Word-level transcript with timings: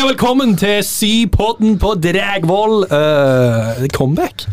Hei 0.00 0.06
og 0.06 0.14
velkommen 0.14 0.54
til 0.56 0.78
Sypodden 0.80 1.74
på 1.76 1.90
Dragvoll. 2.00 2.86
Uh, 2.88 3.82
comeback. 3.92 4.46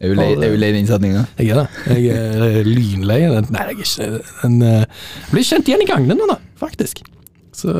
Er 0.00 0.14
du 0.14 0.16
lei, 0.16 0.70
den 0.70 0.78
innsetninga? 0.78 1.26
Jeg 1.36 1.50
er 1.52 1.58
det. 1.58 1.98
Jeg 2.06 2.14
er 2.14 2.64
lynlei. 2.64 3.18
den- 3.28 3.50
Nei, 3.52 3.66
jeg 3.68 3.74
er 3.74 3.82
ikke 3.84 4.22
den, 4.40 4.54
uh, 4.62 4.68
Jeg 4.80 5.28
blir 5.28 5.44
kjent 5.44 5.68
igjen 5.68 5.82
i 5.84 5.88
gangene 5.90 6.28
da, 6.30 6.38
faktisk. 6.56 7.02
Så 7.52 7.74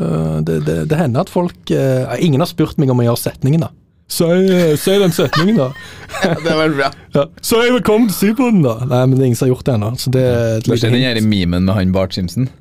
det, 0.45 0.59
det, 0.67 0.75
det 0.91 0.99
hender 0.99 1.25
at 1.25 1.31
folk 1.33 1.57
uh, 1.73 2.13
Ingen 2.21 2.45
har 2.45 2.51
spurt 2.51 2.77
meg 2.77 2.93
om 2.93 3.01
å 3.01 3.07
gjøre 3.07 3.17
setningen, 3.23 3.65
da. 3.65 3.71
Si, 4.05 4.29
si 4.77 4.99
den 5.01 5.17
setningen, 5.17 5.57
da. 5.63 5.71
Det 6.45 6.53
var 6.61 6.77
bra. 6.77 6.91
Ja. 7.17 7.25
Si 7.41 7.55
velkommen 7.57 8.11
til 8.13 8.19
Sypodden, 8.19 8.61
da. 8.67 8.75
Nei, 8.85 9.01
men 9.01 9.17
det 9.17 9.23
er 9.23 9.31
ingen 9.31 9.41
som 9.41 9.47
har 9.49 9.55
gjort 9.55 9.65
det 9.65 9.79
ennå. 9.79 9.91
Så 9.97 10.13
det 10.13 10.27
er 10.29 10.59
et 10.59 10.69
lite 10.69 10.93
den 10.93 11.01
hint. 11.01 11.25
memen 11.33 11.65
med 11.65 11.73
han 11.73 11.97
Bart 11.97 12.13
Simpson? 12.13 12.51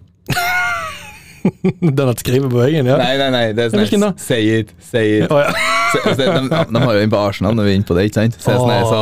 Den 1.99 2.09
at 2.09 2.21
skriver 2.25 2.49
på 2.51 2.59
veggen, 2.63 2.87
ja. 2.89 2.97
Nei, 3.01 3.15
nei, 3.21 3.29
nei, 3.35 3.45
det 3.57 3.67
er 3.67 3.73
sånn 3.75 3.83
Hvilken 3.85 4.05
da? 4.07 4.13
Say 4.21 4.61
it, 4.63 4.71
say 4.81 5.21
it. 5.21 5.31
Oh, 5.33 5.43
ja. 5.45 5.53
Se- 5.93 6.15
se- 6.17 6.27
De, 6.27 6.61
de 6.73 6.83
har 6.87 6.97
jo 6.99 7.05
inn 7.05 7.13
på 7.13 7.21
Arsenal 7.21 7.55
når 7.59 7.69
vi 7.69 7.75
er 7.75 7.81
inne 7.81 7.89
på 7.91 7.97
det, 7.99 8.07
ikke 8.09 8.23
sant? 8.23 8.39
Så 8.41 8.51
det 8.51 8.59
sånn 8.61 8.73
her, 8.73 8.85
så 8.89 9.01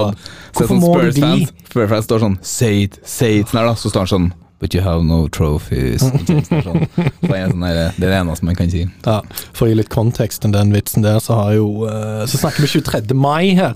er 0.64 0.70
sånn 0.72 0.82
Spurs-fans 0.82 1.52
Spurs-fans 1.70 2.08
står 2.10 2.24
sånn 2.26 2.38
Say 2.44 2.82
it, 2.88 2.98
say 3.08 3.38
it. 3.40 3.50
Sånn 3.52 3.62
her 3.62 3.70
da, 3.70 3.76
så 3.78 3.92
står 3.92 4.04
han 4.06 4.12
sånn 4.16 4.30
But 4.62 4.76
you 4.76 4.82
have 4.84 5.02
no 5.02 5.24
trophies. 5.26 6.04
Sånn. 6.04 6.20
Så 6.22 6.52
det, 7.26 7.34
er 7.34 7.48
sånn 7.50 7.64
her, 7.66 7.78
det 7.96 8.04
er 8.06 8.12
det 8.12 8.18
eneste 8.20 8.46
man 8.46 8.54
kan 8.54 8.68
si. 8.70 8.84
Ja, 9.02 9.16
For 9.50 9.66
å 9.66 9.72
gi 9.72 9.78
litt 9.80 9.88
kontekst 9.90 10.44
til 10.44 10.52
den 10.54 10.70
vitsen 10.70 11.02
der, 11.02 11.18
så 11.24 11.34
har 11.40 11.56
jo 11.56 11.64
eh, 11.90 12.20
Så 12.30 12.38
snakker 12.38 12.62
vi 12.62 12.70
23. 12.78 13.16
mai 13.18 13.56
her. 13.58 13.74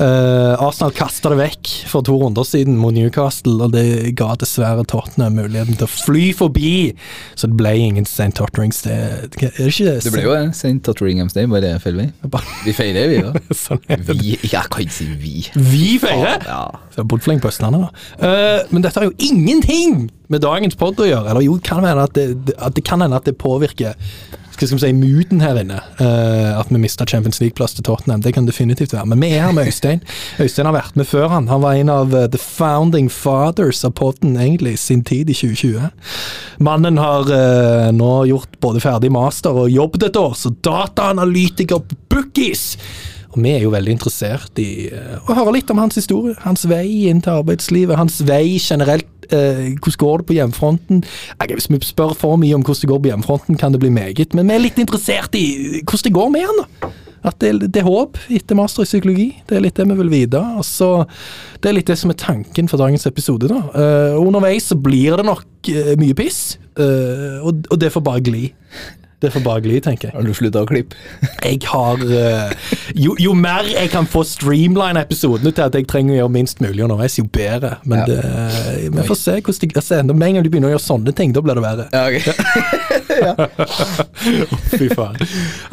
Eh, 0.00 0.62
Arsenal 0.62 0.92
kasta 0.96 1.32
det 1.32 1.38
vekk 1.40 1.70
for 1.90 2.04
to 2.06 2.14
runder 2.20 2.46
siden 2.48 2.78
mot 2.80 2.94
Newcastle, 2.96 3.58
og 3.66 3.74
det 3.74 4.14
ga 4.18 4.32
dessverre 4.40 4.86
Tottenham 4.88 5.36
muligheten 5.36 5.76
til 5.76 5.88
å 5.88 5.92
fly 5.92 6.24
forbi. 6.36 6.72
Så 7.36 7.50
det 7.50 7.58
ble 7.60 7.74
ingen 7.80 8.08
St. 8.08 8.30
Totterings. 8.38 8.82
Det, 8.86 8.96
er 8.96 9.28
det 9.28 9.68
ikke 9.68 9.96
Det 10.06 10.14
ble 10.14 10.24
jo 10.24 10.36
St. 10.50 10.78
Totteringham's 10.86 11.36
Day, 11.36 11.48
bare 11.50 11.74
feil 11.82 12.00
vei. 12.00 12.08
Vi 12.64 12.76
feirer, 12.76 13.12
vi, 13.12 13.20
da. 13.26 13.44
sånn. 13.64 13.82
Vi, 14.08 14.36
jeg 14.40 14.72
kan 14.72 14.86
ikke 14.86 14.96
si 14.96 15.08
vi. 15.12 15.36
Vi 15.56 15.96
feirer! 16.02 16.46
Ja. 16.48 16.64
Så 16.94 17.04
Bodfleng 17.08 17.40
på 17.42 17.52
Østlandet, 17.52 17.88
da. 17.88 18.04
Uh, 18.22 18.72
men 18.72 18.84
dette 18.84 19.00
har 19.00 19.08
jo 19.08 19.16
ingenting 19.20 20.06
med 20.32 20.44
dagens 20.44 20.76
pod 20.78 21.00
å 21.00 21.08
gjøre. 21.08 21.28
Eller 21.32 21.44
jo, 21.44 21.58
kan 21.64 21.84
hende 21.84 22.08
at 22.08 22.16
det, 22.16 22.56
at 22.56 22.76
det 22.76 22.84
kan 22.88 23.04
hende 23.04 23.18
at 23.18 23.28
det 23.28 23.36
påvirker 23.40 23.96
skal 24.52 24.68
skal 24.68 24.78
vi 24.78 24.82
si, 24.84 24.92
mooden 24.96 25.40
her 25.42 25.58
inne. 25.60 25.78
Uh, 26.00 26.58
at 26.60 26.70
vi 26.70 26.80
mista 26.80 27.06
Champions 27.08 27.40
League-plass 27.40 27.76
til 27.76 27.84
Tottenham. 27.84 28.22
Det 28.22 28.34
kan 28.36 28.46
definitivt 28.46 28.92
være. 28.92 29.06
Men 29.06 29.22
vi 29.24 29.32
er 29.32 29.46
her 29.46 29.54
med 29.56 29.66
Øystein. 29.70 30.02
Øystein 30.40 30.68
har 30.68 30.76
vært 30.76 30.96
med 30.96 31.08
før, 31.08 31.28
han. 31.32 31.48
Han 31.48 31.62
var 31.64 31.78
en 31.78 31.92
av 31.92 32.14
uh, 32.14 32.26
the 32.30 32.40
founding 32.40 33.10
fathers 33.10 33.84
av 33.84 33.94
podden, 33.98 34.36
egentlig, 34.36 34.78
sin 34.78 35.04
tid 35.04 35.30
i 35.30 35.36
2020. 35.36 35.88
Mannen 36.62 37.00
har 37.00 37.28
uh, 37.28 37.88
nå 37.96 38.12
gjort 38.30 38.60
både 38.60 38.82
ferdig 38.84 39.12
master 39.12 39.64
og 39.64 39.72
jobbet 39.72 40.10
et 40.10 40.20
år 40.20 40.36
så 40.38 40.52
dataanalytiker 40.64 41.82
Bookies. 42.12 42.76
Og 43.32 43.40
vi 43.40 43.54
er 43.54 43.62
jo 43.64 43.72
veldig 43.72 43.94
interessert 43.96 44.60
i 44.60 44.90
eh, 44.92 45.16
å 45.24 45.36
høre 45.38 45.56
litt 45.56 45.70
om 45.72 45.80
hans 45.80 45.96
historie, 45.96 46.36
hans 46.44 46.66
vei 46.68 47.08
inn 47.08 47.22
til 47.24 47.40
arbeidslivet, 47.40 47.96
hans 47.96 48.20
vei 48.28 48.58
generelt. 48.60 49.08
eh, 49.32 49.78
hvordan 49.80 50.00
går 50.02 50.18
det 50.18 50.26
på 50.28 50.34
hjemmefronten? 50.36 51.04
Jeg, 51.40 51.54
hvis 51.56 51.70
vi 51.70 51.78
spør 51.80 52.12
for 52.18 52.36
mye 52.36 52.54
om 52.54 52.64
hvordan 52.66 52.82
det 52.82 52.90
går 52.90 53.00
på 53.00 53.12
hjemmefronten, 53.12 53.56
kan 53.56 53.72
det 53.72 53.80
bli 53.80 53.88
meget. 53.90 54.34
Men 54.34 54.48
vi 54.48 54.54
er 54.54 54.66
litt 54.66 54.78
interessert 54.82 55.34
i 55.38 55.80
hvordan 55.80 56.04
det 56.04 56.12
går 56.18 56.28
med 56.34 56.44
han. 56.50 56.92
At 57.22 57.38
det, 57.38 57.70
det 57.70 57.80
er 57.80 57.86
håp 57.86 58.18
etter 58.34 58.58
master 58.58 58.82
i 58.82 58.88
psykologi. 58.88 59.28
Det 59.46 59.56
er 59.56 59.62
litt 59.62 59.78
det 59.78 59.86
vi 59.86 59.98
vil 60.00 60.10
vite. 60.10 60.40
Altså, 60.42 60.72
så, 60.74 61.58
det 61.62 61.70
er 61.70 61.76
litt 61.78 61.92
det 61.92 61.98
som 62.00 62.10
er 62.10 62.18
tanken 62.18 62.68
for 62.68 62.82
dagens 62.82 63.06
episode. 63.06 63.48
da. 63.48 63.62
Eh, 63.78 64.18
underveis 64.18 64.72
så 64.72 64.76
blir 64.76 65.16
det 65.20 65.28
nok 65.28 65.70
eh, 65.70 65.94
mye 66.00 66.16
piss, 66.18 66.58
uh, 66.80 67.38
og, 67.46 67.62
og 67.70 67.78
det 67.78 67.92
får 67.94 68.04
bare 68.04 68.24
gli. 68.26 68.48
Det 69.22 69.30
får 69.30 69.44
bare 69.44 69.62
gli, 69.64 69.78
tenker 69.84 70.08
jeg. 70.08 70.16
Har 70.16 70.26
du 70.26 70.32
slutta 70.34 70.64
å 70.64 70.68
klippe? 70.68 70.98
Jeg 71.46 71.60
har 71.70 72.00
uh, 72.02 72.50
jo, 72.98 73.14
jo 73.20 73.32
mer 73.38 73.66
jeg 73.66 73.90
kan 73.92 74.06
få 74.08 74.22
streamline 74.26 75.00
episodene 75.00 75.52
til 75.54 75.64
at 75.64 75.74
jeg 75.76 75.86
trenger 75.90 76.14
å 76.14 76.18
gjøre 76.20 76.32
minst 76.36 76.60
mulig 76.62 76.82
underveis, 76.84 77.16
jo 77.18 77.24
bedre. 77.30 77.76
Men 77.88 78.02
Ja. 78.02 78.06
det, 78.08 78.90
vi 78.94 79.04
får 79.06 79.18
se 79.18 79.34
hvordan 79.40 79.72
det 79.72 79.80
altså, 79.80 79.98
Med 80.12 80.26
en 80.28 80.34
gang 80.38 80.44
du 80.46 80.50
begynner 80.52 80.70
å 80.70 80.74
gjøre 80.74 80.84
sånne 80.86 81.14
ting, 81.18 81.34
da 81.34 81.42
blir 81.44 81.58
det 81.58 81.64
verre. 81.64 81.88
Ja, 81.92 82.02
ok. 82.10 82.22
Fy 84.78 84.88
faen. 84.94 85.18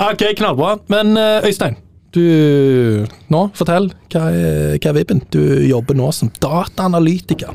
Ok, 0.10 0.26
knallbra. 0.40 0.76
Men 0.92 1.16
eh, 1.20 1.48
Øystein, 1.50 1.78
du 2.16 3.06
Nå, 3.30 3.42
fortell. 3.58 3.92
Hva 4.14 4.30
er, 4.34 4.78
hva 4.82 4.92
er 4.94 4.98
vibben? 4.98 5.22
Du 5.34 5.42
jobber 5.70 5.98
nå 5.98 6.10
som 6.16 6.32
dataanalytiker. 6.42 7.54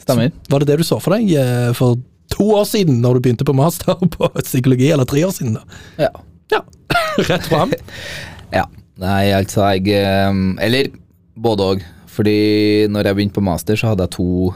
Stemmer. 0.00 0.32
Var 0.48 0.62
det 0.64 0.70
det 0.72 0.80
du 0.80 0.86
så 0.88 1.00
for 1.02 1.16
deg 1.16 1.32
eh, 1.36 1.70
for 1.76 1.98
to 2.32 2.46
år 2.56 2.66
siden, 2.68 3.00
når 3.04 3.18
du 3.18 3.24
begynte 3.26 3.46
på 3.48 3.54
master 3.56 3.94
på 4.16 4.30
psykologi? 4.42 4.90
Eller 4.94 5.08
tre 5.08 5.24
år 5.26 5.34
siden, 5.36 5.58
da? 5.58 5.80
Ja. 6.06 6.10
Ja. 6.54 6.64
Rett 7.30 7.46
fram. 7.50 7.74
Ja. 8.50 8.64
Nei, 8.98 9.30
altså 9.30 9.62
jeg 9.76 9.92
eh, 9.94 10.32
Eller 10.66 10.88
både 11.38 11.68
òg. 11.76 11.84
Fordi 12.10 12.88
når 12.90 13.06
jeg 13.06 13.16
begynte 13.16 13.36
på 13.38 13.44
master, 13.46 13.78
så 13.78 13.92
hadde 13.92 14.02
jeg 14.08 14.12
to, 14.16 14.50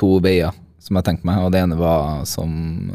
to 0.00 0.14
veier 0.24 0.56
som 0.80 0.96
jeg 0.96 1.04
tenkte 1.04 1.28
meg. 1.28 1.42
Og 1.44 1.52
det 1.52 1.60
ene 1.60 1.76
var, 1.76 2.22
som 2.26 2.48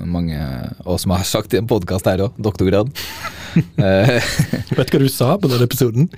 mange, 0.09 0.39
og 0.81 0.97
som 0.99 1.13
jeg 1.13 1.21
har 1.21 1.29
sagt 1.29 1.53
i 1.53 1.59
en 1.61 1.69
podkast 1.69 2.09
her 2.09 2.25
òg, 2.25 2.39
doktorgrad. 2.41 2.89
Eh, 3.53 4.17
Vet 4.73 4.89
du 4.89 4.97
hva 4.97 5.03
du 5.05 5.09
sa 5.13 5.35
på 5.37 5.51
den 5.51 5.61
episoden? 5.61 6.09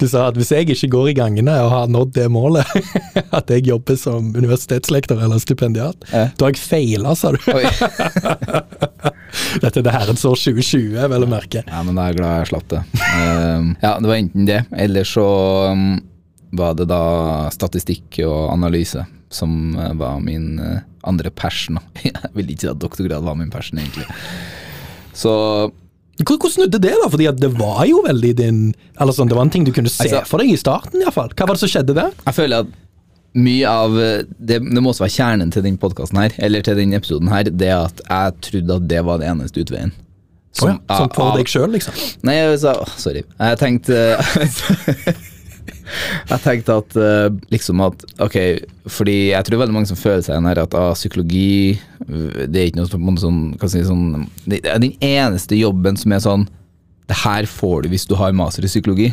Du 0.00 0.06
sa 0.08 0.26
at 0.30 0.38
hvis 0.40 0.50
jeg 0.54 0.64
ikke 0.72 0.88
går 0.94 1.08
i 1.10 1.14
gangene 1.18 1.52
og 1.60 1.70
har 1.74 1.90
nådd 1.92 2.14
det 2.16 2.26
målet, 2.32 2.66
at 3.38 3.50
jeg 3.52 3.66
jobber 3.68 3.98
som 4.00 4.30
universitetslektor 4.36 5.20
eller 5.20 5.40
stipendiat, 5.42 6.06
Ja. 6.10 6.28
da 6.36 6.46
har 6.48 6.54
jeg 6.54 6.62
feila, 6.62 7.12
sa 7.18 7.32
du. 7.36 7.40
Dette 9.60 9.78
er 9.80 9.84
det 9.84 9.92
herrens 9.94 10.24
år 10.26 10.36
2020, 10.40 10.96
vel 11.12 11.26
å 11.26 11.28
merke. 11.30 11.62
Ja, 11.68 11.82
men 11.86 11.94
da 11.98 12.06
er 12.06 12.14
jeg 12.14 12.20
glad 12.20 12.38
jeg 12.40 12.50
slapp 12.52 12.68
det. 12.72 12.80
Eh, 12.96 13.68
ja, 13.84 13.92
det 14.00 14.08
var 14.10 14.16
enten 14.16 14.48
det, 14.48 14.60
eller 14.86 15.06
så 15.08 15.26
um, 15.74 15.84
var 16.56 16.74
det 16.80 16.88
da 16.90 17.02
statistikk 17.54 18.22
og 18.26 18.48
analyse 18.54 19.04
som 19.30 19.76
eh, 19.78 19.92
var 20.00 20.18
min 20.24 20.56
eh, 20.58 20.80
andre 21.06 21.30
passion. 21.30 21.78
Jeg 22.02 22.32
vil 22.34 22.50
ikke 22.50 22.64
si 22.64 22.70
at 22.72 22.80
doktorgrad 22.82 23.22
var 23.24 23.36
min 23.38 23.52
passion, 23.52 23.78
egentlig. 23.78 24.08
Så 25.14 25.32
Hvor- 26.20 26.36
Hvordan 26.38 26.52
snudde 26.52 26.80
det, 26.80 26.92
da? 27.02 27.08
Fordi 27.08 27.26
det 27.40 27.50
var 27.58 27.84
jo 27.88 28.02
veldig 28.06 28.34
din 28.36 28.74
Eller 29.00 29.12
sånn, 29.12 29.28
Det 29.28 29.36
var 29.36 29.42
en 29.46 29.50
ting 29.50 29.64
du 29.64 29.72
kunne 29.72 29.88
se 29.88 30.04
Altså- 30.08 30.26
for 30.26 30.38
deg 30.38 30.50
i 30.52 30.56
starten, 30.56 31.00
iallfall. 31.00 31.30
Hva 31.34 31.46
var 31.48 31.54
det 31.56 31.60
som 31.60 31.68
skjedde 31.68 31.94
der? 31.94 32.10
jeg 32.26 32.34
føler 32.34 32.58
at 32.60 32.66
mye 33.32 33.64
av 33.68 33.96
eh, 33.98 34.22
det, 34.42 34.58
det 34.58 34.82
må 34.82 34.90
også 34.90 35.04
være 35.06 35.14
kjernen 35.16 35.52
til 35.52 35.62
den 35.62 35.76
podkasten 35.78 36.18
her, 36.18 36.32
eller 36.38 36.62
til 36.66 36.74
den 36.74 36.92
episoden 36.92 37.28
her, 37.30 37.44
det 37.44 37.68
at 37.70 38.00
jeg 38.08 38.40
trodde 38.42 38.74
at 38.74 38.88
det 38.88 39.04
var 39.06 39.18
den 39.18 39.38
eneste 39.38 39.60
utveien. 39.62 39.92
Som, 40.52 40.80
ja, 40.90 40.96
som 40.98 41.08
for 41.14 41.22
av- 41.30 41.36
deg 41.38 41.46
sjøl, 41.46 41.70
liksom. 41.70 41.94
Nei, 42.26 42.34
jeg 42.34 42.58
sa 42.58 42.72
Sorry. 42.98 43.22
Jeg 43.38 43.58
tenkte 43.60 44.18
Jeg 46.30 46.42
tenkte 46.44 46.76
at 46.82 46.96
eh, 46.98 47.28
liksom 47.52 47.82
at 47.84 48.04
Ok, 48.22 48.36
fordi 48.90 49.16
jeg 49.32 49.46
tror 49.46 49.62
veldig 49.62 49.76
mange 49.76 49.90
som 49.90 49.98
føler 49.98 50.22
seg 50.26 50.46
her 50.46 50.62
at 50.62 50.76
ah, 50.78 50.92
psykologi 50.94 51.78
Det 52.06 52.60
er 52.60 52.68
ikke 52.68 52.80
noe 52.80 53.16
sånn, 53.20 53.40
jeg 53.56 53.72
si, 53.72 53.82
sånn 53.88 54.28
Det 54.44 54.62
er 54.62 54.82
den 54.82 54.94
eneste 55.04 55.58
jobben 55.58 55.98
som 56.00 56.14
er 56.14 56.22
sånn 56.24 56.46
Det 57.10 57.18
her 57.24 57.48
får 57.50 57.84
du 57.84 57.92
hvis 57.94 58.06
du 58.06 58.14
har 58.20 58.36
master 58.36 58.66
i 58.66 58.70
psykologi. 58.70 59.10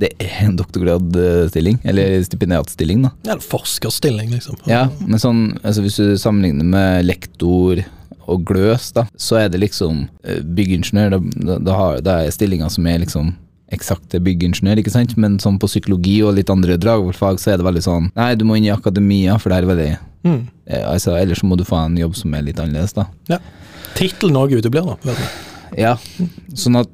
Det 0.00 0.10
er 0.22 0.46
en 0.46 0.56
doktorgradstilling, 0.56 1.80
eller 1.88 2.22
stipendiatstilling, 2.24 3.02
da. 3.04 3.10
Eller 3.26 3.42
forskerstilling, 3.44 4.30
liksom. 4.32 4.56
Ja, 4.68 4.86
men 5.00 5.20
sånn, 5.20 5.40
altså 5.60 5.84
hvis 5.84 5.98
du 6.00 6.14
sammenligner 6.20 6.68
med 6.68 7.08
lektor 7.08 7.82
og 8.30 8.46
gløs, 8.48 8.90
da, 8.96 9.06
så 9.20 9.40
er 9.42 9.50
det 9.52 9.60
liksom 9.64 10.06
eh, 10.24 10.40
byggingeniør. 10.40 11.16
Da, 11.16 11.58
da, 11.58 11.76
da, 12.04 12.16
er 12.24 12.34
stillinger 12.34 12.72
som 12.72 12.88
er 12.88 13.02
liksom 13.02 13.34
eksakte 13.72 14.20
byggingeniør, 14.20 14.80
ikke 14.82 14.90
sant? 14.94 15.16
Men 15.16 15.38
sånn 15.42 15.58
på 15.62 15.68
psykologi 15.70 16.18
og 16.26 16.34
litt 16.36 16.50
andre 16.50 16.76
dragvollfag, 16.80 17.38
så 17.42 17.52
er 17.52 17.60
det 17.60 17.66
veldig 17.68 17.82
sånn 17.86 18.10
Nei, 18.16 18.34
du 18.34 18.44
må 18.44 18.56
inn 18.58 18.66
i 18.66 18.72
akademia, 18.74 19.38
for 19.40 19.50
det 19.50 19.58
er 19.62 19.70
veldig 19.74 19.90
Mm. 20.22 20.48
eh, 20.66 20.82
altså, 20.84 21.14
Ellers 21.16 21.38
så 21.40 21.46
må 21.48 21.56
du 21.56 21.64
få 21.64 21.78
en 21.86 21.96
jobb 21.96 22.14
som 22.14 22.34
er 22.34 22.42
litt 22.42 22.58
annerledes, 22.60 22.92
da. 22.92 23.06
Ja. 23.30 23.38
Tittelen 23.96 24.36
òg 24.36 24.52
uteblir, 24.52 24.84
da. 24.84 25.14
Ja, 25.78 25.94
sånn 26.52 26.76
at 26.80 26.90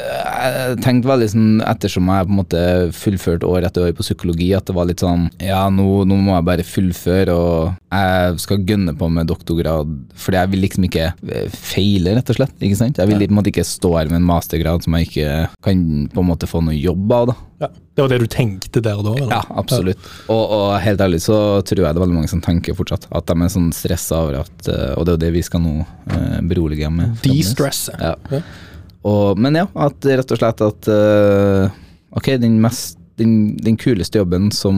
jeg 0.00 0.78
tenkte 0.84 1.10
veldig 1.10 1.28
sånn 1.32 1.48
ettersom 1.66 2.08
jeg 2.10 2.28
på 2.28 2.32
en 2.32 2.38
måte 2.40 2.62
fullførte 2.96 3.48
år 3.48 3.66
etter 3.68 3.86
år 3.86 3.94
på 3.98 4.06
psykologi, 4.06 4.50
at 4.56 4.66
det 4.68 4.76
var 4.76 4.88
litt 4.88 5.04
sånn 5.04 5.28
Ja, 5.42 5.62
nå, 5.72 5.86
nå 6.08 6.18
må 6.20 6.34
jeg 6.36 6.46
bare 6.48 6.66
fullføre, 6.66 7.34
og 7.36 7.74
jeg 7.90 8.40
skal 8.44 8.64
gønne 8.68 8.94
på 8.98 9.10
med 9.12 9.30
doktorgrad, 9.30 9.92
fordi 10.14 10.40
jeg 10.40 10.52
vil 10.54 10.64
liksom 10.66 10.88
ikke 10.88 11.06
eh, 11.10 11.52
feile, 11.52 12.16
rett 12.18 12.32
og 12.32 12.40
slett. 12.40 12.56
ikke 12.60 12.80
sant? 12.80 13.00
Jeg 13.00 13.10
vil 13.10 13.24
på 13.26 13.30
en 13.32 13.38
måte 13.40 13.52
ikke 13.52 13.66
stå 13.66 13.94
her 13.98 14.10
med 14.12 14.22
en 14.22 14.28
mastergrad 14.30 14.86
som 14.86 14.96
jeg 14.98 15.10
ikke 15.10 15.30
kan 15.66 15.86
på 16.14 16.24
en 16.24 16.30
måte 16.30 16.48
få 16.50 16.62
noe 16.64 16.76
jobb 16.78 17.16
av. 17.16 17.32
da. 17.32 17.38
Ja. 17.66 17.70
Det 18.00 18.04
var 18.06 18.12
det 18.14 18.18
du 18.22 18.30
tenkte 18.32 18.80
der 18.80 18.96
og 18.96 19.04
da? 19.04 19.12
eller? 19.18 19.32
Ja, 19.34 19.40
absolutt. 19.60 20.04
Og, 20.32 20.40
og 20.56 20.68
helt 20.80 21.02
ærlig 21.04 21.18
så 21.20 21.36
tror 21.66 21.82
jeg 21.82 21.90
det 21.90 21.98
er 21.98 22.04
veldig 22.06 22.16
mange 22.16 22.30
som 22.32 22.40
tenker 22.40 22.76
fortsatt 22.78 23.04
at 23.10 23.26
de 23.28 23.34
er 23.44 23.52
sånn 23.52 23.66
stressa 23.76 24.22
over 24.24 24.38
at 24.44 24.70
eh, 24.72 24.94
Og 24.96 25.04
det 25.04 25.12
er 25.12 25.18
jo 25.18 25.22
det 25.26 25.32
vi 25.34 25.42
skal 25.44 25.60
nå 25.66 25.74
eh, 25.82 26.38
berolige 26.48 26.88
med. 26.94 27.18
De-stresse. 27.26 27.92
Ja. 28.00 28.14
Ja. 28.32 28.40
Og, 29.06 29.38
men 29.40 29.56
ja, 29.56 29.66
at 29.80 30.04
rett 30.04 30.34
og 30.34 30.40
slett 30.40 30.64
at 30.64 30.90
uh, 30.92 31.70
Ok, 32.16 32.34
den, 32.42 32.58
mest, 32.60 32.98
den, 33.20 33.54
den 33.62 33.78
kuleste 33.80 34.20
jobben 34.20 34.50
som 34.52 34.76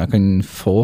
jeg 0.00 0.10
kan 0.12 0.26
få 0.44 0.82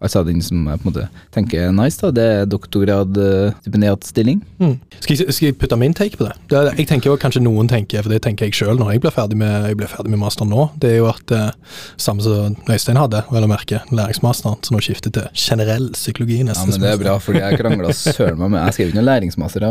Altså 0.00 0.22
den 0.24 0.40
som 0.40 0.62
jeg 0.64 0.80
på 0.80 0.86
en 0.86 0.88
måte 0.88 1.06
tenker 1.34 1.66
er 1.66 1.72
nice, 1.76 2.00
da, 2.00 2.08
det 2.16 2.24
er 2.24 2.46
doktorgrad, 2.48 3.18
eh, 3.20 3.56
stipendiatstilling. 3.60 4.38
Mm. 4.56 4.78
Skal, 4.96 5.18
jeg, 5.18 5.34
skal 5.36 5.46
jeg 5.50 5.56
putte 5.60 5.76
min 5.76 5.92
take 5.96 6.16
på 6.16 6.24
det? 6.24 6.32
det 6.48 6.62
jeg 6.78 6.88
tenker 6.88 7.10
jo 7.10 7.16
kanskje 7.20 7.42
noen 7.44 7.68
tenker, 7.68 8.00
for 8.00 8.12
det 8.14 8.22
tenker 8.24 8.48
jeg 8.48 8.56
sjøl 8.56 8.80
når 8.80 8.94
jeg 8.94 9.02
blir 9.04 9.12
ferdig 9.12 9.36
med, 9.42 9.68
jeg 9.68 9.76
blir 9.76 9.90
ferdig 9.92 10.14
med 10.14 10.22
masteren 10.22 10.48
nå, 10.52 10.70
det 10.80 10.94
er 10.94 10.96
jo 11.02 11.10
at 11.10 11.34
uh, 11.36 11.76
samme 12.00 12.24
som 12.24 12.56
Øystein 12.72 12.96
hadde, 12.96 13.20
vel 13.28 13.44
å 13.44 13.50
merke, 13.50 13.82
læringsmasteren, 13.92 14.56
som 14.64 14.78
nå 14.78 14.80
skifter 14.86 15.12
til 15.12 15.28
generell 15.36 15.90
psykologi. 15.92 16.40
Ja, 16.48 16.56
men 16.56 16.80
det 16.80 16.94
er 16.94 17.02
bra, 17.04 17.18
fordi 17.20 17.44
jeg 17.44 17.60
krangla 17.60 17.92
søren 17.92 18.40
meg 18.40 18.54
med 18.54 18.64
Jeg 18.70 18.78
skrev 18.78 18.94
ikke 18.94 19.00
noen 19.02 19.10
læringsmaster. 19.10 19.68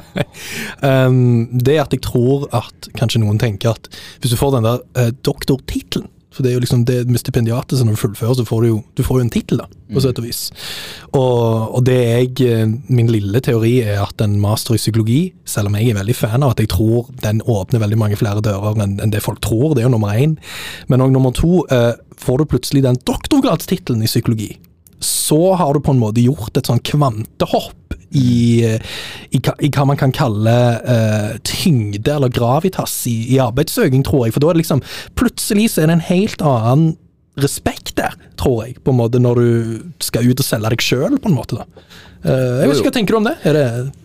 Um, 0.80 1.48
det 1.52 1.74
er 1.76 1.82
at 1.84 1.92
jeg 1.92 2.00
tror 2.06 2.46
at 2.56 2.88
kanskje 2.96 3.20
noen 3.20 3.40
tenker 3.40 3.74
at 3.74 3.90
hvis 4.22 4.32
du 4.32 4.38
får 4.40 4.54
den 4.54 4.64
der 4.64 4.80
uh, 4.96 5.10
doktortittelen 5.26 6.08
For 6.30 6.46
det 6.46 6.52
er 6.52 6.54
jo 6.56 6.62
liksom 6.62 6.84
det 6.86 7.00
med 7.10 7.18
stipendiatet, 7.18 7.74
så 7.76 7.84
når 7.84 7.96
du 7.96 8.00
fullfører, 8.04 8.36
så 8.38 8.44
får 8.46 8.62
du 8.62 8.68
jo, 8.68 8.76
du 8.94 9.02
får 9.02 9.18
jo 9.18 9.24
en 9.24 9.32
tittel, 9.34 9.58
da, 9.58 9.64
på 9.90 10.02
sett 10.04 10.20
og 10.22 10.26
vis. 10.28 10.44
Og, 11.10 11.74
og 11.74 11.82
det 11.88 11.96
jeg, 11.98 12.28
eh, 12.46 12.70
min 12.86 13.10
lille 13.10 13.42
teori 13.42 13.72
er 13.82 13.98
at 14.04 14.22
en 14.22 14.36
master 14.38 14.76
i 14.76 14.80
psykologi, 14.80 15.18
selv 15.42 15.72
om 15.72 15.74
jeg 15.74 15.90
er 15.90 15.98
veldig 15.98 16.14
fan 16.14 16.46
av 16.46 16.54
at 16.54 16.62
jeg 16.62 16.70
tror 16.70 17.10
den 17.24 17.42
åpner 17.42 17.82
veldig 17.82 17.98
mange 17.98 18.20
flere 18.20 18.44
dører 18.46 18.78
enn, 18.86 18.94
enn 19.02 19.10
det 19.10 19.24
folk 19.26 19.42
tror, 19.42 19.74
det 19.74 19.82
er 19.82 19.88
jo 19.88 19.96
nummer 19.96 20.14
én. 20.14 20.38
Men 20.86 21.02
òg 21.02 21.10
nummer 21.16 21.34
to, 21.34 21.64
eh, 21.66 21.98
får 22.14 22.38
du 22.38 22.50
plutselig 22.54 22.86
den 22.86 23.02
doktorgradstittelen 23.10 24.06
i 24.06 24.12
psykologi, 24.12 24.52
så 25.02 25.56
har 25.58 25.74
du 25.74 25.82
på 25.82 25.96
en 25.96 26.04
måte 26.06 26.22
gjort 26.22 26.62
et 26.62 26.70
sånn 26.70 26.84
kvantehopp 26.86 27.98
i, 28.10 28.64
i, 29.30 29.38
hva- 29.38 29.56
i 29.62 29.68
hva 29.70 29.84
man 29.86 29.98
kan 30.00 30.10
kalle 30.14 30.54
uh, 30.82 31.36
tyngde 31.46 32.10
eller 32.16 32.32
gravitas 32.34 32.94
i, 33.10 33.16
i 33.34 33.38
arbeidssøking, 33.42 34.02
tror 34.06 34.26
jeg. 34.26 34.34
For 34.34 34.42
da 34.42 34.50
er 34.50 34.58
det 34.58 34.64
liksom 34.64 34.82
Plutselig 35.18 35.68
så 35.74 35.84
er 35.84 35.90
det 35.92 35.98
en 36.00 36.06
helt 36.10 36.42
annen 36.42 36.96
respekt 37.40 37.94
der, 37.96 38.16
tror 38.40 38.64
jeg, 38.66 38.80
på 38.84 38.90
en 38.92 38.98
måte 38.98 39.20
når 39.22 39.38
du 39.38 39.50
skal 40.02 40.26
ut 40.26 40.40
og 40.42 40.44
selge 40.46 40.72
deg 40.74 40.82
sjøl, 40.84 41.14
på 41.22 41.30
en 41.30 41.36
måte. 41.38 41.60
da. 41.60 41.84
Uh, 42.20 42.60
jeg 42.60 42.68
vet 42.68 42.80
ikke 42.80 42.88
hva 42.90 42.96
tenker 42.98 43.14
du 43.14 43.18
om 43.20 43.28
det? 43.30 43.36
Det 43.46 43.60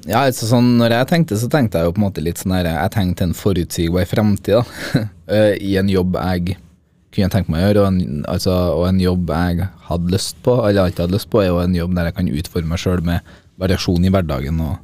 Ja, 0.08 0.22
altså 0.30 0.48
sånn, 0.48 0.70
når 0.80 0.94
jeg 1.00 1.10
tenkte, 1.10 1.40
så 1.42 1.50
tenkte 1.52 1.82
jeg 1.82 1.90
jo 1.90 1.96
på 1.98 2.00
en 2.00 2.06
måte 2.06 2.24
litt 2.24 2.40
sånn 2.40 2.54
her 2.56 2.70
Jeg 2.70 2.94
tenkte 2.94 3.26
en 3.28 3.34
forutsigbar 3.36 4.06
fremtid, 4.08 4.62
da. 4.62 5.06
Eh, 5.26 5.56
I 5.66 5.72
en 5.82 5.88
jobb 5.90 6.14
jeg 6.22 6.54
kunne 7.16 7.32
tenke 7.34 7.50
meg 7.50 7.64
å 7.64 7.66
gjøre, 7.66 7.82
og 7.82 7.88
en, 7.90 8.20
altså, 8.30 8.54
og 8.78 8.84
en 8.92 9.00
jobb 9.02 9.32
jeg 9.34 9.66
hadde 9.88 10.12
lyst 10.14 10.36
på, 10.46 10.54
eller 10.68 10.84
alltid 10.84 11.02
hadde 11.08 11.16
lyst 11.18 11.30
på, 11.34 11.40
er 11.42 11.48
jo 11.50 11.58
en 11.64 11.74
jobb 11.74 11.96
der 11.98 12.12
jeg 12.12 12.16
kan 12.20 12.30
utforme 12.30 12.70
meg 12.76 12.82
sjøl 12.84 13.02
med 13.08 13.32
variasjon 13.62 14.06
i 14.06 14.12
hverdagen 14.14 14.60
og 14.64 14.76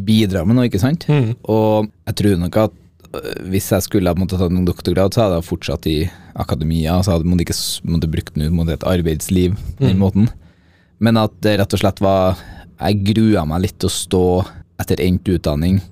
bidra 0.00 0.44
med 0.46 0.56
noe, 0.56 0.68
ikke 0.68 0.82
sant? 0.82 1.06
Mm. 1.10 1.34
Og 1.50 1.90
jeg 2.08 2.18
tror 2.20 2.38
nok 2.40 2.58
at 2.62 2.76
øh, 3.16 3.50
hvis 3.52 3.70
jeg 3.74 3.86
skulle 3.86 4.12
ha 4.12 4.28
tatt 4.30 4.46
en 4.48 4.68
doktorgrad, 4.68 5.14
så 5.14 5.24
hadde 5.24 5.40
jeg 5.40 5.48
fortsatt 5.48 5.88
i 5.90 5.98
akademia, 6.40 6.98
så 7.02 7.16
hadde 7.16 7.28
jeg 7.28 7.48
ikke 7.48 7.58
måtte 7.90 8.10
brukt 8.12 8.36
den 8.36 8.48
ut 8.48 8.56
mot 8.56 8.72
et 8.72 8.86
arbeidsliv 8.86 9.56
på 9.78 9.86
den 9.86 10.00
måten. 10.00 10.30
Men 11.00 11.20
at 11.20 11.36
det 11.44 11.58
rett 11.60 11.76
og 11.76 11.80
slett 11.80 12.02
var 12.04 12.40
Jeg 12.80 13.02
grua 13.04 13.44
meg 13.48 13.62
litt 13.64 13.76
til 13.80 13.90
å 13.90 13.92
stå 13.92 14.26
etter 14.80 15.02
endt 15.04 15.28
utdanning 15.28 15.82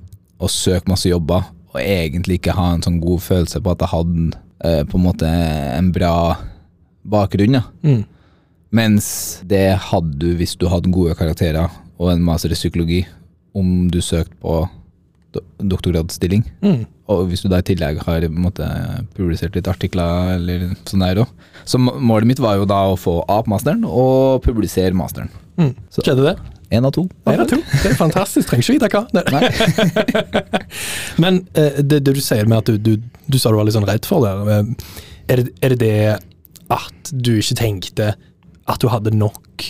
og 0.41 0.49
søke 0.49 0.89
masse 0.89 1.11
jobber, 1.11 1.43
og 1.75 1.81
egentlig 1.83 2.39
ikke 2.39 2.55
ha 2.57 2.71
en 2.73 2.85
sånn 2.85 2.97
god 3.03 3.21
følelse 3.21 3.61
på 3.61 3.75
at 3.75 3.83
jeg 3.85 3.93
hadde 3.93 4.23
eh, 4.65 4.85
på 4.89 4.97
en 4.97 5.05
måte 5.05 5.29
en 5.29 5.91
bra 5.93 6.15
bakgrunn. 7.05 7.59
Ja. 7.59 7.67
Mm. 7.85 8.07
Mens 8.75 9.07
det 9.49 9.79
hadde 9.91 10.19
du 10.21 10.33
hvis 10.37 10.57
du 10.61 10.67
hadde 10.69 10.91
gode 10.93 11.15
karakterer 11.19 11.71
og 11.99 12.11
en 12.13 12.23
master 12.25 12.53
i 12.53 12.59
psykologi, 12.59 13.01
om 13.57 13.89
du 13.91 14.01
søkte 14.05 14.37
på 14.43 14.61
do 15.35 15.41
doktorgradsstilling. 15.73 16.45
Mm. 16.65 16.83
Og 17.13 17.25
hvis 17.31 17.43
du 17.45 17.49
da 17.49 17.59
i 17.61 17.67
tillegg 17.67 17.99
har 18.05 18.27
måte, 18.33 18.65
publisert 19.17 19.57
litt 19.57 19.69
artikler 19.69 20.35
eller 20.37 20.69
sånn 20.89 21.03
der 21.05 21.23
òg. 21.25 21.33
Så 21.69 21.81
målet 21.81 22.29
mitt 22.29 22.41
var 22.45 22.57
jo 22.61 22.69
da 22.69 22.83
å 22.93 22.97
få 23.01 23.19
A 23.29 23.41
på 23.45 23.53
masteren 23.53 23.83
og 23.89 24.43
publisere 24.45 24.93
masteren. 24.97 25.29
Mm. 25.57 25.75
Så- 25.91 26.05
Skjedde 26.05 26.29
det? 26.31 26.37
Én 26.71 26.85
av 26.85 26.93
to. 26.93 27.07
En 27.27 27.41
av 27.41 27.49
to. 27.49 27.57
Det 27.57 27.93
er 27.95 27.97
fantastisk. 27.97 28.49
Trenger 28.51 28.65
ikke 28.65 28.77
vite 28.77 28.89
hva. 28.93 29.07
Nei. 29.33 29.49
Men 31.23 31.41
eh, 31.57 31.81
det, 31.81 32.03
det 32.05 32.13
du 32.17 32.21
sier 32.21 32.45
med 32.49 32.59
at 32.61 32.69
du, 32.69 32.77
du, 32.77 33.09
du 33.29 33.39
sa 33.41 33.49
du 33.53 33.57
var 33.57 33.65
litt 33.69 33.77
sånn 33.77 33.89
redd 33.89 34.05
for 34.09 34.25
det, 34.27 34.35
eh, 34.53 34.99
er 35.33 35.43
det, 35.43 35.55
er 35.65 35.75
det 35.75 35.79
det 35.81 35.95
at 36.69 37.13
du 37.13 37.39
ikke 37.39 37.57
tenkte 37.57 38.11
at 38.69 38.81
du 38.85 38.89
hadde 38.93 39.13
nok 39.17 39.65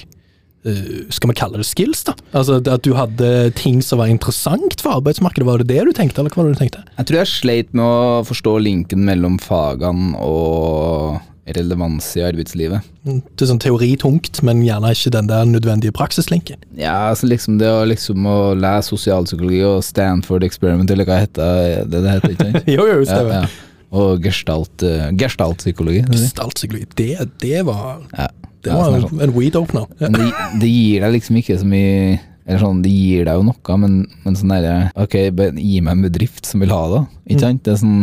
eh, 0.66 1.06
skal 1.14 1.30
vi 1.30 1.36
kalle 1.38 1.60
det 1.60 1.66
skills, 1.68 2.02
da? 2.08 2.14
Altså 2.36 2.58
At 2.60 2.82
du 2.84 2.92
hadde 2.98 3.30
ting 3.58 3.80
som 3.84 4.00
var 4.02 4.10
interessant 4.12 4.80
for 4.82 4.98
arbeidsmarkedet. 4.98 5.46
Var 5.48 5.62
det 5.62 5.68
det 5.70 5.84
du 5.88 5.92
tenkte, 5.96 6.20
eller 6.20 6.34
hva 6.34 6.42
var 6.44 6.50
det 6.52 6.58
du 6.58 6.62
tenkte? 6.64 6.84
Jeg 6.98 7.08
tror 7.10 7.20
jeg 7.22 7.32
sleit 7.36 7.72
med 7.78 7.84
å 7.86 8.22
forstå 8.28 8.56
linken 8.66 9.04
mellom 9.08 9.38
fagene 9.42 10.18
og 10.18 11.20
relevans 11.48 12.04
i 12.18 12.20
arbeidslivet. 12.26 12.84
Mm, 13.08 13.22
Det 13.32 13.46
er 13.46 13.48
sånn 13.48 13.62
teoritungt, 13.62 14.42
men 14.44 14.58
gjerne 14.66 14.90
ikke 14.92 15.12
den 15.14 15.30
der 15.30 15.46
nødvendige 15.48 15.94
praksislinken. 15.96 16.58
Ja, 16.76 17.08
altså 17.14 17.24
liksom 17.30 17.56
det 17.62 17.70
å 17.72 17.86
liksom 17.88 18.26
å 18.28 18.34
lese 18.58 18.90
sosialpsykologi 18.92 19.62
og 19.64 19.78
Stanford 19.86 20.44
Experiment, 20.44 20.90
eller 20.92 21.08
hva 21.08 21.22
heter 21.22 21.86
det 21.88 22.02
det 22.04 22.12
heter, 22.18 22.34
ikke 22.36 22.50
sant? 22.50 22.68
Jo, 22.76 22.84
jo, 22.90 22.98
Ja, 23.00 23.08
stemmer. 23.14 23.32
ja. 23.46 23.64
Og 23.96 24.20
gestalt, 24.20 24.84
uh, 24.84 25.06
gestaltpsykologi. 25.16 26.02
Gestaltpsykologi, 26.12 26.90
det, 27.00 27.14
det 27.40 27.62
var, 27.64 28.02
Ja. 28.12 28.28
Det 28.64 28.72
er 28.74 29.04
sånn. 29.04 29.20
en 29.26 29.34
weed 29.36 29.58
opener. 29.58 29.86
Ja. 30.00 30.08
Men 30.12 30.20
det, 30.22 30.48
det 30.62 30.72
gir 30.72 31.04
deg 31.04 31.14
liksom 31.18 31.38
ikke 31.42 31.58
så 31.60 31.68
mye 31.68 32.18
Eller 32.48 32.62
sånn, 32.62 32.80
det 32.80 32.90
gir 32.94 33.26
deg 33.28 33.36
jo 33.36 33.42
noe, 33.44 33.74
men, 33.76 33.96
men 34.24 34.36
sånn 34.40 34.54
derre 34.54 34.76
Ok, 34.96 35.18
gi 35.60 35.80
meg 35.84 35.90
en 35.92 36.04
bedrift 36.06 36.48
som 36.48 36.62
vil 36.64 36.72
ha 36.72 36.82
det. 36.94 37.02
Ikke 37.28 37.44
sant? 37.44 37.60
Det 37.66 37.74
er 37.74 37.80
sånn 37.82 37.98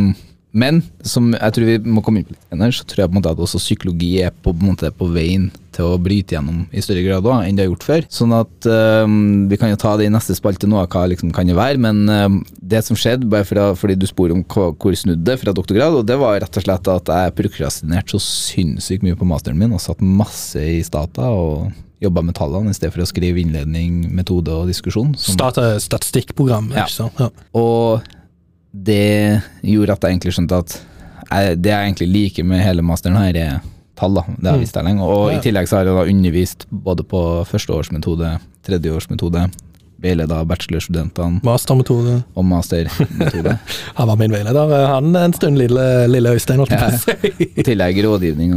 Men 0.55 0.79
som 1.03 1.33
jeg 1.35 1.53
tror 1.55 1.67
vi 1.67 1.75
må 1.97 2.01
komme 2.05 2.21
inn 2.21 2.27
på 2.29 2.33
litt 2.35 2.45
senere, 2.47 2.71
så 2.77 2.85
tror 2.87 3.01
jeg 3.03 3.09
på 3.11 3.15
en 3.15 3.19
måte 3.19 3.31
at 3.35 3.41
også 3.43 3.59
psykologi 3.59 4.11
er 4.23 4.31
på, 4.31 4.53
på, 4.55 4.63
måte 4.69 4.91
på 4.95 5.09
veien 5.11 5.49
til 5.75 5.89
å 5.91 5.97
bryte 5.99 6.37
gjennom 6.37 6.61
i 6.71 6.79
større 6.83 7.03
grad 7.03 7.25
også, 7.27 7.43
enn 7.49 7.57
det 7.57 7.65
har 7.65 7.71
gjort 7.73 7.83
før. 7.89 8.05
Sånn 8.15 8.31
at 8.37 8.67
um, 9.03 9.17
vi 9.51 9.59
kan 9.59 9.73
jo 9.73 9.79
ta 9.81 9.97
det 9.99 10.07
i 10.07 10.13
neste 10.13 10.37
spalte 10.37 10.69
nå, 10.71 10.79
hva 10.79 11.03
liksom 11.11 11.33
kan 11.35 11.51
det 11.51 11.57
være. 11.59 11.81
Men 11.83 11.99
um, 12.07 12.37
det 12.63 12.85
som 12.87 12.95
skjedde, 12.95 13.27
bare 13.31 13.43
fra, 13.49 13.67
fordi 13.75 13.97
du 13.99 14.07
spør 14.07 14.31
om 14.37 14.45
hva, 14.47 14.69
hvor 14.79 14.95
snudde 14.95 15.27
det 15.27 15.35
fra 15.43 15.51
doktorgrad, 15.57 15.99
og 15.99 16.07
det 16.07 16.15
var 16.23 16.39
rett 16.39 16.61
og 16.61 16.63
slett 16.69 16.87
at 16.95 17.11
jeg 17.17 17.35
prokrastinerte 17.41 18.15
så 18.15 18.23
sinnssykt 18.23 19.03
mye 19.03 19.19
på 19.19 19.27
masteren 19.27 19.59
min 19.59 19.75
og 19.75 19.83
satt 19.83 19.99
masse 19.99 20.55
i 20.63 20.79
stata 20.87 21.27
og 21.35 21.73
jobba 22.03 22.23
med 22.27 22.35
tallene 22.37 22.71
i 22.71 22.75
stedet 22.75 22.93
for 22.95 23.03
å 23.03 23.07
skrive 23.11 23.39
innledning, 23.43 24.05
metode 24.15 24.51
og 24.55 24.67
diskusjon. 24.71 25.11
som- 25.19 25.35
Starte 25.35 25.75
statistikkprogram, 25.83 26.71
Ja. 26.71 26.85
ikke 26.85 26.95
sant? 26.95 27.19
Ja. 27.19 27.29
og 27.55 28.03
det 28.83 29.41
gjorde 29.63 29.93
at 29.95 30.01
jeg 30.03 30.11
egentlig 30.17 30.33
skjønte 30.35 30.57
at 30.57 30.75
jeg, 31.31 31.61
det 31.63 31.71
jeg 31.71 31.87
egentlig 31.89 32.07
liker 32.11 32.43
med 32.47 32.59
hele 32.61 32.83
masteren 32.85 33.15
her, 33.17 33.35
er 33.35 33.59
tall. 33.95 34.13
da, 34.15 34.21
Det 34.27 34.45
har 34.45 34.57
jeg 34.57 34.65
visst 34.65 34.75
jeg 34.75 34.83
lenge. 34.83 35.01
Og 35.01 35.31
Ja. 35.31 35.37
i 35.37 35.41
tillegg 35.41 35.67
så 35.67 35.77
har 35.77 35.85
jeg 35.85 35.95
da 35.95 36.11
undervist 36.11 36.65
både 36.69 37.03
på 37.03 37.21
førsteårsmetode, 37.47 38.39
tredjeårsmetode, 38.67 39.45
veileda 40.01 40.41
bachelorstudentene 40.47 41.39
Mastermetode. 41.45 42.17
og 42.35 42.45
mastermetode. 42.45 43.55
Han 43.99 44.09
var 44.09 44.19
min 44.19 44.33
veileder, 44.33 44.73
han 44.91 45.15
en 45.15 45.33
stund, 45.33 45.57
lille, 45.59 45.83
lille 46.11 46.33
Øystein. 46.35 46.59
holdt 46.59 46.71
ja. 46.71 46.89
I 47.55 47.63
tillegg 47.63 47.99
rådgivning. 48.03 48.53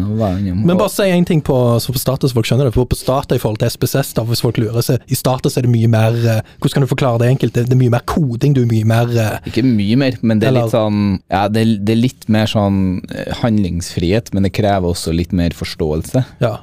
Men 0.66 0.78
bare 0.78 0.90
si 0.92 1.06
en 1.08 1.26
ting 1.28 1.42
på, 1.44 1.56
så 1.80 1.94
på 1.94 2.00
status, 2.00 2.34
folk 2.36 2.48
skjønner 2.48 2.68
det. 2.68 2.74
For 2.74 2.88
på 2.88 2.98
Stata 2.98 3.36
i 3.36 3.42
forhold 3.42 3.60
til 3.62 3.70
SPSS, 3.70 4.14
da, 4.18 4.24
hvis 4.28 4.42
folk 4.44 4.58
lurer 4.60 4.84
seg, 4.84 5.04
i 5.06 5.18
Stata 5.18 5.50
er 5.52 5.66
det 5.66 5.72
mye 5.72 5.88
mer 5.90 6.16
eh, 6.18 6.40
Hvordan 6.58 6.74
kan 6.78 6.86
du 6.86 6.90
forklare 6.90 7.22
det 7.22 7.30
enkelt? 7.32 7.56
Det, 7.56 7.66
er 7.72 7.80
mye 7.80 7.94
mer 7.94 8.04
koding, 8.08 8.54
du 8.56 8.62
er 8.64 8.70
mye 8.70 8.88
mer 8.88 9.12
eh, 9.14 9.50
Ikke 9.50 9.64
mye 9.66 9.98
mer, 10.00 10.18
men 10.22 10.42
det 10.42 10.50
er 10.50 10.56
litt 10.58 10.74
sånn 10.74 11.02
Ja, 11.30 11.46
det, 11.52 11.64
det 11.86 11.94
er 11.94 12.02
litt 12.02 12.28
mer 12.32 12.50
sånn 12.50 12.80
eh, 13.12 13.30
handlingsfrihet, 13.42 14.32
men 14.34 14.46
det 14.46 14.54
krever 14.56 14.92
også 14.92 15.14
litt 15.14 15.34
mer 15.36 15.54
forståelse. 15.56 16.24
Ja. 16.42 16.54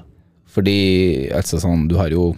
Fordi 0.56 0.80
altså 1.36 1.60
sånn, 1.62 1.88
du 1.90 1.98
har 2.00 2.14
jo 2.14 2.34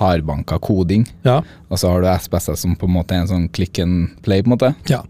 hardbanka 0.00 0.58
koding, 0.60 1.06
Ja. 1.24 1.42
og 1.70 1.78
så 1.78 1.88
har 1.90 2.00
du 2.02 2.06
SPSS 2.08 2.60
som 2.60 2.76
på 2.76 2.86
en 2.88 2.94
måte 2.94 3.12
er 3.12 3.20
en 3.20 3.28
sånn 3.28 3.48
click 3.52 3.78
and 3.78 4.10
play, 4.22 4.42
på 4.42 4.50
en 4.52 4.56
måte. 4.58 4.74
ja. 4.88 5.02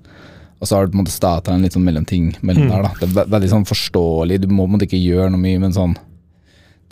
Og 0.62 0.68
så 0.68 0.76
har 0.76 0.86
du 0.86 0.92
på 0.92 0.98
en 0.98 1.04
måte 1.04 1.10
Stata 1.10 1.50
en 1.52 1.62
litt 1.62 1.72
sånn 1.72 1.82
mellomting 1.82 2.36
mellom 2.40 2.68
der, 2.68 2.82
da. 2.82 2.88
Det 3.00 3.08
er 3.08 3.14
ve- 3.24 3.30
veldig 3.38 3.48
sånn 3.50 3.64
forståelig, 3.66 4.40
du 4.42 4.46
må 4.46 4.62
på 4.66 4.70
en 4.70 4.78
måte 4.78 4.86
ikke 4.86 5.02
gjøre 5.02 5.30
noe 5.32 5.40
mye, 5.42 5.58
men 5.58 5.72
sånn 5.72 5.96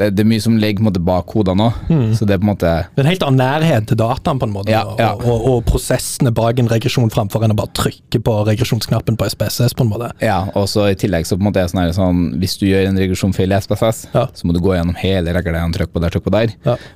det, 0.01 0.09
det 0.17 0.25
er 0.25 0.29
mye 0.31 0.43
som 0.43 0.57
ligger 0.61 0.81
på 0.81 0.85
en 0.87 0.89
måte 0.91 1.03
bak 1.05 1.27
kodene 1.31 1.69
òg, 1.71 1.93
så 2.19 2.27
det 2.27 2.35
er 2.37 2.41
på 2.43 2.47
en 2.49 2.53
måte 2.55 2.71
Det 2.97 3.03
er 3.03 3.07
en 3.07 3.11
helt 3.13 3.25
annen 3.27 3.41
nærhet 3.45 3.87
til 3.91 3.99
dataen, 4.01 4.41
på 4.41 4.49
en 4.49 4.55
måte, 4.55 4.73
Ja, 4.73 4.83
ja. 4.99 5.11
Og, 5.15 5.29
og, 5.31 5.47
og 5.51 5.65
prosessene 5.69 6.33
bak 6.35 6.59
en 6.63 6.71
regresjon, 6.73 7.11
framfor 7.13 7.45
enn 7.47 7.55
å 7.55 7.59
bare 7.59 7.73
trykke 7.77 8.21
på 8.27 8.35
regresjonsknappen 8.49 9.19
på 9.21 9.29
SPSS, 9.35 9.75
på 9.79 9.85
en 9.87 9.93
måte. 9.93 10.11
Ja, 10.25 10.41
og 10.59 10.67
så 10.73 10.89
i 10.91 10.97
tillegg 10.99 11.29
så 11.29 11.37
på 11.39 11.45
en 11.45 11.51
måte 11.51 11.63
er 11.63 11.69
det 11.69 11.75
sånn, 11.75 11.83
her, 11.85 11.93
sånn 11.97 12.23
Hvis 12.43 12.57
du 12.61 12.67
gjør 12.69 12.89
en 12.91 12.99
regresjonfeil 13.01 13.53
i 13.55 13.61
SPSS, 13.61 14.03
Ja. 14.15 14.27
så 14.35 14.49
må 14.49 14.55
du 14.57 14.61
gå 14.65 14.75
gjennom 14.77 14.97
hele 15.01 15.35
regelen, 15.37 15.73
trykk 15.77 15.93
på 15.95 16.03
der, 16.03 16.11
trykk 16.15 16.27
på 16.29 16.35
der. 16.35 16.55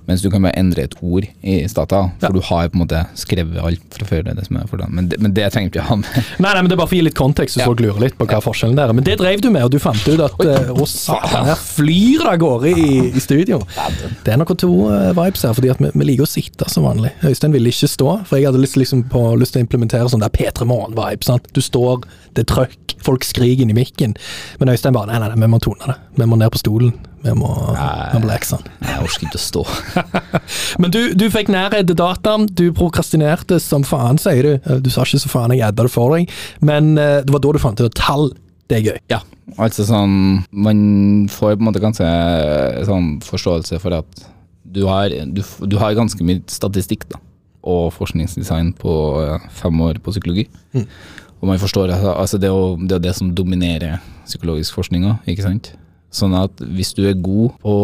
Mens 0.09 0.23
du 0.25 0.31
kan 0.33 0.43
bare 0.47 0.57
endre 0.61 0.85
et 0.89 0.97
ord 1.05 1.27
i 1.43 1.61
data, 1.75 2.05
for 2.23 2.33
du 2.37 2.41
har 2.49 2.69
på 2.71 2.79
en 2.79 2.85
måte 2.87 3.05
skrevet 3.19 3.59
alt 3.61 3.85
fra 3.99 4.07
før. 4.09 4.25
Det 4.25 4.37
det 4.39 4.47
som 4.47 4.57
er 4.61 4.67
fordelen. 4.71 4.95
Men, 4.97 5.11
men 5.21 5.35
det 5.37 5.49
trenger 5.53 5.71
ikke 5.73 5.85
ha 5.89 5.97
med. 6.01 6.09
Nei, 6.45 6.51
nei, 6.55 6.61
men 6.63 6.69
det 6.71 6.77
er 6.77 6.81
bare 6.81 6.89
for 6.91 6.97
å 6.97 7.01
gi 7.01 7.05
litt 7.09 7.19
kontekst, 7.19 7.59
Ja. 7.61 7.67
folk 7.69 7.81
lurer 7.85 8.01
litt 8.07 8.17
på 8.19 8.27
hva 8.31 8.41
forskjellen 8.45 8.79
er. 8.81 8.93
Men 8.97 9.05
det 9.07 9.19
drev 9.21 9.43
du 9.45 9.51
med, 9.51 9.65
og 9.67 9.73
du 9.75 9.79
fant 9.83 10.01
ut 10.09 10.23
at 10.25 10.39
Å, 10.75 10.87
satan, 10.89 11.49
her 11.51 11.59
flyr 11.61 12.23
det 12.25 12.31
av 12.35 12.39
gårde 12.43 12.73
i 12.75 12.94
i, 12.95 13.01
i 13.17 13.23
studio. 13.23 13.61
Det 14.25 14.35
er 14.35 14.41
noen 14.41 14.61
to 14.61 14.71
eh, 14.93 15.11
vibes 15.17 15.45
her, 15.47 15.55
fordi 15.57 15.73
vi, 15.81 15.93
vi 15.95 16.09
liker 16.11 16.27
å 16.27 16.31
sitte 16.31 16.69
som 16.73 16.87
vanlig. 16.89 17.15
Øystein 17.27 17.55
ville 17.55 17.73
ikke 17.73 17.91
stå, 17.91 18.11
for 18.29 18.39
jeg 18.41 18.49
hadde 18.49 18.63
lyst, 18.63 18.79
liksom, 18.81 19.07
på, 19.13 19.25
lyst 19.41 19.57
til 19.57 19.63
å 19.63 19.67
implementere 19.67 20.11
sånn 20.13 20.25
der 20.25 20.33
P3 20.35 20.69
Morgen-vibe. 20.71 21.41
Du 21.55 21.63
står, 21.65 22.07
det 22.37 22.47
er 22.47 22.53
trøkk, 22.53 22.99
folk 23.05 23.27
skriker 23.27 23.69
i 23.69 23.77
mikken. 23.77 24.17
Men 24.61 24.73
Øystein 24.75 24.97
bare 24.97 25.13
nei, 25.13 25.21
nei, 25.23 25.33
nei, 25.33 25.43
vi 25.45 25.51
må 25.53 25.61
tone 25.63 25.91
det. 25.91 25.99
Vi 26.21 26.31
må 26.31 26.39
ned 26.41 26.55
på 26.55 26.63
stolen. 26.63 26.95
Vi 27.25 27.33
må, 27.33 27.49
vi 27.49 28.21
må 28.21 28.29
leke 28.29 28.45
sånn. 28.45 28.67
Jeg 28.85 29.01
orker 29.01 29.25
ikke 29.25 29.39
å 29.39 29.41
stå. 29.41 29.63
Men 30.83 30.93
du, 30.93 31.01
du 31.17 31.25
fikk 31.33 31.49
nærhet 31.53 31.89
til 31.89 31.97
dataen, 31.97 32.45
du 32.53 32.67
prokrastinerte 32.77 33.57
som 33.65 33.87
faen, 33.89 34.21
sier 34.21 34.45
du. 34.45 34.81
Du 34.85 34.91
sa 34.93 35.07
ikke 35.07 35.23
så 35.23 35.33
faen, 35.33 35.55
jeg 35.57 35.65
edda 35.65 35.87
det 35.87 35.93
for 35.95 36.13
deg, 36.13 36.29
men 36.65 36.99
eh, 37.01 37.23
det 37.25 37.33
var 37.33 37.41
da 37.41 37.53
du 37.55 37.61
fant 37.63 37.81
ut 37.81 37.97
tall, 37.97 38.29
det 38.71 38.79
er 38.79 38.87
gøy. 38.89 38.99
Ja, 39.13 39.21
altså 39.61 39.85
sånn 39.89 40.45
Man 40.51 40.79
får 41.33 41.57
på 41.57 41.61
en 41.61 41.67
måte 41.69 41.83
ganske 41.83 42.07
sånn 42.89 43.19
forståelse 43.25 43.81
for 43.83 43.99
at 44.01 44.25
du 44.75 44.87
har, 44.89 45.13
du, 45.31 45.43
du 45.69 45.77
har 45.79 45.95
ganske 45.95 46.25
mye 46.27 46.41
statistikk 46.51 47.05
da, 47.13 47.21
og 47.63 47.93
forskningsdesign 47.95 48.73
på 48.81 48.95
eh, 49.23 49.45
fem 49.55 49.85
år 49.85 50.01
på 50.03 50.15
psykologi. 50.15 50.49
Og 51.45 51.47
man 51.51 51.61
forstår 51.61 51.93
altså 51.93 52.41
det, 52.41 52.49
er 52.49 52.57
jo, 52.57 52.75
det 52.89 53.03
det 53.05 53.13
som 53.15 53.31
dominerer 53.37 54.01
psykologisk 54.25 54.75
forskning 54.79 55.05
òg, 55.11 55.29
ikke 55.29 55.45
sant. 55.45 55.75
Sånn 56.15 56.35
at 56.39 56.61
hvis 56.75 56.95
du 56.97 57.05
er 57.07 57.19
god 57.21 57.55
på 57.63 57.77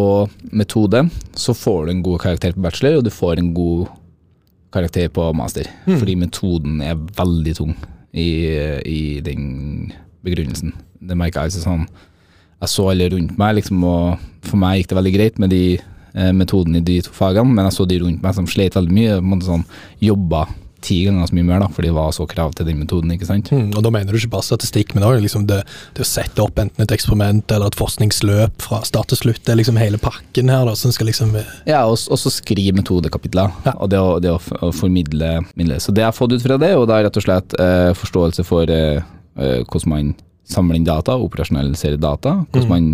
metode, 0.57 1.05
så 1.37 1.55
får 1.55 1.87
du 1.87 1.93
en 1.93 2.05
god 2.07 2.23
karakter 2.25 2.55
på 2.57 2.65
bachelor, 2.65 2.99
og 2.99 3.07
du 3.07 3.11
får 3.13 3.43
en 3.43 3.51
god 3.55 3.91
karakter 4.73 5.11
på 5.13 5.27
master. 5.37 5.69
Fordi 5.87 6.15
metoden 6.17 6.81
er 6.87 6.99
veldig 7.19 7.55
tung 7.59 7.75
i, 8.15 8.31
i 8.87 9.03
den 9.27 9.91
begrunnelsen. 10.27 10.73
Det 11.01 11.17
merka 11.17 11.45
jeg 11.47 11.53
altså 11.55 11.65
sånn 11.65 11.87
Jeg 12.61 12.69
så 12.69 12.91
alle 12.93 13.07
rundt 13.09 13.39
meg, 13.41 13.55
liksom, 13.57 13.85
og 13.89 14.19
for 14.45 14.61
meg 14.61 14.81
gikk 14.83 14.91
det 14.91 14.97
veldig 14.99 15.13
greit 15.15 15.39
med 15.41 15.49
de 15.55 15.63
eh, 15.79 16.33
metodene 16.37 16.83
i 16.83 16.85
de 16.85 16.99
to 17.07 17.13
fagene, 17.17 17.49
men 17.57 17.65
jeg 17.71 17.79
så 17.79 17.87
de 17.89 18.01
rundt 18.03 18.21
meg 18.23 18.35
som 18.37 18.49
slet 18.51 18.77
veldig 18.77 18.93
mye, 18.93 19.15
på 19.17 19.25
en 19.25 19.31
måte 19.33 19.49
sånn 19.49 19.65
jobba 20.05 20.43
ti 20.81 21.03
ganger 21.05 21.27
så 21.29 21.37
mye 21.37 21.45
mer, 21.45 21.61
da, 21.61 21.67
fordi 21.69 21.91
det 21.91 21.97
var 21.97 22.13
så 22.17 22.25
krav 22.29 22.55
til 22.57 22.65
den 22.69 22.79
metoden, 22.81 23.11
ikke 23.13 23.27
sant. 23.29 23.51
Mm, 23.53 23.67
og 23.77 23.83
da 23.85 23.91
mener 23.93 24.13
du 24.13 24.17
ikke 24.17 24.31
bare 24.33 24.47
statistikk, 24.47 24.95
men 24.97 25.05
også 25.05 25.21
liksom 25.25 25.43
det, 25.49 25.59
det 25.97 26.05
å 26.05 26.09
sette 26.09 26.41
opp 26.41 26.57
enten 26.63 26.85
et 26.85 26.95
eksperiment 26.97 27.53
eller 27.53 27.69
et 27.69 27.77
forskningsløp 27.77 28.65
fra 28.65 28.81
start 28.89 29.11
til 29.13 29.21
slutt. 29.21 29.43
Det 29.45 29.53
er 29.53 29.61
liksom 29.61 29.77
hele 29.81 30.01
pakken 30.01 30.49
her 30.53 30.65
da, 30.69 30.73
som 30.81 30.93
skal 30.97 31.11
liksom 31.11 31.35
eh, 31.37 31.51
Ja, 31.69 31.83
og 31.85 31.97
så 32.01 32.33
skrive 32.33 32.77
metodekapitler, 32.81 33.53
Ja. 33.69 33.75
og 33.77 33.93
det 33.93 34.01
å, 34.01 34.19
det 34.25 34.33
å, 34.33 34.41
å 34.41 34.73
formidle 34.73 35.39
midler. 35.53 35.81
Så 35.85 35.93
det 35.93 36.05
jeg 36.05 36.13
har 36.13 36.17
fått 36.17 36.33
ut 36.37 36.45
fra 36.45 36.57
det, 36.61 36.73
og 36.81 36.89
da 36.89 36.97
er 37.01 37.09
rett 37.09 37.21
og 37.21 37.27
slett 37.29 37.57
eh, 37.61 37.91
forståelse 38.01 38.45
for 38.49 38.73
eh, 38.73 39.01
hvordan 39.41 39.93
man 39.93 40.11
samler 40.51 40.81
inn 40.81 40.89
data, 40.89 41.17
operasjonaliserer 41.17 42.01
data, 42.01 42.41
hvordan 42.51 42.71
man 42.71 42.91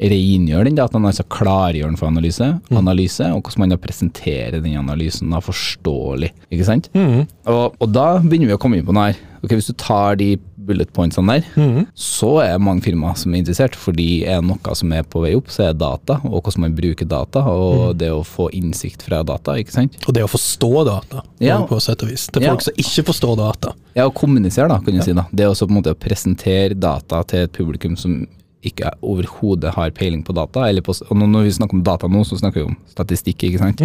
rengjør 0.00 0.64
den 0.64 0.78
dataen, 0.78 1.04
altså 1.04 1.26
klargjør 1.28 1.90
den 1.92 1.96
for 2.00 2.08
analyse, 2.08 2.46
analyse, 2.72 3.26
og 3.34 3.42
hvordan 3.44 3.64
man 3.66 3.74
da 3.74 3.76
presenterer 3.76 4.60
den 4.64 4.78
analysen 4.80 5.30
da 5.34 5.40
forståelig, 5.44 6.30
ikke 6.50 6.64
sant? 6.68 6.88
Og, 6.96 7.74
og 7.76 7.88
da 7.92 8.14
begynner 8.22 8.48
vi 8.52 8.56
å 8.56 8.60
komme 8.62 8.80
inn 8.80 8.86
på 8.86 8.94
noe 8.96 9.10
her. 9.10 9.18
Ok, 9.44 9.54
Hvis 9.56 9.70
du 9.72 9.76
tar 9.80 10.16
de 10.20 10.34
bullet 10.60 10.90
pointsene 10.92 11.38
der, 11.40 11.86
så 11.96 12.34
er 12.44 12.58
mange 12.62 12.84
firmaer 12.84 13.16
som 13.18 13.32
er 13.34 13.40
interessert, 13.40 13.74
fordi 13.80 14.22
er 14.28 14.42
noe 14.44 14.74
som 14.76 14.92
er 14.92 15.02
på 15.08 15.22
vei 15.24 15.32
opp, 15.38 15.48
så 15.50 15.70
er 15.70 15.76
data, 15.80 16.18
og 16.28 16.42
hvordan 16.44 16.66
man 16.66 16.74
bruker 16.76 17.08
data, 17.08 17.42
og 17.48 17.96
det 17.98 18.10
å 18.12 18.20
få 18.24 18.50
innsikt 18.56 19.02
fra 19.08 19.22
data, 19.26 19.56
ikke 19.60 19.72
sant? 19.74 19.96
Og 20.06 20.14
det 20.16 20.24
å 20.26 20.30
forstå 20.30 20.72
data, 20.88 21.24
Ja. 21.40 21.60
på 21.66 21.80
sett 21.80 22.02
og 22.04 22.08
vis. 22.12 22.26
Til 22.28 22.42
Ja. 22.44 22.50
folk 22.52 22.62
som 22.68 22.74
ikke 22.76 23.06
forstår 23.12 23.36
data. 23.40 23.72
Ja, 23.96 24.04
å 24.08 24.12
kommunisere, 24.14 24.68
da, 24.68 24.78
kan 24.78 24.94
du 24.94 25.02
si. 25.02 25.12
da. 25.12 25.26
Det 25.32 25.46
også 25.48 25.66
på 25.66 25.72
en 25.74 25.82
måte 25.82 25.94
å 25.94 25.98
presentere 25.98 26.78
data 26.78 27.22
til 27.24 27.40
et 27.48 27.52
publikum 27.52 27.96
som 27.98 28.26
ikke 28.66 28.90
overhodet 29.00 29.72
har 29.72 29.92
peiling 29.96 30.20
på 30.26 30.34
data. 30.36 30.66
Eller 30.68 30.84
på, 30.84 30.92
og 30.92 31.16
når 31.16 31.46
vi 31.46 31.52
snakker 31.56 31.78
om 31.78 31.84
data 31.86 32.08
nå, 32.10 32.24
så 32.28 32.36
snakker 32.40 32.60
vi 32.60 32.66
om 32.68 32.76
statistikk, 32.92 33.46
ikke 33.48 33.62
sant? 33.62 33.80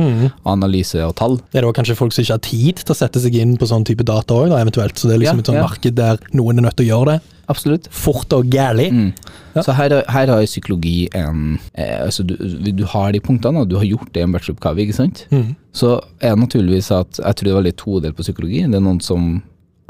Analyse 0.51 0.99
og 1.05 1.15
tall. 1.19 1.37
Det 1.53 1.61
er 1.61 1.67
da 1.67 1.71
kanskje 1.77 1.95
folk 1.99 2.15
som 2.15 2.25
ikke 2.25 2.35
har 2.35 2.43
tid 2.43 2.81
til 2.83 2.95
å 2.95 2.97
sette 2.99 3.21
seg 3.23 3.37
inn 3.39 3.55
på 3.61 3.69
sånn 3.71 3.87
type 3.87 4.03
data 4.07 4.35
òg, 4.35 4.51
eventuelt. 4.57 4.99
Så 4.99 5.07
det 5.07 5.15
er 5.15 5.23
liksom 5.23 5.39
Ja, 5.39 5.45
et 5.45 5.51
sånt 5.51 5.61
ja. 5.61 5.63
marked 5.69 5.97
der 6.01 6.19
noen 6.35 6.59
er 6.59 6.67
nødt 6.67 6.77
til 6.79 6.89
å 6.89 6.91
gjøre 6.91 7.15
det. 7.15 7.31
Absolutt. 7.47 7.87
Fort 7.93 8.33
og 8.33 8.51
gærlig. 8.51 8.89
Mm. 8.91 9.09
Ja. 9.55 9.63
Så 9.63 9.75
her, 9.77 9.93
her 10.11 10.31
har 10.33 10.45
psykologi 10.49 11.07
en 11.15 11.59
eh, 11.77 12.01
altså 12.01 12.25
du, 12.25 12.35
du 12.35 12.85
har 12.89 13.13
de 13.13 13.21
punktene, 13.23 13.61
og 13.61 13.69
du 13.69 13.77
har 13.79 13.85
gjort 13.87 14.09
det 14.11 14.23
i 14.23 14.25
en 14.27 14.33
bacheloroppgave, 14.35 14.81
ikke 14.83 14.97
sant? 14.97 15.27
Mm. 15.31 15.53
Så 15.75 15.99
er 16.19 16.33
det 16.33 16.41
naturligvis 16.41 16.89
at 16.91 17.21
jeg 17.21 17.37
tror 17.37 17.47
det 17.47 17.53
er 17.53 17.61
veldig 17.61 17.75
todelt 17.79 18.17
på 18.17 18.25
psykologi. 18.25 18.65
Det 18.65 18.81
er 18.81 18.83
noen 18.83 18.99
som 18.99 19.37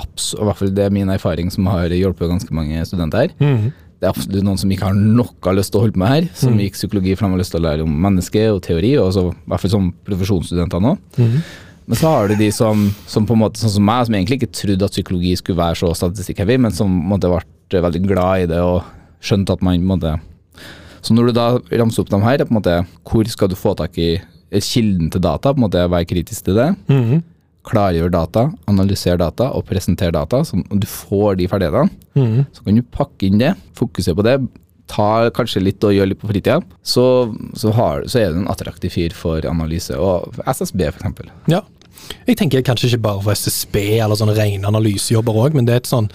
absolutt, 0.04 0.44
i 0.44 0.46
hvert 0.50 0.60
fall 0.60 0.76
det 0.76 0.86
er 0.86 0.94
min 0.94 1.10
erfaring 1.10 1.50
som 1.54 1.72
har 1.72 1.94
hjulpet 1.96 2.30
ganske 2.30 2.54
mange 2.54 2.84
studenter 2.86 3.32
her. 3.40 3.72
Det 4.00 4.08
er 4.08 4.12
absolutt 4.12 4.44
noen 4.44 4.58
som 4.60 4.70
ikke 4.72 4.90
har 4.90 4.94
noe 4.98 5.54
lyst 5.56 5.72
til 5.72 5.80
å 5.80 5.84
holde 5.86 5.94
på 5.96 6.02
med 6.04 6.10
her, 6.12 6.30
som 6.36 6.54
Mm. 6.54 6.60
gikk 6.66 6.74
psykologi 6.76 7.16
for 7.16 7.26
de 7.28 7.32
har 7.32 7.40
lyst 7.40 7.52
til 7.56 7.62
å 7.62 7.66
lære 7.66 7.84
om 7.84 7.94
menneske 8.02 8.42
og 8.52 8.62
teori, 8.62 8.98
og 9.00 9.14
så, 9.14 9.24
i 9.32 9.50
hvert 9.50 9.62
fall 9.62 9.72
som 9.72 9.94
profesjonsstudenter 10.06 10.82
nå. 10.84 10.98
Mm. 11.18 11.42
Men 11.88 11.96
så 11.98 12.08
har 12.10 12.28
du 12.28 12.36
de 12.36 12.52
som, 12.52 12.92
som 13.08 13.26
på 13.26 13.34
en 13.34 13.40
måte, 13.40 13.62
sånn 13.62 13.70
som 13.78 13.86
meg, 13.86 14.06
som 14.08 14.16
egentlig 14.16 14.42
ikke 14.42 14.52
trodde 14.58 14.84
at 14.84 14.92
psykologi 14.92 15.36
skulle 15.38 15.58
være 15.58 15.76
så 15.80 15.94
statistikk-heavy, 15.96 16.58
men 16.60 16.72
som 16.72 16.90
måtte, 16.90 17.30
ble 17.70 17.82
veldig 17.82 18.02
glad 18.08 18.44
i 18.44 18.46
det 18.48 18.60
og 18.60 18.84
skjønte 19.22 19.54
at 19.54 19.62
man 19.62 19.82
måtte 19.82 20.20
Så 21.06 21.14
når 21.14 21.28
du 21.28 21.34
da 21.38 21.60
ramser 21.78 22.02
opp 22.02 22.10
dem 22.10 22.22
her, 22.26 22.40
er 22.42 22.46
på 22.46 22.56
en 22.56 22.58
måte, 22.62 22.88
hvor 23.06 23.28
skal 23.30 23.48
du 23.48 23.56
få 23.56 23.76
tak 23.78 23.96
i 24.02 24.16
eh, 24.16 24.60
kilden 24.60 25.12
til 25.12 25.22
data, 25.22 25.54
på 25.54 25.58
en 25.62 25.70
måte 25.70 25.84
være 25.90 26.06
kritisk 26.10 26.46
til 26.46 26.56
det, 26.56 26.76
Mm. 26.90 27.24
Klargjør 27.66 28.12
data, 28.14 28.50
analysere 28.70 29.18
data 29.22 29.50
og 29.58 29.66
presentere 29.70 30.14
data, 30.16 30.44
så 30.46 30.60
du 30.70 30.88
får 30.90 31.40
de 31.40 31.50
ferdighetene. 31.50 31.90
Mm. 32.16 32.46
Så 32.54 32.66
kan 32.66 32.78
du 32.78 32.86
pakke 32.96 33.28
inn 33.28 33.42
det, 33.42 33.56
fokusere 33.78 34.18
på 34.18 34.26
det, 34.28 34.38
ta 34.92 35.30
kanskje 35.34 35.64
litt 35.64 35.86
og 35.86 35.96
gjøre 35.96 36.12
litt 36.12 36.22
på 36.22 36.30
fritida. 36.30 36.60
Så, 36.86 37.06
så, 37.58 37.74
har, 37.76 38.06
så 38.12 38.22
er 38.22 38.34
du 38.34 38.44
en 38.44 38.52
attraktiv 38.52 38.94
fyr 38.94 39.16
for 39.18 39.46
analyse, 39.50 39.98
og 39.98 40.38
SSB 40.46 40.86
eksempel. 40.92 41.32
Ja. 41.52 41.64
Jeg 42.28 42.38
tenker 42.38 42.62
kanskje 42.66 42.92
ikke 42.92 43.06
bare 43.08 43.24
for 43.24 43.34
SSB 43.34 43.80
eller 44.04 44.20
sånne 44.20 44.36
rene 44.38 44.70
analysejobber 44.70 45.42
òg, 45.46 45.58
men 45.58 45.68
det 45.68 45.76
er 45.76 45.84
et 45.84 45.90
sånn 45.90 46.12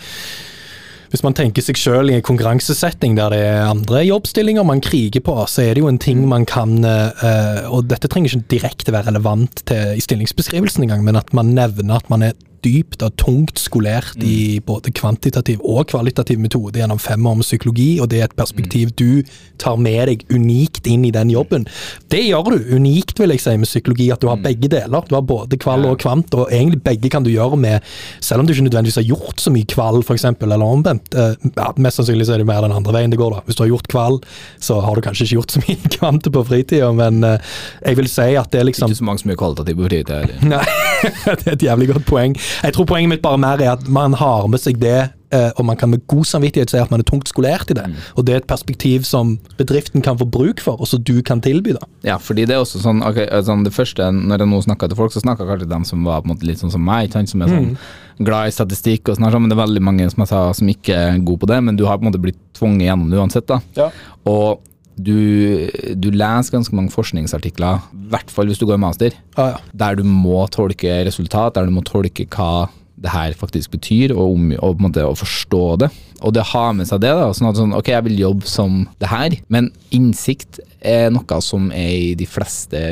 hvis 1.10 1.24
man 1.26 1.34
tenker 1.34 1.64
seg 1.64 1.78
selv 1.80 2.10
i 2.10 2.16
en 2.18 2.26
konkurransesetting 2.26 3.16
der 3.18 3.34
det 3.34 3.40
er 3.42 3.70
andre 3.70 4.04
jobbstillinger 4.06 4.66
man 4.66 4.82
kriger 4.84 5.22
på, 5.26 5.34
så 5.50 5.64
er 5.64 5.74
det 5.74 5.82
jo 5.82 5.90
en 5.90 5.98
ting 5.98 6.22
man 6.30 6.46
kan 6.46 6.78
eh, 6.86 7.66
Og 7.70 7.88
dette 7.90 8.08
trenger 8.10 8.36
ikke 8.36 8.52
direkte 8.54 8.94
være 8.94 9.10
relevant 9.10 9.64
til, 9.66 9.96
i 9.98 10.04
stillingsbeskrivelsen 10.04 10.86
engang, 10.86 11.02
men 11.06 11.18
at 11.18 11.34
man 11.34 11.54
nevner 11.56 11.98
at 11.98 12.10
man 12.12 12.28
er 12.30 12.38
dypt 12.64 13.02
og 13.06 13.14
tungt 13.20 13.58
skolert 13.60 14.16
i 14.24 14.60
både 14.66 14.92
kvantitativ 14.96 15.60
og 15.64 15.86
kvalitativ 15.90 16.38
metode 16.42 16.80
gjennom 16.80 16.98
fem 17.00 17.26
år 17.26 17.38
med 17.40 17.46
psykologi, 17.46 17.88
og 18.00 18.08
det 18.12 18.20
er 18.20 18.28
et 18.28 18.36
perspektiv 18.38 18.92
du 18.98 19.22
tar 19.60 19.76
med 19.80 20.08
deg 20.08 20.24
unikt 20.32 20.86
inn 20.88 21.04
i 21.04 21.12
den 21.14 21.30
jobben. 21.32 21.66
Det 22.12 22.22
gjør 22.26 22.54
du 22.56 22.74
unikt, 22.76 23.18
vil 23.20 23.34
jeg 23.34 23.42
si, 23.44 23.56
med 23.60 23.68
psykologi, 23.68 24.10
at 24.14 24.20
du 24.22 24.28
har 24.30 24.40
begge 24.40 24.68
deler. 24.72 25.04
Du 25.08 25.14
har 25.16 25.24
både 25.26 25.58
kval 25.60 25.84
og 25.88 25.98
kvant, 26.00 26.32
og 26.34 26.48
egentlig 26.52 26.80
begge 26.86 27.10
kan 27.12 27.24
du 27.26 27.30
gjøre 27.32 27.58
med, 27.60 27.84
selv 28.24 28.40
om 28.40 28.46
du 28.48 28.54
ikke 28.54 28.66
nødvendigvis 28.68 29.00
har 29.00 29.08
gjort 29.08 29.40
så 29.44 29.52
mye 29.52 29.68
kval, 29.68 30.00
f.eks., 30.04 30.24
eller 30.40 30.64
omvendt. 30.64 31.14
eh, 31.14 31.34
Ja, 31.56 31.70
mest 31.76 32.00
sannsynlig 32.00 32.26
så 32.28 32.34
er 32.36 32.42
det 32.42 32.46
mer 32.48 32.62
den 32.64 32.72
andre 32.76 32.92
veien 32.96 33.10
det 33.12 33.18
går, 33.20 33.36
da. 33.38 33.42
Hvis 33.46 33.56
du 33.58 33.64
har 33.64 33.70
gjort 33.72 33.88
kval, 33.92 34.20
så 34.60 34.80
har 34.84 34.94
du 34.96 35.02
kanskje 35.04 35.26
ikke 35.26 35.38
gjort 35.40 35.54
så 35.56 35.62
mye 35.66 35.90
kvante 35.98 36.32
på 36.32 36.44
fritida, 36.48 36.90
men 36.96 37.22
eh, 37.24 37.38
jeg 37.84 37.96
vil 38.00 38.08
si 38.08 38.28
at 38.40 38.50
det 38.52 38.60
er 38.62 38.68
liksom 38.70 38.88
Ikke 38.92 39.00
så 39.02 39.08
mange 39.08 39.22
som 39.24 39.30
gjør 39.32 39.40
kvalitativ 39.44 39.76
på 39.80 39.88
fritida. 39.90 40.20
Nei, 40.54 40.64
det 41.26 41.46
er 41.46 41.52
et 41.58 41.66
jævlig 41.68 41.90
godt 41.92 42.06
poeng. 42.08 42.36
Jeg 42.64 42.74
tror 42.76 42.86
poenget 42.90 43.14
mitt 43.14 43.24
bare 43.24 43.40
mer 43.40 43.62
er 43.62 43.74
at 43.76 43.88
man 43.88 44.14
har 44.18 44.46
med 44.50 44.60
seg 44.62 44.78
det, 44.82 45.10
eh, 45.30 45.50
og 45.56 45.64
man 45.68 45.78
kan 45.78 45.90
med 45.92 46.02
god 46.10 46.26
samvittighet 46.28 46.72
si 46.72 46.78
at 46.80 46.90
man 46.92 47.00
er 47.02 47.08
tungt 47.08 47.30
skolert 47.30 47.70
i 47.70 47.76
det. 47.78 47.86
Og 48.16 48.26
det 48.26 48.34
er 48.34 48.42
et 48.42 48.50
perspektiv 48.50 49.06
som 49.08 49.36
bedriften 49.58 50.02
kan 50.04 50.18
få 50.20 50.26
bruk 50.26 50.62
for, 50.64 50.80
og 50.80 50.90
som 50.90 51.02
du 51.02 51.22
kan 51.22 51.40
tilby. 51.40 51.74
da. 51.76 51.86
Ja, 52.06 52.18
fordi 52.18 52.46
det 52.46 52.56
er 52.56 52.64
også 52.64 52.82
sånn, 52.82 53.02
ok, 53.06 53.22
sånn 53.46 53.64
det 53.66 53.74
første, 53.76 54.10
Når 54.10 54.38
jeg 54.38 54.48
nå 54.48 54.62
snakker 54.62 54.88
til 54.88 54.96
folk, 54.96 55.12
så 55.12 55.22
snakka 55.22 55.46
kanskje 55.46 55.68
dem 55.68 55.84
som 55.84 56.04
var 56.04 56.22
på 56.22 56.30
en 56.30 56.34
måte 56.34 56.46
litt 56.46 56.58
sånn 56.58 56.72
som 56.72 56.84
meg, 56.84 57.08
ikke 57.08 57.20
sant, 57.20 57.34
som 57.34 57.42
er 57.42 57.48
sånn 57.48 57.76
glad 58.20 58.48
i 58.48 58.52
statistikk 58.52 59.08
og 59.08 59.16
sånn, 59.16 59.30
sånn, 59.32 59.42
men 59.42 59.52
det 59.52 59.56
er 59.56 59.64
veldig 59.64 59.82
mange 59.82 60.10
som 60.10 60.24
jeg 60.24 60.28
sa 60.32 60.40
som 60.52 60.68
ikke 60.68 60.96
er 60.96 61.20
gode 61.24 61.40
på 61.40 61.48
det, 61.48 61.60
men 61.64 61.76
du 61.76 61.86
har 61.86 61.98
på 61.98 62.04
en 62.04 62.10
måte 62.10 62.20
blitt 62.20 62.40
tvunget 62.58 62.90
gjennom 62.90 63.10
det 63.10 63.20
uansett. 63.20 63.46
da. 63.48 63.60
Ja. 63.76 63.90
Og 64.28 64.60
du, 64.96 65.68
du 65.96 66.10
leser 66.12 66.56
ganske 66.56 66.74
mange 66.76 66.92
forskningsartikler, 66.94 67.86
i 67.94 68.10
hvert 68.12 68.32
fall 68.32 68.50
hvis 68.50 68.60
du 68.60 68.66
går 68.68 68.80
master, 68.82 69.14
Ja, 69.36 69.52
ja. 69.54 69.62
der 69.72 70.00
du 70.00 70.04
må 70.04 70.42
tolke 70.52 71.00
resultat, 71.06 71.54
der 71.56 71.68
du 71.68 71.74
må 71.76 71.84
tolke 71.86 72.26
hva 72.34 72.68
det 73.00 73.12
her 73.14 73.32
faktisk 73.32 73.72
betyr, 73.72 74.12
og, 74.12 74.34
om, 74.34 74.50
og 74.58 74.74
på 74.76 74.82
en 74.82 74.86
måte 74.90 75.06
å 75.08 75.14
forstå 75.16 75.62
det. 75.80 75.88
Og 76.20 76.34
det 76.36 76.42
har 76.50 76.74
med 76.76 76.88
seg 76.90 77.00
det, 77.00 77.14
da, 77.16 77.30
sånn 77.32 77.48
at 77.48 77.56
sånn, 77.56 77.72
ok, 77.78 77.88
jeg 77.94 78.06
vil 78.10 78.18
jobbe 78.26 78.50
som 78.50 78.82
det 79.00 79.08
her, 79.08 79.38
men 79.48 79.70
innsikt 79.96 80.60
er 80.84 81.08
noe 81.14 81.40
som 81.44 81.70
er 81.72 81.94
i 81.96 82.12
de 82.18 82.28
fleste 82.28 82.82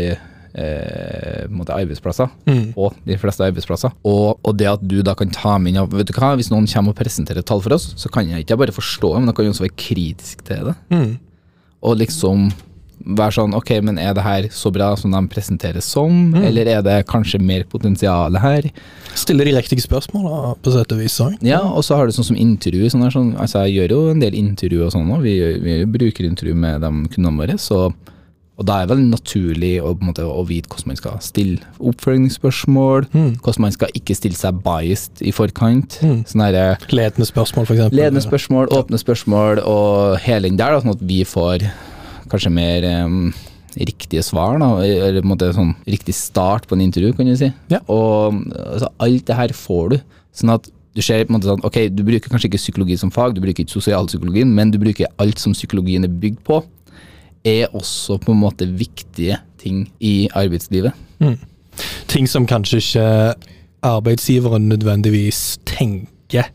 eh, 0.59 1.45
måte 1.52 1.76
arbeidsplasser, 1.76 2.33
og 2.78 2.97
de 3.05 3.19
fleste 3.21 3.45
arbeidsplasser. 3.45 3.93
Og, 4.09 4.38
og 4.40 4.57
det 4.59 4.71
at 4.73 4.81
du 4.88 5.00
da 5.05 5.14
kan 5.19 5.28
ta 5.35 5.59
med 5.61 5.75
inn 5.76 5.93
vet 5.93 6.09
du 6.09 6.17
hva, 6.17 6.33
hvis 6.40 6.49
noen 6.55 6.69
kommer 6.71 6.95
og 6.95 7.00
presenterer 7.02 7.45
tall 7.45 7.61
for 7.64 7.76
oss, 7.76 7.90
så 8.00 8.09
kan 8.12 8.28
jeg 8.28 8.47
ikke 8.47 8.59
bare 8.64 8.75
forstå 8.75 9.12
det, 9.14 9.21
men 9.23 9.31
da 9.31 9.37
kan 9.37 9.45
jeg 9.49 9.57
også 9.57 9.67
være 9.69 9.81
kritisk 9.85 10.45
til 10.49 10.71
det. 10.71 10.76
Mm. 10.95 11.11
Og 11.87 12.00
liksom 12.00 12.49
være 12.99 13.35
sånn, 13.37 13.54
ok, 13.56 13.70
men 13.87 13.99
er 14.02 14.14
det 14.16 14.25
her 14.25 14.49
så 14.52 14.70
bra 14.75 14.90
som 14.99 15.12
de 15.14 15.20
presenteres 15.30 15.87
som, 15.87 16.35
eller 16.35 16.68
er 16.68 16.82
det 16.85 16.97
kanskje 17.08 17.40
mer 17.40 17.64
potensial 17.70 18.37
her? 18.42 18.68
Stille 19.16 19.47
de 19.47 19.54
riktige 19.56 19.85
da, 19.87 20.54
på 20.58 20.75
sett 20.75 20.92
og 20.92 21.00
vis. 21.00 21.16
Sånn. 21.18 21.38
Ja, 21.47 21.62
og 21.62 21.87
så 21.87 21.97
har 21.97 22.06
du 22.06 22.16
sånn 22.16 22.32
som 22.32 22.40
intervju, 22.40 22.90
sånn 22.90 23.06
der, 23.06 23.14
sånn, 23.14 23.32
altså 23.40 23.64
jeg 23.66 23.78
gjør 23.78 23.94
jo 23.94 24.02
en 24.12 24.23
del 24.23 24.37
intervju 24.38 24.85
og 24.87 24.92
sånn, 24.94 25.11
òg. 25.14 25.25
vi, 25.25 25.38
vi 25.62 25.78
bruker 25.99 26.28
intervju 26.28 26.58
med 26.58 26.82
de 26.85 26.92
kundene 27.14 27.38
våre, 27.38 27.58
så 27.62 27.87
Og 28.58 28.66
da 28.66 28.80
er 28.80 28.86
det 28.86 28.90
veldig 28.96 29.10
naturlig 29.12 29.72
å, 29.78 29.92
på 29.94 30.02
en 30.02 30.10
måte, 30.10 30.24
å 30.26 30.42
vite 30.46 30.70
hvordan 30.72 30.90
man 30.90 30.98
skal 30.98 31.18
stille 31.22 31.60
oppfølgingsspørsmål, 31.78 33.06
hvordan 33.14 33.64
man 33.64 33.74
skal 33.74 33.92
ikke 33.94 34.16
stille 34.18 34.38
seg 34.38 34.58
biased 34.64 35.22
i 35.22 35.34
forkant. 35.34 36.00
Mm. 36.02 36.24
Her, 36.42 36.80
Ledende 36.90 37.28
spørsmål, 37.28 37.68
for 37.68 37.76
eksempel. 37.76 38.00
Ledende 38.00 38.24
spørsmål, 38.24 38.72
åpne 38.74 38.98
spørsmål 38.98 39.62
og 39.62 40.18
hele 40.24 40.50
den 40.50 40.58
der, 40.58 40.74
da, 40.74 40.82
sånn 40.82 40.96
at 40.96 41.04
vi 41.06 41.20
får 41.28 41.68
kanskje 42.28 42.52
mer 42.52 42.86
um, 43.06 43.30
riktige 43.78 44.24
svar, 44.26 44.58
da, 44.58 44.72
eller 44.82 45.22
på 45.22 45.28
en 45.28 45.32
måte 45.36 45.52
sånn 45.54 45.76
riktig 45.86 46.16
start 46.18 46.66
på 46.68 46.74
en 46.76 46.82
intervju, 46.88 47.14
kan 47.14 47.30
du 47.30 47.36
si. 47.38 47.52
Ja. 47.70 47.80
Og 47.86 48.42
altså, 48.58 48.90
alt 49.06 49.28
det 49.30 49.38
her 49.38 49.54
får 49.54 49.94
du, 49.94 50.00
sånn 50.40 50.56
at 50.56 50.66
du 50.98 51.04
ser 51.04 51.22
på 51.22 51.30
en 51.30 51.36
måte 51.36 51.50
sånn, 51.50 51.62
ok, 51.62 51.76
du 51.94 52.02
bruker 52.06 52.32
kanskje 52.32 52.48
ikke 52.50 52.60
psykologi 52.60 52.96
som 52.98 53.12
fag, 53.14 53.36
du 53.36 53.42
bruker 53.44 53.62
ikke 53.62 53.76
sosialpsykologien, 53.76 54.50
men 54.50 54.72
du 54.74 54.80
bruker 54.82 55.10
alt 55.22 55.38
som 55.38 55.54
psykologien 55.54 56.06
er 56.06 56.10
bygd 56.10 56.42
på, 56.48 56.58
er 57.45 57.75
også 57.76 58.18
på 58.23 58.33
en 58.33 58.42
måte 58.42 58.66
viktige 58.66 59.38
ting 59.59 59.87
i 60.00 60.28
arbeidslivet. 60.35 60.92
Ting 62.09 62.28
som 62.28 62.47
kanskje 62.47 62.83
ikke 62.83 63.09
arbeidsgiveren 63.87 64.68
nødvendigvis 64.68 65.59
tenker 65.66 66.50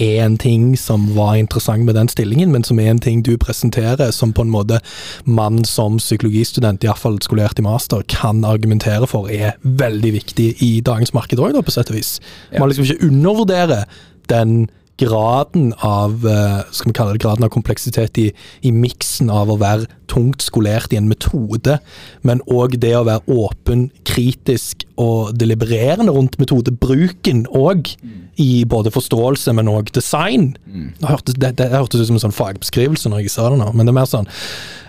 er 0.00 0.24
en 0.24 0.38
ting 0.40 0.78
som 0.80 1.10
var 1.16 1.34
interessant 1.36 1.84
med 1.84 1.94
den 1.94 2.08
stillingen, 2.08 2.52
men 2.52 2.64
som 2.64 2.78
er 2.80 2.90
en 2.90 3.02
ting 3.02 3.20
du 3.24 3.34
presenterer 3.36 4.10
som 4.16 4.32
på 4.32 4.46
en 4.46 4.52
måte 4.52 4.80
mann 5.24 5.60
som 5.68 5.98
psykologistudent, 6.00 6.84
iallfall 6.84 7.18
skolert 7.20 7.60
i 7.60 7.66
master, 7.66 8.02
kan 8.08 8.44
argumentere 8.48 9.08
for 9.10 9.28
er 9.28 9.58
veldig 9.62 10.14
viktig 10.16 10.54
i 10.64 10.70
dagens 10.80 11.12
marked 11.16 11.40
òg, 11.40 11.58
på 11.60 11.74
sett 11.74 11.92
og 11.92 11.98
vis. 11.98 12.16
Man 12.56 12.72
liksom 12.72 12.88
ikke 12.88 13.10
undervurderer 13.10 13.84
den 14.32 14.70
graden 15.00 15.72
av 15.86 16.26
eh, 16.28 16.60
skal 16.74 16.90
vi 16.90 16.96
kalle 16.96 17.14
det 17.16 17.22
graden 17.22 17.46
av 17.46 17.52
kompleksitet 17.54 18.20
i, 18.20 18.28
i 18.66 18.72
miksen 18.74 19.30
av 19.32 19.50
å 19.50 19.58
være 19.60 19.88
tungt 20.10 20.44
skolert 20.44 20.92
i 20.92 20.98
en 21.00 21.08
metode, 21.10 21.78
men 22.26 22.42
òg 22.50 22.76
det 22.82 22.92
å 22.98 23.06
være 23.08 23.24
åpen, 23.30 23.88
kritisk 24.08 24.84
og 25.00 25.32
delibererende 25.40 26.12
rundt 26.14 26.38
metodebruken 26.42 27.46
òg, 27.56 27.94
i 28.40 28.64
både 28.64 28.92
forståelse, 28.94 29.52
men 29.52 29.68
òg 29.68 29.90
design. 29.92 30.54
Det 30.64 31.08
hørtes, 31.10 31.36
det, 31.36 31.50
det 31.58 31.66
hørtes 31.74 32.00
ut 32.00 32.08
som 32.08 32.16
en 32.16 32.22
sånn 32.22 32.36
fagbeskrivelse 32.36 33.10
når 33.12 33.24
jeg 33.24 33.34
sa 33.34 33.50
det 33.52 33.58
nå, 33.60 33.68
men 33.74 33.84
det 33.84 33.92
er 33.92 33.98
mer 33.98 34.08
sånn 34.08 34.28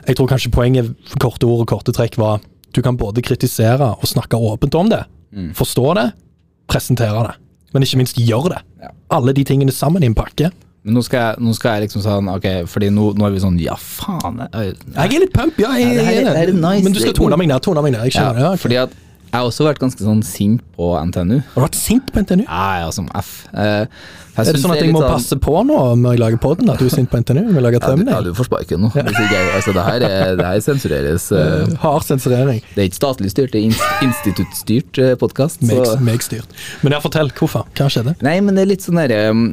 Jeg 0.08 0.18
tror 0.18 0.30
kanskje 0.32 0.54
poenget 0.54 1.12
korte 1.22 1.46
ord 1.46 1.66
og 1.66 1.70
korte 1.70 1.94
trekk 1.94 2.16
var 2.22 2.40
du 2.72 2.80
kan 2.82 2.96
både 2.98 3.22
kritisere 3.26 3.92
og 3.98 4.08
snakke 4.08 4.40
åpent 4.40 4.76
om 4.80 4.90
det, 4.92 5.04
forstå 5.58 5.88
det, 5.98 6.08
presentere 6.72 7.26
det, 7.28 7.36
men 7.74 7.84
ikke 7.86 7.98
minst 8.02 8.18
gjør 8.20 8.50
det. 8.56 8.62
Ja. 8.82 8.90
Alle 9.18 9.34
de 9.34 9.44
tingene 9.48 9.72
sammen 9.76 10.04
i 10.04 10.10
en 10.12 10.16
pakke. 10.18 10.52
Men 10.84 10.96
nå 10.98 11.04
skal 11.06 11.20
jeg, 11.22 11.44
nå 11.46 11.52
skal 11.54 11.76
jeg 11.78 11.84
liksom 11.90 12.02
sånn, 12.02 12.30
ok, 12.36 12.48
fordi 12.66 12.88
nå, 12.90 13.12
nå 13.14 13.26
er 13.28 13.34
vi 13.36 13.42
sånn, 13.44 13.60
ja 13.62 13.76
faen, 13.78 14.40
jeg, 14.50 14.76
Jeg 14.96 15.14
er 15.14 15.20
litt 15.28 15.34
pump, 15.36 15.60
ja. 15.62 15.76
Jeg, 15.78 15.92
Ja, 15.92 15.94
det 15.94 16.06
her 16.06 16.12
er- 16.12 16.16
jeg, 16.16 16.26
det 16.26 16.38
her 16.42 16.48
er 16.50 16.58
nice. 16.58 16.84
Men 16.84 16.94
du 16.94 17.00
skal 17.00 17.14
tone 17.14 17.38
meg 17.38 17.48
ned. 17.52 17.62
tone 17.62 17.82
meg 17.86 17.92
ned, 17.94 18.02
Jeg 18.10 18.14
skjønner 18.18 18.40
det. 18.40 18.46
Okay. 18.50 18.58
fordi 18.66 18.76
at 18.82 18.90
jeg 19.32 19.40
har 19.40 19.48
også 19.48 19.64
vært 19.64 19.80
ganske 19.80 20.04
sånn 20.04 20.20
sint 20.28 20.64
på 20.76 20.90
NTNU. 21.08 21.38
Har 21.54 21.62
du 21.62 21.64
vært 21.64 21.78
sint 21.80 22.10
på 22.12 22.20
NTNU? 22.20 22.42
Ja, 22.44 22.82
ja, 22.82 22.90
som 22.92 23.06
F. 23.16 23.46
Eh, 23.56 23.86
jeg 24.36 24.50
Er 24.50 24.58
det 24.58 24.60
sånn 24.60 24.74
at 24.74 24.82
jeg 24.82 24.92
må 24.92 25.00
sånn- 25.00 25.14
passe 25.14 25.38
på 25.40 25.54
nå 25.70 25.78
når 26.02 26.18
jeg 26.18 26.20
lager 26.20 26.42
podden, 26.44 26.72
at 26.74 26.80
du 26.80 26.86
er 26.86 26.92
sint 26.92 27.10
på 27.10 27.22
NTNU? 27.22 27.54
Vi 27.56 27.64
lager 27.64 27.80
Ja, 27.80 27.96
du, 27.96 28.04
ja, 28.12 28.20
du 28.26 28.34
får 28.36 28.50
sparken 28.50 28.84
nå. 28.84 28.92
Ja. 28.94 29.06
altså, 29.08 29.72
det, 29.72 29.86
her 29.88 30.04
er, 30.04 30.36
det 30.36 30.46
her 30.50 30.60
sensureres. 30.60 31.30
eh, 31.40 31.78
Hard 31.80 32.04
sensurering. 32.04 32.60
Det 32.76 32.84
er 32.84 32.90
ikke 32.92 33.00
statlig 33.00 33.32
styrt, 33.32 33.54
det 33.56 33.64
er 33.64 34.04
instituttstyrt 34.04 35.00
uh, 35.00 35.16
podkast. 35.16 35.64
Meg, 35.64 35.80
meg 36.04 36.28
styrt. 36.28 36.52
Men 36.84 36.98
ja, 36.98 37.00
fortell. 37.00 37.32
Hvorfor? 37.32 37.72
Hva 37.72 37.88
skjedde? 37.88 38.18
Nei, 38.20 38.36
men 38.44 38.60
det 38.60 38.66
er 38.66 38.72
litt 38.74 38.84
sånn 38.84 39.00
derre 39.00 39.30
um, 39.32 39.48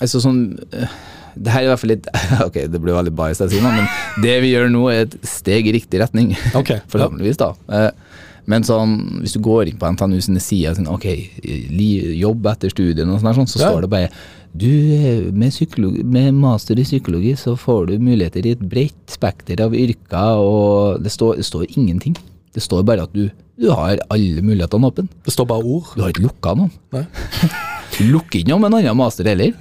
Altså 0.00 0.18
sånn 0.22 0.58
uh, 0.74 0.90
Det 1.38 1.52
her 1.52 1.62
er 1.62 1.68
i 1.68 1.70
hvert 1.70 1.82
fall 1.82 1.92
litt 1.92 2.06
Ok, 2.48 2.62
det 2.72 2.80
blir 2.82 2.96
veldig 2.96 3.14
biased 3.14 3.46
jeg 3.46 3.54
sier 3.60 3.66
nå, 3.66 3.70
men 3.70 4.24
det 4.24 4.38
vi 4.42 4.50
gjør 4.50 4.70
nå, 4.72 4.86
er 4.90 5.06
et 5.06 5.18
steg 5.22 5.70
i 5.70 5.78
riktig 5.78 6.02
retning. 6.02 6.34
Ok, 6.58 6.74
Forhåpentligvis, 6.90 7.38
da. 7.38 7.52
Eh, 7.70 7.90
Men 8.46 8.62
sånn, 8.64 9.20
hvis 9.20 9.34
du 9.36 9.40
går 9.44 9.68
inn 9.68 9.78
på 9.80 9.90
NTNU 9.92 10.20
sine 10.24 10.40
sider, 10.40 10.74
sånn, 10.74 10.88
ok, 10.88 11.06
jobb 12.20 12.46
etter 12.46 12.70
studien, 12.72 13.10
og 13.10 13.20
sånn, 13.20 13.46
så 13.46 13.60
Ja. 13.60 13.70
står 13.70 13.82
det 13.82 13.90
bare 13.90 14.10
du, 14.56 14.66
eh, 14.66 15.30
med, 15.30 15.52
med 16.04 16.34
master 16.34 16.74
i 16.78 16.82
psykologi 16.82 17.36
så 17.36 17.56
får 17.56 17.86
du 17.86 17.98
muligheter 17.98 18.44
i 18.46 18.50
et 18.56 18.58
bredt 18.68 19.06
spekter 19.06 19.60
av 19.62 19.72
yrker, 19.74 20.40
og 20.42 21.02
det 21.04 21.12
står, 21.12 21.36
det 21.36 21.44
står 21.46 21.66
ingenting. 21.76 22.16
Det 22.52 22.62
står 22.62 22.82
bare 22.82 23.02
at 23.04 23.12
du, 23.14 23.30
du 23.56 23.70
har 23.70 23.98
alle 24.10 24.42
mulighetene 24.42 24.90
åpne. 24.90 25.08
Det 25.24 25.32
står 25.32 25.46
bare 25.46 25.62
ord. 25.62 25.92
Du 25.94 26.02
har 26.02 26.10
ikke 26.10 26.24
lukka 26.26 26.56
noen. 26.56 26.72
Nei. 26.92 27.06
Noe 28.00 28.58
med 28.58 28.70
en 28.72 28.74
annen 28.80 28.96
master 28.96 29.24
heller. 29.28 29.52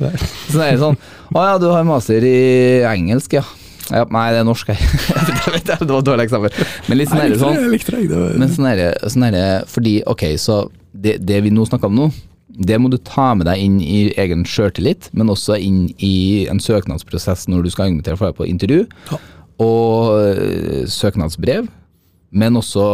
Så 0.47 0.57
det 0.57 0.67
er 0.73 0.77
sånn 0.79 0.97
Å 1.35 1.41
ja, 1.43 1.57
du 1.59 1.65
har 1.69 1.83
master 1.83 2.23
i 2.23 2.81
engelsk, 2.87 3.33
ja. 3.33 3.43
Ja 3.91 4.05
nei, 4.13 4.25
det 4.35 4.39
er 4.41 4.47
norsk, 4.47 4.69
det 5.67 5.89
var 5.89 6.03
dårlig 6.05 6.25
eksempel. 6.27 6.53
Men 6.89 6.99
litt 6.99 7.09
sånn 7.11 7.21
er 7.23 7.29
det 7.33 7.39
sånn. 7.41 7.55
jeg 7.57 7.71
likte 7.73 7.95
det 7.95 8.01
Men 8.41 8.51
sånn 8.53 8.67
sånn 8.69 8.69
fordi, 9.71 9.93
ok, 10.09 10.25
så 10.41 10.59
det, 10.93 11.17
det 11.25 11.39
vi 11.45 11.51
nå 11.53 11.65
snakker 11.69 11.89
om 11.91 11.97
nå, 11.97 12.09
det 12.59 12.75
må 12.81 12.89
du 12.91 12.97
ta 13.05 13.29
med 13.39 13.47
deg 13.47 13.61
inn 13.63 13.77
i 13.81 13.99
egen 14.19 14.41
sjøltillit, 14.49 15.09
men 15.15 15.29
også 15.31 15.55
inn 15.63 15.83
i 16.03 16.47
en 16.51 16.59
søknadsprosess 16.59 17.47
når 17.47 17.67
du 17.67 17.69
skal 17.73 17.91
invitere 17.93 18.19
folk 18.19 18.33
deg 18.33 18.39
på 18.41 18.47
intervju, 18.49 18.85
Ja. 19.11 19.19
og 19.63 20.17
øh, 20.19 20.83
søknadsbrev, 20.91 21.69
men 22.31 22.57
også 22.59 22.87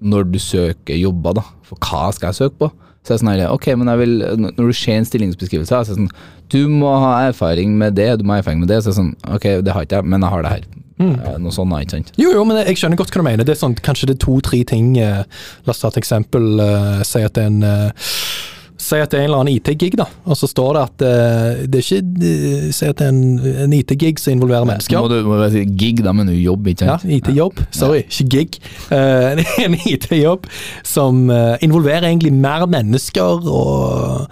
når 0.00 0.28
du 0.32 0.38
søker 0.40 0.96
jobber, 0.96 1.34
da. 1.40 1.42
For 1.68 1.76
hva 1.84 2.06
skal 2.16 2.30
jeg 2.30 2.38
søke 2.44 2.56
på? 2.62 2.70
Så 3.00 3.14
det 3.14 3.22
sånn 3.22 3.30
her, 3.32 3.46
ok, 3.48 3.70
men 3.80 3.88
jeg 3.88 3.98
vil, 4.02 4.18
Når 4.44 4.58
du 4.58 4.74
ser 4.76 4.98
en 5.00 5.06
stillingsbeskrivelse, 5.08 5.70
så 5.72 5.78
er 5.78 5.86
det 5.88 5.96
sånn 5.96 6.10
Du 6.52 6.68
må 6.68 6.90
ha 7.00 7.14
erfaring 7.30 7.72
med 7.80 7.96
det, 7.96 8.10
du 8.20 8.26
må 8.26 8.36
ha 8.36 8.42
erfaring 8.42 8.60
med 8.60 8.68
det. 8.68 8.82
Så 8.82 8.90
er 8.90 8.92
det 8.92 9.00
sånn, 9.00 9.14
ok, 9.38 9.46
det 9.64 9.72
har 9.72 9.86
ikke 9.86 10.02
jeg, 10.02 10.10
men 10.12 10.20
jeg 10.26 10.34
har 10.34 10.44
det 10.44 10.52
her. 10.58 10.68
Mm. 11.00 11.14
Noe 11.40 11.54
sånt, 11.54 11.72
ikke 11.80 11.94
sant? 11.96 12.10
Jo, 12.20 12.34
jo, 12.36 12.42
men 12.44 12.58
jeg 12.60 12.76
skjønner 12.76 12.98
godt 13.00 13.14
hva 13.14 13.22
du 13.22 13.24
mener. 13.24 13.46
Det 13.48 13.54
er 13.54 13.60
sånn, 13.62 13.76
Kanskje 13.80 14.10
det 14.10 14.18
er 14.18 14.24
to-tre 14.26 14.58
ting 14.68 14.90
eh, 15.00 15.22
La 15.64 15.72
oss 15.72 15.80
ta 15.80 15.88
et 15.88 15.96
eksempel. 16.02 16.50
eh, 16.60 17.00
si 17.08 17.22
at 17.24 17.38
det 17.38 17.46
er 17.46 17.48
en 17.54 17.62
eh, 17.64 18.10
Si 18.90 18.98
at 18.98 19.12
det 19.12 19.20
er 19.20 19.24
en 19.24 19.28
eller 19.28 19.42
annen 19.44 19.56
IT-gig, 19.58 19.94
da, 20.00 20.06
og 20.26 20.38
så 20.38 20.48
står 20.50 20.76
det 20.76 20.80
at 20.82 21.02
uh, 21.04 21.60
det 21.70 21.78
er 21.78 21.84
ikke 21.84 22.26
eh, 22.26 22.64
Si 22.74 22.88
at 22.88 22.98
det 22.98 23.06
er 23.06 23.12
en, 23.12 23.58
en 23.66 23.74
IT-gig 23.76 24.18
som 24.18 24.34
involverer 24.34 24.66
mennesker. 24.66 24.98
Må 24.98 25.10
du 25.12 25.28
må 25.28 25.38
si 25.52 25.62
gig, 25.78 26.00
da 26.02 26.14
men 26.16 26.30
du 26.30 26.34
jobb, 26.34 26.66
ikke 26.72 26.88
Ja. 26.88 26.96
IT-jobb. 27.04 27.60
Sorry, 27.70 28.04
ikke 28.08 28.28
gig. 28.36 28.58
Uh, 28.90 29.38
en 29.62 29.76
IT-jobb 29.76 30.48
som 30.86 31.28
involverer 31.62 32.08
egentlig 32.08 32.32
mer 32.34 32.64
mennesker 32.70 33.44
og 33.46 34.26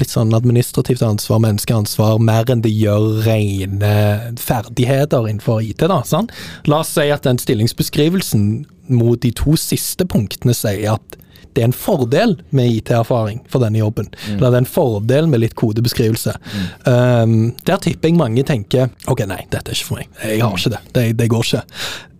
litt 0.00 0.10
sånn 0.10 0.32
administrativt 0.34 1.02
ansvar, 1.04 1.42
menneskeansvar, 1.44 2.16
mer 2.24 2.48
enn 2.50 2.62
det 2.64 2.72
gjør 2.72 3.20
rene 3.26 3.92
ferdigheter 4.40 5.28
innenfor 5.28 5.60
IT. 5.62 5.84
da, 5.86 6.00
sant? 6.08 6.32
La 6.66 6.80
oss 6.82 6.94
si 6.96 7.06
at 7.12 7.28
den 7.28 7.38
stillingsbeskrivelsen 7.42 8.48
mot 8.96 9.20
de 9.22 9.32
to 9.36 9.54
siste 9.60 10.08
punktene 10.08 10.56
sier 10.56 10.96
at 10.96 11.20
det 11.56 11.64
er 11.64 11.70
en 11.70 11.76
fordel 11.76 12.36
med 12.56 12.78
IT-erfaring 12.78 13.40
for 13.50 13.64
denne 13.64 13.80
jobben. 13.80 14.10
Eller 14.34 14.50
det 14.52 14.60
er 14.60 14.64
en 14.64 14.70
fordel 14.70 15.30
med 15.32 15.40
litt 15.42 15.56
kodebeskrivelse. 15.58 16.36
Um, 16.84 17.54
der 17.66 17.80
tipper 17.82 18.12
jeg 18.12 18.18
mange 18.20 18.44
tenker 18.46 18.90
ok, 19.08 19.24
nei, 19.28 19.42
dette 19.52 19.72
er 19.72 19.78
ikke 19.78 19.88
for 19.88 20.00
meg. 20.02 20.10
Jeg 20.20 20.42
har 20.44 20.58
ikke 20.58 20.74
det. 20.76 20.82
Det, 20.92 21.06
det 21.22 21.30
går 21.32 21.46
ikke. 21.48 21.62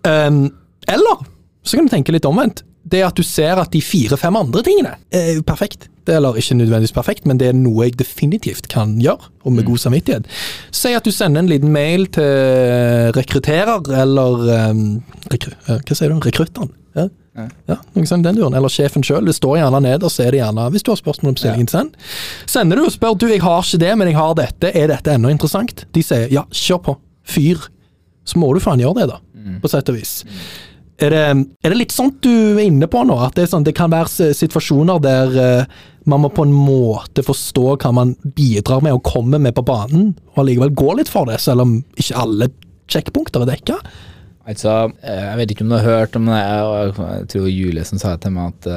Um, 0.06 0.46
eller 0.88 1.26
så 1.66 1.76
kan 1.76 1.88
du 1.88 1.92
tenke 1.92 2.14
litt 2.14 2.28
omvendt. 2.28 2.64
Det 2.86 3.02
at 3.02 3.18
du 3.18 3.26
ser 3.26 3.58
at 3.58 3.72
de 3.74 3.82
fire-fem 3.82 4.36
andre 4.38 4.62
tingene 4.66 4.94
er 5.10 5.40
perfekt. 5.46 5.88
Det 6.06 6.14
er 6.14 6.20
eller 6.20 6.38
ikke 6.38 6.54
nødvendigvis 6.54 6.94
perfekt, 6.94 7.24
men 7.26 7.40
det 7.40 7.48
er 7.50 7.56
noe 7.58 7.88
jeg 7.88 7.96
definitivt 7.98 8.68
kan 8.70 8.92
gjøre, 9.02 9.32
og 9.42 9.56
med 9.56 9.66
god 9.66 9.80
samvittighet. 9.82 10.28
Si 10.70 10.92
at 10.94 11.02
du 11.02 11.10
sender 11.10 11.42
en 11.42 11.50
liten 11.50 11.72
mail 11.74 12.06
til 12.14 13.10
rekrutterer, 13.16 13.90
eller 14.04 14.46
um, 14.70 14.84
rekru, 15.32 15.50
eh, 15.66 15.80
Hva 15.82 15.98
sier 15.98 16.14
du? 16.14 16.20
Rekrutteren? 16.22 16.70
Ja? 16.94 17.08
Ja, 17.36 17.76
noe 17.92 18.08
sånt 18.08 18.24
i 18.24 18.28
den 18.30 18.38
duren. 18.38 18.56
Eller 18.56 18.72
sjefen 18.72 19.04
sjøl. 19.04 19.26
Det 19.28 19.36
står 19.36 19.58
gjerne 19.60 19.82
nederst, 19.84 20.20
er 20.24 20.32
det 20.32 20.40
gjerne 20.40 20.68
hvis 20.72 20.86
du 20.86 20.92
har 20.92 21.00
spørsmål 21.00 21.34
om 21.34 21.40
stillingen, 21.40 21.70
send. 21.70 21.96
Sender 22.48 22.80
du 22.80 22.86
og 22.86 22.94
spør 22.94 23.18
du, 23.20 23.26
jeg 23.30 23.42
har 23.44 23.64
ikke 23.64 23.82
det, 23.82 23.92
men 24.00 24.10
jeg 24.10 24.18
har 24.18 24.36
dette, 24.38 24.70
er 24.72 24.92
dette 24.92 25.16
ennå 25.16 25.32
interessant? 25.32 25.84
De 25.92 26.04
sier 26.04 26.32
ja, 26.32 26.46
kjør 26.48 26.82
på, 26.88 26.96
fyr. 27.28 27.68
Så 28.26 28.40
må 28.42 28.48
du 28.54 28.62
faen 28.62 28.82
gjøre 28.82 29.02
det, 29.02 29.10
da, 29.12 29.20
på 29.62 29.70
sett 29.70 29.92
og 29.92 29.98
vis. 29.98 30.22
Er 30.96 31.12
det, 31.12 31.24
er 31.60 31.72
det 31.72 31.76
litt 31.76 31.92
sånt 31.92 32.22
du 32.24 32.56
er 32.56 32.64
inne 32.64 32.88
på 32.88 33.02
nå? 33.04 33.18
At 33.26 33.36
det, 33.36 33.50
sånn, 33.50 33.66
det 33.66 33.76
kan 33.76 33.92
være 33.92 34.32
situasjoner 34.34 35.02
der 35.04 35.36
uh, 35.36 35.82
man 36.08 36.22
må 36.22 36.30
på 36.32 36.46
en 36.46 36.54
måte 36.54 37.24
forstå 37.26 37.74
hva 37.82 37.92
man 37.94 38.14
bidrar 38.36 38.80
med 38.84 38.96
og 38.96 39.04
kommer 39.04 39.42
med 39.42 39.56
på 39.56 39.64
banen, 39.66 40.14
og 40.32 40.44
allikevel 40.44 40.72
gå 40.78 40.94
litt 40.96 41.10
for 41.12 41.28
det, 41.28 41.40
selv 41.42 41.66
om 41.66 41.80
ikke 41.98 42.20
alle 42.22 42.48
sjekkpunkter 42.92 43.44
er 43.44 43.50
dekka? 43.50 43.80
Altså, 44.46 44.72
eh, 45.02 45.22
jeg 45.26 45.38
vet 45.40 45.52
ikke 45.52 45.64
om 45.66 45.72
du 45.72 45.76
har 45.76 45.86
hørt 45.86 46.16
om 46.18 46.28
det, 46.30 46.40
og 46.62 46.98
jeg 47.02 47.28
tror 47.32 47.46
Julie 47.50 47.86
som 47.88 47.98
sa 47.98 48.14
til 48.22 48.34
meg 48.36 48.52
at 48.54 48.68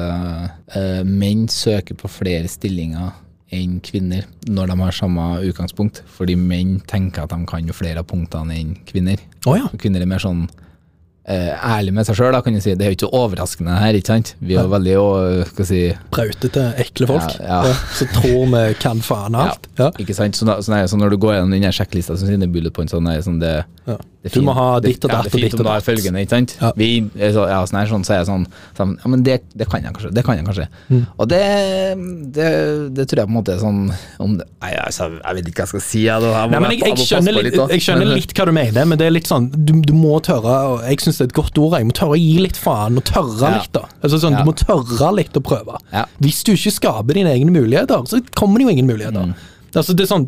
eh, 0.74 1.02
menn 1.06 1.46
søker 1.52 1.94
på 1.98 2.10
flere 2.10 2.50
stillinger 2.50 3.12
enn 3.54 3.78
kvinner 3.82 4.26
når 4.50 4.70
de 4.70 4.76
har 4.82 4.96
samme 4.96 5.26
utgangspunkt, 5.46 6.02
fordi 6.10 6.36
menn 6.38 6.78
tenker 6.90 7.24
at 7.24 7.34
de 7.34 7.46
kan 7.50 7.66
jo 7.66 7.76
flere 7.76 8.02
av 8.02 8.08
punktene 8.10 8.56
enn 8.56 8.74
kvinner. 8.86 9.22
Oh, 9.46 9.54
ja. 9.58 9.70
Kvinner 9.78 10.02
er 10.02 10.10
mer 10.10 10.22
sånn 10.22 10.48
ærlig 11.28 11.92
med 11.94 12.06
seg 12.08 12.16
sjøl, 12.16 12.36
kan 12.42 12.54
du 12.56 12.60
si. 12.64 12.72
Det 12.74 12.86
er 12.86 12.94
jo 12.94 12.96
ikke 12.96 13.10
overraskende 13.14 13.76
her, 13.78 13.94
ikke 13.98 14.12
sant? 14.14 14.32
Vi 14.40 14.56
er 14.56 14.64
jo 14.64 14.72
veldig 14.72 14.94
skal 15.50 15.66
si 15.68 15.80
Brautete, 16.10 16.64
ekle 16.80 17.06
folk. 17.10 17.34
Ja, 17.42 17.60
ja. 17.68 17.74
Så 17.98 18.08
tror 18.14 18.46
vi 18.54 18.62
kan 18.80 19.02
faen 19.04 19.36
alt. 19.38 19.68
Ja. 19.78 19.90
Ikke 20.00 20.16
sant? 20.16 20.38
Så, 20.40 20.46
nei, 20.48 20.80
så 20.88 20.98
når 20.98 21.14
du 21.14 21.20
går 21.22 21.36
gjennom 21.36 21.52
den 21.54 21.66
her 21.68 21.76
sjekklista 21.76 22.16
som 22.18 22.30
sier 22.30 22.50
bullet 22.50 22.72
points, 22.74 22.94
sånn, 22.96 23.06
sånn 23.22 23.38
det, 23.42 23.52
det 23.86 24.32
er 24.32 24.34
Du 24.34 24.40
må 24.44 24.52
fint- 24.52 24.58
ha 24.60 24.80
ditt 24.80 25.04
og 25.04 25.10
datt 25.12 25.26
og 25.28 25.32
fint 25.32 25.44
ditt 25.44 25.54
og 25.54 25.62
du 25.64 25.68
har 25.68 25.78
datt. 25.80 25.86
følgende, 25.86 26.24
ikke 26.24 26.34
sant? 26.38 26.56
Ja. 26.60 26.72
Vi, 26.76 26.88
er 27.20 27.32
så, 27.36 27.46
ja, 27.52 27.60
sånn 27.68 27.78
her, 27.80 27.92
sånn, 27.92 28.04
så 28.08 28.14
er 28.16 28.22
jeg 28.22 28.28
sånn, 28.30 28.46
sånn 28.80 28.96
Ja, 29.04 29.10
men 29.12 29.22
det, 29.22 29.36
det 29.54 29.68
kan 29.70 29.84
jeg 29.84 29.92
kanskje. 29.94 30.12
Det 30.16 30.24
kan 30.26 30.40
jeg 30.40 30.48
kanskje. 30.48 30.66
Mm. 30.88 31.04
Og 31.16 31.28
det, 31.30 31.42
det, 32.36 32.48
det 32.96 33.06
tror 33.08 33.22
jeg 33.22 33.28
på 33.28 33.34
en 33.34 33.38
måte 33.38 33.54
er 33.54 33.62
sånn 33.62 33.80
om 34.20 34.38
det, 34.40 34.48
Nei, 34.60 34.72
altså, 34.76 35.08
jeg 35.20 35.38
vet 35.38 35.48
ikke 35.52 35.62
hva 35.62 35.66
jeg 35.68 35.72
skal 35.74 35.84
si. 35.86 36.02
Jeg, 36.04 36.20
jeg, 36.20 36.32
Nei, 36.32 36.40
jeg, 36.40 36.50
jeg 36.50 36.60
må 36.60 36.70
jeg, 36.70 36.96
passe 36.96 37.08
skjønner 37.10 37.38
litt, 37.40 37.60
skjønner 37.86 38.12
litt 38.16 38.34
hva 38.36 38.48
du 38.50 38.52
mener, 38.56 38.88
men 38.90 39.00
det 39.00 39.06
er 39.08 39.14
litt 39.14 39.30
sånn 39.30 39.48
Du, 39.54 39.72
du 39.84 39.94
må 39.96 40.18
tørre, 40.24 40.56
og 40.74 40.84
jeg 40.88 41.00
syns 41.10 41.18
det 41.20 41.26
er 41.26 41.30
et 41.32 41.38
godt 41.42 41.58
ord, 41.58 41.76
jeg 41.78 41.86
må 41.90 41.96
tørre 41.98 42.16
å 42.16 42.20
gi 42.20 42.38
litt 42.46 42.56
faen, 42.56 42.96
og 43.00 43.04
tørre 43.04 43.50
Ja. 43.50 43.54
litt, 43.58 43.72
da. 43.74 43.84
Altså 44.02 44.20
sånn, 44.22 44.32
Ja. 44.38 44.44
Du 44.44 44.50
må 44.50 44.54
tørre 44.56 45.10
litt 45.16 45.34
å 45.34 45.42
prøve. 45.42 45.78
Ja. 45.92 46.04
Hvis 46.22 46.44
du 46.46 46.52
ikke 46.54 46.72
skaper 46.78 47.14
dine 47.14 47.34
egne 47.34 47.50
muligheter, 47.50 48.06
så 48.06 48.22
kommer 48.34 48.58
det 48.58 48.68
jo 48.68 48.76
ingen 48.76 48.86
muligheter. 48.86 49.26
Mm. 49.30 49.34
Altså, 49.74 49.94
det 49.94 50.06
er 50.06 50.14
sånn, 50.14 50.24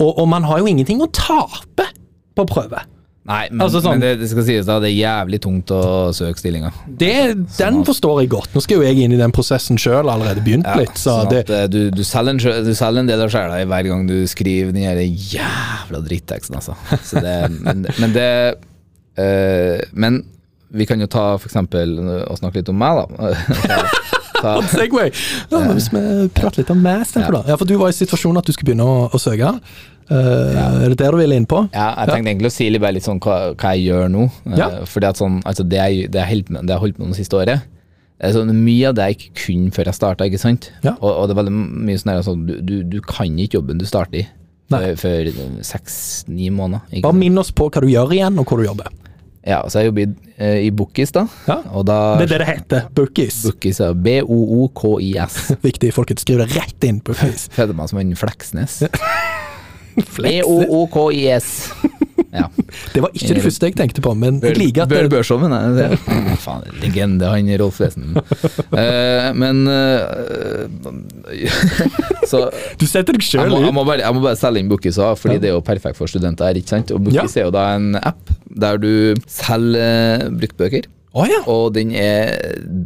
og, 0.00 0.18
og 0.18 0.28
man 0.28 0.44
har 0.44 0.58
jo 0.60 0.66
ingenting 0.70 1.00
å 1.00 1.10
tape 1.12 1.88
på 2.36 2.44
å 2.44 2.48
prøve. 2.48 2.84
Nei, 3.28 3.46
men, 3.50 3.60
Altså, 3.60 3.82
sånn- 3.82 3.98
men 3.98 4.00
det, 4.00 4.20
det 4.22 4.28
skal 4.30 4.44
sies 4.46 4.64
da, 4.64 4.78
det 4.80 4.88
er 4.88 5.04
jævlig 5.04 5.38
tungt 5.44 5.68
å 5.68 6.08
søke 6.16 6.40
stillinger. 6.40 6.72
Det, 6.88 7.34
den 7.58 7.82
forstår 7.84 8.22
jeg 8.22 8.30
godt. 8.32 8.54
Nå 8.54 8.62
skal 8.64 8.78
jo 8.78 8.86
jeg 8.86 9.02
inn 9.04 9.12
i 9.12 9.18
den 9.20 9.34
prosessen 9.36 9.76
sjøl, 9.76 10.08
allerede 10.08 10.40
begynt 10.40 10.64
litt. 10.80 10.94
Så 10.96 11.12
sånn 11.12 11.34
at 11.36 11.46
det, 11.50 11.70
du, 11.74 11.90
du, 11.92 12.00
selger 12.08 12.30
en, 12.30 12.64
du 12.64 12.72
selger 12.72 13.02
en 13.04 13.10
del 13.10 13.20
av 13.26 13.28
sjela 13.28 13.60
hver 13.68 13.90
gang 13.90 14.06
du 14.08 14.22
skriver 14.26 14.72
den 14.72 15.12
jævla 15.12 16.00
dritteksten, 16.08 16.56
altså. 16.56 16.72
Så 17.04 17.20
det, 17.20 17.36
men, 17.60 17.84
men 18.00 18.16
det 18.16 18.30
eh, 19.18 19.82
Men 19.92 20.22
vi 20.70 20.84
kan 20.88 21.00
jo 21.00 21.08
ta 21.10 21.30
for 21.40 21.48
eksempel 21.48 21.94
og 22.28 22.38
snakke 22.38 22.60
litt 22.60 22.68
om 22.72 22.76
meg, 22.78 22.98
da. 23.00 23.30
ta, 24.42 24.50
Segway! 24.68 25.08
Ja, 25.48 25.62
men 25.64 25.78
hvis 25.78 25.88
vi 25.94 26.02
prater 26.36 26.60
litt 26.62 26.72
om 26.74 26.82
meg 26.84 27.06
istedenfor, 27.06 27.38
da. 27.40 27.44
Ja, 27.52 27.56
for 27.60 27.68
du 27.68 27.78
var 27.80 27.88
i 27.92 27.96
situasjonen 27.96 28.42
at 28.42 28.48
du 28.48 28.52
skulle 28.52 28.74
begynne 28.74 28.84
å, 28.84 29.06
å 29.08 29.20
søke. 29.22 29.54
Eh, 30.08 30.58
Er 30.58 30.92
det 30.92 30.98
det 31.00 31.08
du 31.12 31.18
ville 31.20 31.36
inn 31.40 31.48
på? 31.48 31.62
Ja, 31.72 31.88
jeg 32.02 32.12
tenkte 32.12 32.32
egentlig 32.34 32.52
å 32.52 32.54
si 32.58 32.68
litt, 32.72 32.84
litt 32.98 33.06
sånn 33.08 33.20
hva, 33.24 33.38
hva 33.56 33.72
jeg 33.76 33.88
gjør 33.88 34.12
nå. 34.12 34.28
Eh, 34.52 34.60
Ja. 34.60 34.68
Fordi 34.88 35.08
at 35.10 35.20
sånn, 35.20 35.40
altså 35.48 35.64
det 35.68 35.80
jeg, 35.80 36.12
det 36.12 36.20
jeg 36.22 36.32
holdt 36.34 36.52
med, 36.54 36.68
det 36.68 36.76
jeg 36.76 36.84
holdt 36.84 37.00
med 37.00 37.12
det 37.14 37.20
siste 37.22 37.40
året 37.40 37.66
sånn, 38.34 38.50
Mye 38.64 38.88
av 38.90 38.96
det 38.98 39.04
jeg 39.08 39.16
ikke 39.18 39.34
kunne 39.44 39.72
før 39.76 39.88
jeg 39.92 39.94
starta, 39.94 40.26
ikke 40.26 40.40
sant. 40.42 40.70
Ja. 40.82 40.96
Og, 40.98 41.10
og 41.12 41.28
det 41.28 41.34
er 41.36 41.40
veldig 41.42 41.56
mye 41.88 42.00
sånn 42.02 42.12
altså, 42.16 42.34
du, 42.34 42.56
du, 42.66 42.76
du 42.96 42.98
kan 43.06 43.36
ikke 43.38 43.60
jobben 43.60 43.78
du 43.80 43.86
starter 43.88 44.24
i 44.24 44.28
Nei. 44.74 44.80
før 45.00 45.28
seks-ni 45.64 46.50
måneder. 46.52 47.00
Bare 47.04 47.16
minn 47.16 47.38
oss 47.40 47.52
på 47.56 47.68
hva 47.72 47.80
du 47.84 47.88
gjør 47.88 48.12
igjen, 48.18 48.36
og 48.42 48.50
hvor 48.50 48.60
du 48.60 48.66
jobber. 48.66 48.90
Ja, 49.48 49.62
så 49.72 49.80
jeg 49.80 49.88
jobber 49.88 50.02
i, 50.04 50.08
eh, 50.44 50.58
i 50.66 50.70
Bookis, 50.76 51.12
da. 51.16 51.22
Ja. 51.48 51.58
Og 51.72 51.86
da 51.88 51.98
Det 52.20 52.26
er 52.28 52.34
det 52.34 52.40
det 52.44 52.48
heter. 52.52 52.88
Bookies. 52.94 53.40
Bookis 53.46 53.80
er 53.80 53.94
B-O-O-K-I-S. 53.96 55.38
Viktig, 55.68 55.92
folkens. 55.96 56.20
Skriv 56.26 56.42
det 56.44 56.50
rett 56.56 56.84
inn. 56.88 57.00
Bookies. 57.06 57.48
Føler 57.56 57.72
meg 57.78 57.88
som 57.88 58.02
en 58.02 58.12
Fleksnes. 58.18 58.82
B-O-O-K-I-S. 60.18 61.52
Ja. 62.34 62.44
Det 62.92 63.00
var 63.00 63.12
ikke 63.16 63.34
det 63.38 63.40
første 63.44 63.68
jeg 63.70 63.74
tenkte 63.78 64.02
på, 64.04 64.10
men 64.18 64.36
jeg 64.44 64.56
liker 64.58 64.82
at 64.84 64.90
Bør 64.90 65.06
det, 65.06 65.10
Børsov, 65.14 65.38
mener 65.40 65.78
jeg. 65.78 65.96
Det- 65.96 66.38
Faen, 66.42 66.64
legende, 66.82 67.24
han 67.30 67.48
Rolf 67.62 67.78
Wesen. 67.80 68.10
Eh, 68.76 69.28
men 69.38 69.62
eh, 69.70 71.38
Så 72.28 72.42
du 72.76 72.84
setter 72.90 73.14
deg 73.16 73.22
jeg 73.22 73.30
sjøl 73.30 73.48
må, 73.48 73.62
jeg, 73.62 73.70
ut. 73.70 73.76
må 73.78 73.84
bare, 73.88 74.02
jeg 74.04 74.14
må 74.18 74.20
bare 74.26 74.36
selge 74.36 74.60
inn 74.60 74.68
Bookis 74.68 74.98
òg, 75.00 75.14
fordi 75.22 75.38
det 75.40 75.48
er 75.52 75.56
jo 75.56 75.62
perfekt 75.64 75.96
for 75.96 76.10
studenter. 76.10 76.50
her, 76.50 76.60
ikke 76.60 76.74
sant? 76.74 76.92
Og 76.92 77.00
Bookis 77.06 77.38
er 77.40 77.46
jo 77.48 77.54
da 77.54 77.64
en 77.78 77.94
app 77.96 78.34
der 78.60 78.80
du 78.82 78.92
selger 79.26 80.28
uh, 80.28 80.30
bruktbøker. 80.38 80.88
Oh, 81.16 81.24
ja. 81.26 81.38
Og 81.48 81.72
den 81.74 81.88
er 81.96 82.36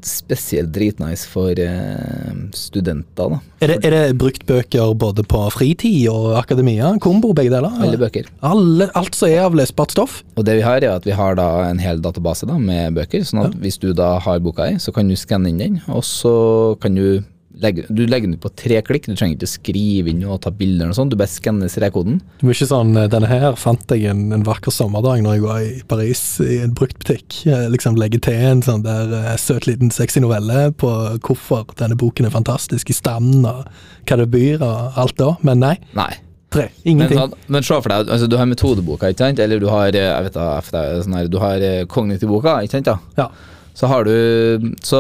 spesielt 0.07 0.71
dritnice 0.73 1.27
for 1.29 1.59
uh, 1.59 2.37
studenter, 2.57 3.35
da. 3.35 3.41
Er 3.63 3.73
det, 3.73 3.79
er 3.85 3.95
det 3.97 4.19
brukt 4.21 4.47
bøker 4.49 4.95
både 4.97 5.25
på 5.27 5.43
fritid 5.53 6.07
og 6.09 6.39
akademia? 6.39 6.95
Kombo, 7.03 7.33
begge 7.37 7.53
deler? 7.53 7.75
Alle 7.83 7.99
bøker. 8.01 8.31
Alle, 8.47 8.89
alt 8.99 9.19
som 9.19 9.29
er 9.29 9.43
av 9.49 9.59
lesbart 9.59 9.93
stoff? 9.93 10.21
Og 10.39 10.47
det 10.49 10.61
vi 10.61 10.65
har, 10.65 10.81
er 10.81 10.95
at 10.95 11.09
vi 11.09 11.17
har 11.19 11.37
da 11.37 11.49
en 11.67 11.83
hel 11.83 12.01
database 12.05 12.49
da, 12.49 12.57
med 12.63 12.97
bøker. 12.97 13.27
sånn 13.27 13.43
at 13.45 13.59
hvis 13.61 13.81
du 13.83 13.91
da 13.97 14.15
har 14.23 14.41
boka 14.45 14.71
i, 14.71 14.79
så 14.81 14.95
kan 14.95 15.11
du 15.11 15.19
skanne 15.19 15.51
inn 15.53 15.61
den, 15.61 15.83
og 15.91 16.07
så 16.07 16.35
kan 16.81 16.97
du 16.97 17.25
legge, 17.61 17.85
du 17.91 18.07
legger 18.07 18.29
den 18.29 18.35
ut 18.39 18.43
på 18.45 18.51
tre 18.57 18.81
klikk. 18.87 19.07
Du 19.11 19.15
trenger 19.19 19.37
ikke 19.37 19.49
skrive 19.51 20.11
inn 20.13 20.23
og 20.25 20.41
ta 20.45 20.51
bilder 20.55 20.89
og 20.93 20.97
sånt, 20.97 21.13
du 21.13 21.19
bare 21.21 21.31
skanner 21.31 21.69
strekkoden. 21.73 22.21
Du 22.41 22.47
må 22.47 22.55
ikke 22.55 22.69
sånn 22.71 22.97
eh, 22.97 23.09
Denne 23.13 23.29
her 23.31 23.55
fant 23.61 23.85
jeg 23.93 24.09
en, 24.11 24.25
en 24.33 24.45
vakker 24.47 24.73
sommerdag 24.75 25.23
når 25.25 25.37
jeg 25.37 25.45
var 25.45 25.61
i 25.67 25.83
Paris, 25.91 26.23
i 26.45 26.59
en 26.65 26.75
bruktbutikk. 26.79 27.43
Eh, 27.51 27.69
Liksom 27.73 27.97
legge 28.01 28.21
til 28.25 28.35
en 28.35 28.63
sånn 28.65 28.85
der 28.87 29.13
eh, 29.21 29.37
søt 29.41 29.67
liten 29.69 29.93
sexy 29.95 30.23
novelle 30.25 30.71
på 30.73 30.91
hvorfor 31.23 31.67
denne 31.79 31.99
boken 32.01 32.27
er 32.29 32.35
fantastisk, 32.35 32.91
i 32.91 32.97
stand 32.97 33.45
og 33.47 33.65
hva 34.09 34.19
det 34.23 34.31
byr 34.33 34.63
og 34.65 34.99
alt 35.05 35.17
da. 35.21 35.33
Men 35.47 35.61
nei. 35.63 35.77
Nei. 35.99 36.11
Tre. 36.53 36.67
Men, 36.85 36.91
Ingenting. 36.93 37.19
sånn- 37.19 37.39
men 37.49 37.63
se 37.65 37.79
for 37.81 37.89
deg, 37.89 38.11
altså, 38.13 38.27
du 38.29 38.37
har 38.37 38.45
metodeboka, 38.51 39.09
ikke 39.09 39.25
sant? 39.25 39.39
eller 39.41 39.59
du 39.63 39.71
har, 39.73 39.89
jeg 39.95 40.27
vet 40.27 40.35
da, 40.37 40.51
det 40.61 40.83
er 40.83 41.01
sånn 41.07 41.31
du 41.33 41.39
har 41.41 41.65
kognitivboka, 41.89 42.59
ikke 42.67 42.77
sant? 42.77 42.91
da? 42.91 42.99
ja. 43.17 43.31
Så 43.73 43.89
har 43.89 44.05
du 44.05 44.75
Så 44.85 44.99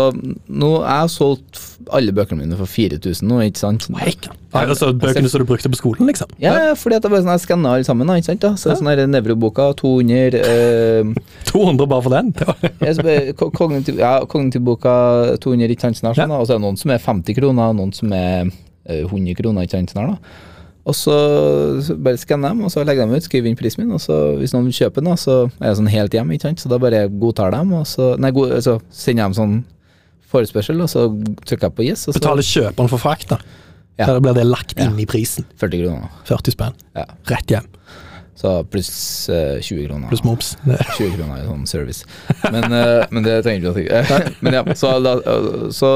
nå 0.48 0.70
er 0.80 1.02
Jeg 1.02 1.10
solgt 1.12 1.58
alle 1.90 2.12
bøkene 2.14 2.44
mine 2.44 2.56
for 2.58 2.70
4000 2.70 3.28
nå, 3.28 3.40
ikke 3.48 3.60
sant? 3.60 3.86
Ja, 3.90 4.62
altså 4.62 4.92
bøkene 4.94 5.30
som 5.32 5.42
du 5.42 5.46
brukte 5.48 5.70
på 5.72 5.78
skolen, 5.80 6.06
liksom? 6.10 6.30
Ja, 6.42 6.52
ja, 6.68 6.74
fordi 6.78 6.98
at 6.98 7.06
jeg 7.06 7.12
bare 7.14 7.24
sånn, 7.24 7.32
jeg 7.34 7.44
skanna 7.46 7.74
alle 7.76 7.88
sammen, 7.88 8.12
ikke 8.14 8.28
sant? 8.30 8.42
da? 8.44 8.52
Så 8.60 8.76
sånn 8.78 8.90
her 8.92 9.02
Nevroboka, 9.10 9.70
200 9.80 10.38
eh, 10.38 11.12
200 11.50 11.90
bare 11.90 12.06
for 12.06 12.14
den? 12.14 12.32
Jeg 12.86 13.34
Kognitiv, 13.38 13.98
ja, 14.00 14.14
kognitivboka 14.28 14.94
200 15.42 15.74
ikke 15.74 15.88
sant, 15.88 15.98
sånn 15.98 16.14
sånn, 16.16 16.34
og 16.36 16.46
så 16.46 16.54
er 16.54 16.60
det 16.60 16.66
noen 16.66 16.80
som 16.80 16.94
er 16.94 17.02
50 17.02 17.38
kroner, 17.38 17.76
noen 17.76 17.92
som 17.96 18.12
er 18.16 18.46
eh, 18.46 19.04
100 19.04 19.36
kroner. 19.38 19.66
ikke 19.66 19.80
sant, 19.80 19.94
sånn 19.94 20.14
da. 20.14 20.48
Og 20.82 20.96
så, 20.98 21.14
bare 22.02 22.18
skanner 22.18 22.50
dem, 22.50 22.64
og 22.66 22.72
så 22.74 22.82
legger 22.82 23.06
de 23.06 23.18
ut, 23.20 23.26
skriver 23.26 23.50
inn 23.50 23.58
prisen 23.58 23.84
min, 23.84 23.92
og 23.94 24.02
så 24.02 24.16
hvis 24.40 24.54
noen 24.54 24.66
vil 24.66 24.80
kjøpe 24.80 25.04
den, 25.04 25.14
så 25.20 25.44
er 25.60 25.68
jeg 25.70 25.78
sånn 25.78 25.92
helt 25.92 26.16
hjem, 26.16 26.32
ikke 26.34 26.48
sant, 26.48 26.62
så 26.62 26.72
da 26.72 26.78
bare 26.82 27.04
godtar 27.22 27.54
dem, 27.54 27.76
og 27.78 27.86
så 27.86 28.16
Nei, 28.18 28.32
god, 28.34 28.56
så 28.66 28.80
sender 28.90 29.22
jeg 29.22 29.30
dem 29.30 29.38
sånn 29.38 29.54
forespørsel, 30.32 30.80
og 30.84 30.90
så 30.90 31.06
trykker 31.44 31.68
jeg 31.68 31.76
på 31.78 31.86
yes, 31.86 32.06
og 32.08 32.14
så 32.16 32.20
Betaler 32.20 32.48
kjøperen 32.48 32.90
for 32.92 33.02
frakt, 33.02 33.28
da? 33.34 33.40
Ja. 34.00 34.08
Eller 34.08 34.22
blir 34.24 34.36
det 34.38 34.46
lagt 34.48 34.72
inn 34.80 34.96
i 34.98 35.06
prisen? 35.08 35.44
40 35.60 35.84
kroner. 35.84 36.12
40 36.28 36.54
spenn. 36.54 36.78
Ja. 36.96 37.04
Rett 37.28 37.52
hjem. 37.52 37.68
Så 38.34 38.54
pluss 38.72 38.90
uh, 39.28 39.60
20 39.60 39.86
kroner. 39.86 40.08
Pluss 40.08 40.24
moms. 40.24 40.54
20 40.98 41.16
kroner 41.18 41.42
i 41.42 41.46
sånn 41.46 41.66
service. 41.68 42.06
Men, 42.48 42.72
uh, 42.72 43.04
men 43.12 43.26
det 43.26 43.36
trenger 43.44 43.60
ikke 43.60 43.72
å 43.72 43.76
tenke 43.76 44.32
Men 44.44 44.56
ja, 44.56 44.62
så, 44.78 44.94
da, 45.04 45.14
så 45.74 45.90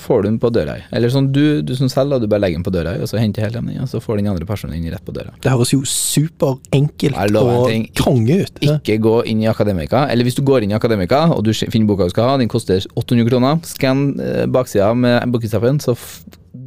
får 0.00 0.24
du 0.24 0.30
den 0.30 0.40
på 0.42 0.50
døra. 0.54 0.78
Eller 0.96 1.12
sånn 1.12 1.28
du, 1.34 1.60
du 1.66 1.74
som 1.78 1.90
selger, 1.92 2.22
du 2.22 2.28
bare 2.30 2.46
legger 2.46 2.60
den 2.60 2.66
på 2.66 2.72
døra, 2.74 2.96
og 3.02 3.10
så 3.10 3.20
henter 3.20 3.46
hele 3.46 3.60
den 3.60 3.66
den, 3.66 3.82
og 3.82 3.90
så 3.90 4.00
får 4.02 4.20
den 4.20 4.30
andre 4.30 4.46
personen 4.48 4.76
inn 4.78 4.88
rett 4.92 5.04
på 5.04 5.14
døra. 5.14 5.34
Det 5.42 5.52
høres 5.52 5.72
jo 5.74 5.82
superenkelt 5.88 7.38
og 7.40 7.70
konge 8.00 8.40
ut. 8.44 8.62
Ikke 8.64 8.98
gå 9.02 9.16
inn 9.30 9.44
i 9.44 9.50
Akademika, 9.50 10.06
eller 10.12 10.26
hvis 10.26 10.38
du 10.38 10.44
går 10.46 10.64
inn 10.64 10.74
i 10.74 10.78
Akademika 10.78 11.26
og 11.34 11.44
du 11.46 11.52
finner 11.56 11.86
boka 11.88 12.08
du 12.08 12.14
skal 12.14 12.32
ha, 12.32 12.40
den 12.40 12.50
koster 12.52 12.82
800 12.94 13.28
kroner, 13.30 13.62
skann 13.66 14.08
eh, 14.22 14.44
baksida 14.50 14.92
med 14.96 15.32
bookisappen, 15.32 15.80
så 15.82 15.96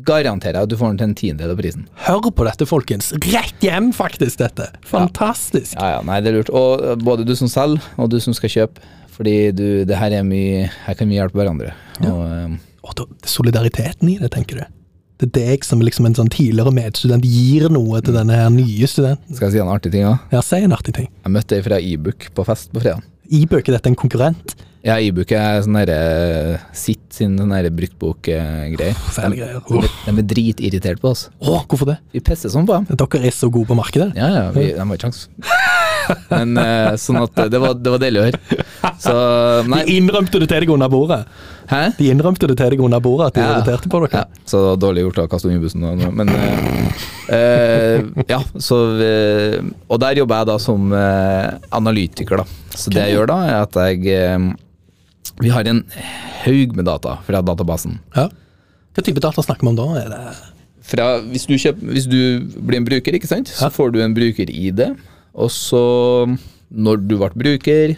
garanterer 0.08 0.60
jeg 0.60 0.68
at 0.68 0.72
du 0.72 0.78
får 0.80 0.94
den 0.94 1.00
til 1.02 1.08
en 1.10 1.16
tiendedel 1.20 1.54
av 1.56 1.60
prisen. 1.62 1.84
Hør 2.08 2.30
på 2.36 2.46
dette, 2.48 2.66
folkens. 2.70 3.12
Rett 3.30 3.66
hjem, 3.66 3.92
faktisk, 3.96 4.40
dette. 4.42 4.70
Fantastisk. 4.90 5.76
Ja, 5.78 5.98
ja, 5.98 6.00
nei, 6.08 6.20
det 6.24 6.32
er 6.34 6.40
lurt. 6.40 6.50
Og 6.56 6.84
eh, 6.86 6.96
både 7.02 7.26
du 7.28 7.36
som 7.40 7.52
selger, 7.52 7.84
og 8.00 8.10
du 8.14 8.18
som 8.24 8.36
skal 8.38 8.54
kjøpe, 8.56 8.84
fordi 9.20 9.36
du, 9.52 9.66
det 9.84 9.98
her 10.00 10.14
er 10.16 10.24
mye 10.24 10.70
Her 10.86 10.96
kan 10.96 11.10
vi 11.12 11.18
hjelpe 11.20 11.36
hverandre. 11.42 11.74
Og, 12.08 12.20
eh, 12.24 12.58
Og 12.88 12.94
da, 12.96 13.06
det 13.12 13.28
er 13.28 13.34
solidariteten 13.34 14.10
i 14.14 14.18
det, 14.22 14.32
tenker 14.36 14.62
du. 14.62 14.76
Det 15.20 15.28
er 15.28 15.34
deg 15.52 15.66
som 15.68 15.82
liksom 15.84 16.06
en 16.08 16.16
sånn 16.16 16.30
tidligere 16.32 16.72
medstudent 16.72 17.26
gir 17.28 17.66
noe 17.76 18.00
til 18.00 18.16
denne 18.16 18.38
her 18.40 18.48
nye 18.54 18.88
studenten. 18.88 19.36
skal 19.36 19.50
jeg 19.50 19.58
si 19.58 19.64
en 19.66 19.72
artig 19.74 19.92
ting 19.92 20.06
òg? 20.08 20.22
Ja, 20.32 20.40
si 20.46 20.62
en 20.64 20.72
artig 20.72 20.94
ting. 20.96 21.10
Jeg 21.26 21.34
møtte 21.36 21.58
ei 21.58 21.66
fra 21.66 21.80
e-book 21.84 22.30
på 22.38 22.46
fest 22.48 22.72
på 22.72 22.80
fredag. 22.80 23.04
E-bøk, 23.28 23.68
er 23.68 23.76
dette 23.76 23.92
en 23.92 24.00
konkurrent? 24.00 24.56
Ja, 24.80 24.96
e-book 25.04 25.32
er 25.36 25.60
sånn 25.66 25.76
derre 25.76 26.60
Sitt 26.78 27.02
sin 27.12 27.34
sånn 27.40 27.52
derre 27.52 27.72
bruktbok-greier. 27.76 28.96
Fæle 29.12 29.36
greier. 29.36 29.60
De, 29.68 29.82
de 30.06 30.14
er 30.14 30.28
dritirritert 30.30 31.02
på 31.04 31.12
oss. 31.12 31.26
Åh, 31.44 31.66
hvorfor 31.68 31.90
det? 31.92 31.98
Vi 32.16 32.22
pisser 32.24 32.52
sånn 32.54 32.68
på 32.70 32.78
dem. 32.78 32.88
Dere 32.96 33.28
er 33.28 33.36
så 33.36 33.50
gode 33.52 33.68
på 33.68 33.76
markedet. 33.76 34.14
Ja, 34.16 34.30
ja, 34.38 34.46
vi, 34.56 34.70
de 34.72 34.80
har 34.80 34.96
ikke 34.96 35.10
sjans. 35.10 35.26
Men 36.32 36.56
eh, 36.58 36.94
sånn 36.98 37.20
at 37.22 37.36
det 37.52 37.60
var, 37.62 37.76
det 37.78 37.92
var 37.94 38.02
deilig 38.02 38.22
å 38.22 38.28
høre. 38.30 38.64
Så 39.04 39.16
nei. 39.70 39.82
De 39.86 39.98
innrømte 40.00 40.40
det 40.42 40.48
til 40.50 40.64
deg 40.64 40.72
under 40.74 40.90
bordet. 40.92 41.20
Hæ? 41.70 41.82
De 42.00 42.08
innrømte 42.10 42.48
det 42.50 42.56
til 42.58 42.74
deg 42.74 42.82
under 42.88 43.04
bordet 43.04 43.28
at 43.30 43.36
de 43.36 43.44
Ja. 43.44 43.50
irriterte 43.58 43.92
på 43.92 44.02
dere. 44.06 44.24
Ja, 44.24 44.46
så 44.48 44.64
det 44.64 44.72
var 44.72 44.80
dårlig 44.86 45.04
gjort 45.04 45.22
å 45.26 45.28
kaste 45.36 45.52
under 45.52 45.62
bussen. 45.68 45.86
Men 46.18 46.32
uh, 46.32 47.04
eh, 47.36 48.08
ja, 48.32 48.40
så 48.58 48.80
eh, 49.06 49.60
Og 49.92 50.00
der 50.02 50.24
jobber 50.24 50.42
jeg 50.42 50.50
da 50.50 50.58
som 50.64 50.90
uh, 50.96 51.60
analytiker, 51.76 52.42
da. 52.42 52.48
Så 52.74 52.96
det 52.96 53.06
jeg 53.10 53.20
gjør 53.20 53.30
da, 53.36 53.38
er 53.52 53.60
at 53.68 53.80
jeg 53.84 54.16
eh, 54.16 54.50
Vi 55.40 55.52
har 55.54 55.68
en 55.70 55.84
haug 56.44 56.76
med 56.78 56.88
data 56.90 57.18
fra 57.28 57.42
databasen. 57.46 58.00
Ja. 58.16 58.30
Hva 58.96 59.06
type 59.06 59.22
data 59.24 59.44
snakker 59.46 59.68
vi 59.68 59.74
om 59.74 59.80
da? 59.80 59.88
Er 60.02 60.10
det 60.14 60.22
Fra, 60.90 61.08
hvis, 61.22 61.46
du 61.46 61.54
kjøper, 61.54 61.92
hvis 61.94 62.08
du 62.10 62.20
blir 62.66 62.80
en 62.80 62.88
bruker, 62.88 63.14
ikke 63.14 63.30
sant, 63.30 63.52
så 63.54 63.70
får 63.70 63.92
du 63.94 64.00
en 64.02 64.16
bruker-ID. 64.16 64.80
Og 65.38 65.52
så, 65.54 65.82
når 66.74 67.04
du 67.06 67.18
ble 67.20 67.30
bruker, 67.38 67.98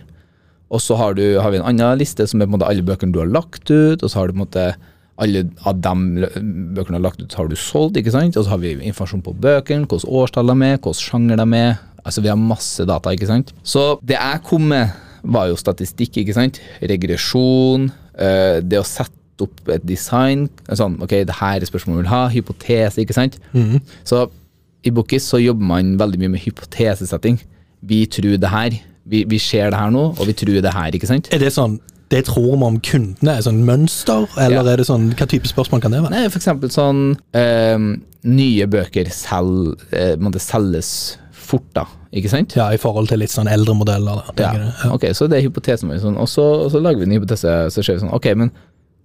Og 0.72 0.80
så 0.80 0.96
har, 0.96 1.16
du, 1.16 1.40
har 1.44 1.52
vi 1.52 1.60
en 1.60 1.68
annen 1.68 2.00
liste 2.00 2.24
som 2.28 2.40
er 2.40 2.48
på 2.48 2.54
en 2.54 2.60
måte 2.60 2.68
alle 2.72 2.84
bøkene 2.88 3.12
du 3.12 3.20
har 3.20 3.28
lagt 3.28 3.68
ut, 3.68 4.00
og 4.00 4.08
så 4.08 4.22
har 4.22 4.28
du 4.28 4.36
på 4.36 4.40
en 4.40 4.46
måte 4.46 4.66
alle 5.22 5.44
av 5.68 5.82
de 5.84 6.28
bøkene 6.76 6.96
du 6.96 6.98
har 6.98 7.04
lagt 7.10 7.20
ut, 7.22 7.36
har 7.36 7.50
du 7.52 7.58
solgt, 7.60 8.00
ikke 8.00 8.14
sant? 8.14 8.38
Og 8.40 8.46
så 8.48 8.54
har 8.54 8.62
vi 8.62 8.78
informasjon 8.80 9.24
på 9.26 9.36
bøkene, 9.44 9.84
hvilke 9.84 10.08
årstall 10.08 10.48
de 10.48 10.56
er 10.56 10.62
med, 10.62 10.78
hvilken 10.80 11.02
sjanger 11.04 11.36
de 11.36 11.44
er 11.44 11.52
med. 11.52 11.82
Altså 12.02 12.24
vi 12.24 12.32
har 12.32 12.40
masse 12.40 12.86
data, 12.88 13.12
ikke 13.12 13.30
sant. 13.30 13.52
Så 13.68 13.84
det 14.02 14.16
jeg 14.16 14.44
kom 14.48 14.70
med, 14.72 14.96
var 15.24 15.48
jo 15.52 15.56
statistikk, 15.60 16.18
ikke 16.22 16.34
sant. 16.38 16.60
Regresjon, 16.82 17.90
øh, 18.20 18.62
det 18.64 18.80
å 18.80 18.86
sette 18.88 19.18
opp 19.42 19.70
et 19.74 19.86
design. 19.88 20.48
Sånn, 20.70 21.00
ok, 21.02 21.16
det 21.26 21.38
her 21.40 21.62
er 21.62 21.66
spørsmålet 21.70 21.98
vi 21.98 22.04
vil 22.04 22.12
ha, 22.14 22.22
hypotese, 22.30 23.02
ikke 23.02 23.18
sant. 23.18 23.40
Så 24.06 24.28
i 24.86 24.92
Bookis 24.94 25.26
så 25.30 25.40
jobber 25.42 25.66
man 25.66 25.96
veldig 26.02 26.20
mye 26.22 26.34
med 26.36 26.44
hypotesesetting. 26.46 27.40
Vi 27.82 28.04
tror 28.06 28.38
det 28.42 28.50
her, 28.54 28.76
vi, 29.10 29.24
vi 29.30 29.40
ser 29.42 29.72
det 29.74 29.80
her 29.82 29.90
nå, 29.94 30.12
og 30.18 30.28
vi 30.30 30.34
tror 30.38 30.62
det 30.62 30.74
her, 30.74 30.94
ikke 30.94 31.10
sant. 31.10 31.30
Er 31.34 31.42
det 31.42 31.54
sånn 31.54 31.80
det 32.12 32.26
tror 32.28 32.58
vi 32.60 32.66
om 32.68 32.78
kundene 32.84 33.38
er 33.38 33.44
sånn 33.46 33.62
mønster, 33.64 34.26
eller 34.36 34.58
Ja. 34.66 34.74
er 34.74 34.82
det 34.82 34.86
sånn, 34.90 35.14
hva 35.16 35.28
type 35.32 35.48
spørsmål 35.48 35.82
kan 35.82 35.94
det 35.96 36.02
være? 36.04 36.12
Nei, 36.12 36.26
for 36.28 36.42
eksempel 36.42 36.70
sånn 36.74 37.16
øh, 37.40 37.86
Nye 38.28 38.68
bøker 38.68 39.08
selv, 39.10 39.80
øh, 39.96 40.36
selges 40.38 41.18
fort, 41.32 41.66
da. 41.74 41.86
Ikke 42.12 42.32
sant? 42.32 42.56
Ja, 42.60 42.68
i 42.76 42.80
forhold 42.82 43.08
til 43.12 43.22
litt 43.22 43.32
sånn 43.32 43.48
eldre 43.48 43.76
modeller. 43.78 44.26
Da, 44.36 44.44
ja. 44.44 44.66
Ja. 44.68 44.90
Ok, 44.92 45.08
så 45.16 45.30
det 45.32 45.40
er 45.40 45.46
hypotesen 45.46 45.92
vår. 45.92 46.02
Sånn. 46.04 46.18
Og, 46.20 46.28
så, 46.28 46.44
og 46.66 46.72
så 46.74 46.82
lager 46.84 47.00
vi 47.00 47.08
en 47.08 47.16
hypotese, 47.16 47.54
så 47.72 47.84
ser 47.84 47.96
vi 47.96 48.04
sånn 48.04 48.12
Ok, 48.16 48.28
men 48.36 48.52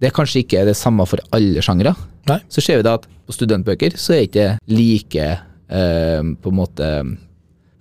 det 0.01 0.09
er 0.09 0.15
kanskje 0.15 0.43
ikke 0.43 0.65
det 0.67 0.75
samme 0.77 1.05
for 1.09 1.23
alle 1.35 1.63
sjangre. 1.65 1.95
Nei? 2.29 2.39
Så 2.53 2.63
ser 2.63 2.81
vi 2.81 2.85
da 2.85 2.97
at 2.99 3.07
på 3.07 3.35
studentbøker 3.35 3.95
så 3.99 4.17
er 4.17 4.27
ikke 4.27 4.49
like 4.69 5.29
eh, 5.31 6.19
på 6.21 6.51
en 6.53 6.59
måte 6.59 6.91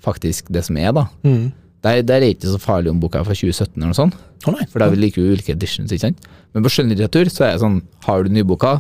faktisk 0.07 0.53
det 0.55 0.63
som 0.69 0.79
er, 0.81 0.95
da. 0.97 1.07
Mm. 1.27 1.51
Der, 1.85 2.01
der 2.07 2.19
er 2.19 2.25
det 2.25 2.37
ikke 2.37 2.55
så 2.55 2.63
farlig 2.63 2.91
om 2.91 3.03
boka 3.03 3.21
er 3.21 3.27
fra 3.27 3.37
2017 3.37 3.77
eller 3.77 3.91
noe 3.91 3.99
sånt. 3.99 4.17
Å 4.47 4.55
nei. 4.55 4.65
For 4.71 4.83
da 4.83 4.89
liker 4.95 5.23
vi 5.23 5.35
ulike 5.37 5.55
editions, 5.55 5.93
ikke 5.93 6.07
sant. 6.09 6.31
Men 6.55 6.65
på 6.65 6.73
skjønnlitteratur 6.73 7.31
så 7.33 7.47
er 7.47 7.57
det 7.57 7.63
sånn, 7.63 7.81
har 8.07 8.25
du 8.25 8.33
nyboka, 8.33 8.79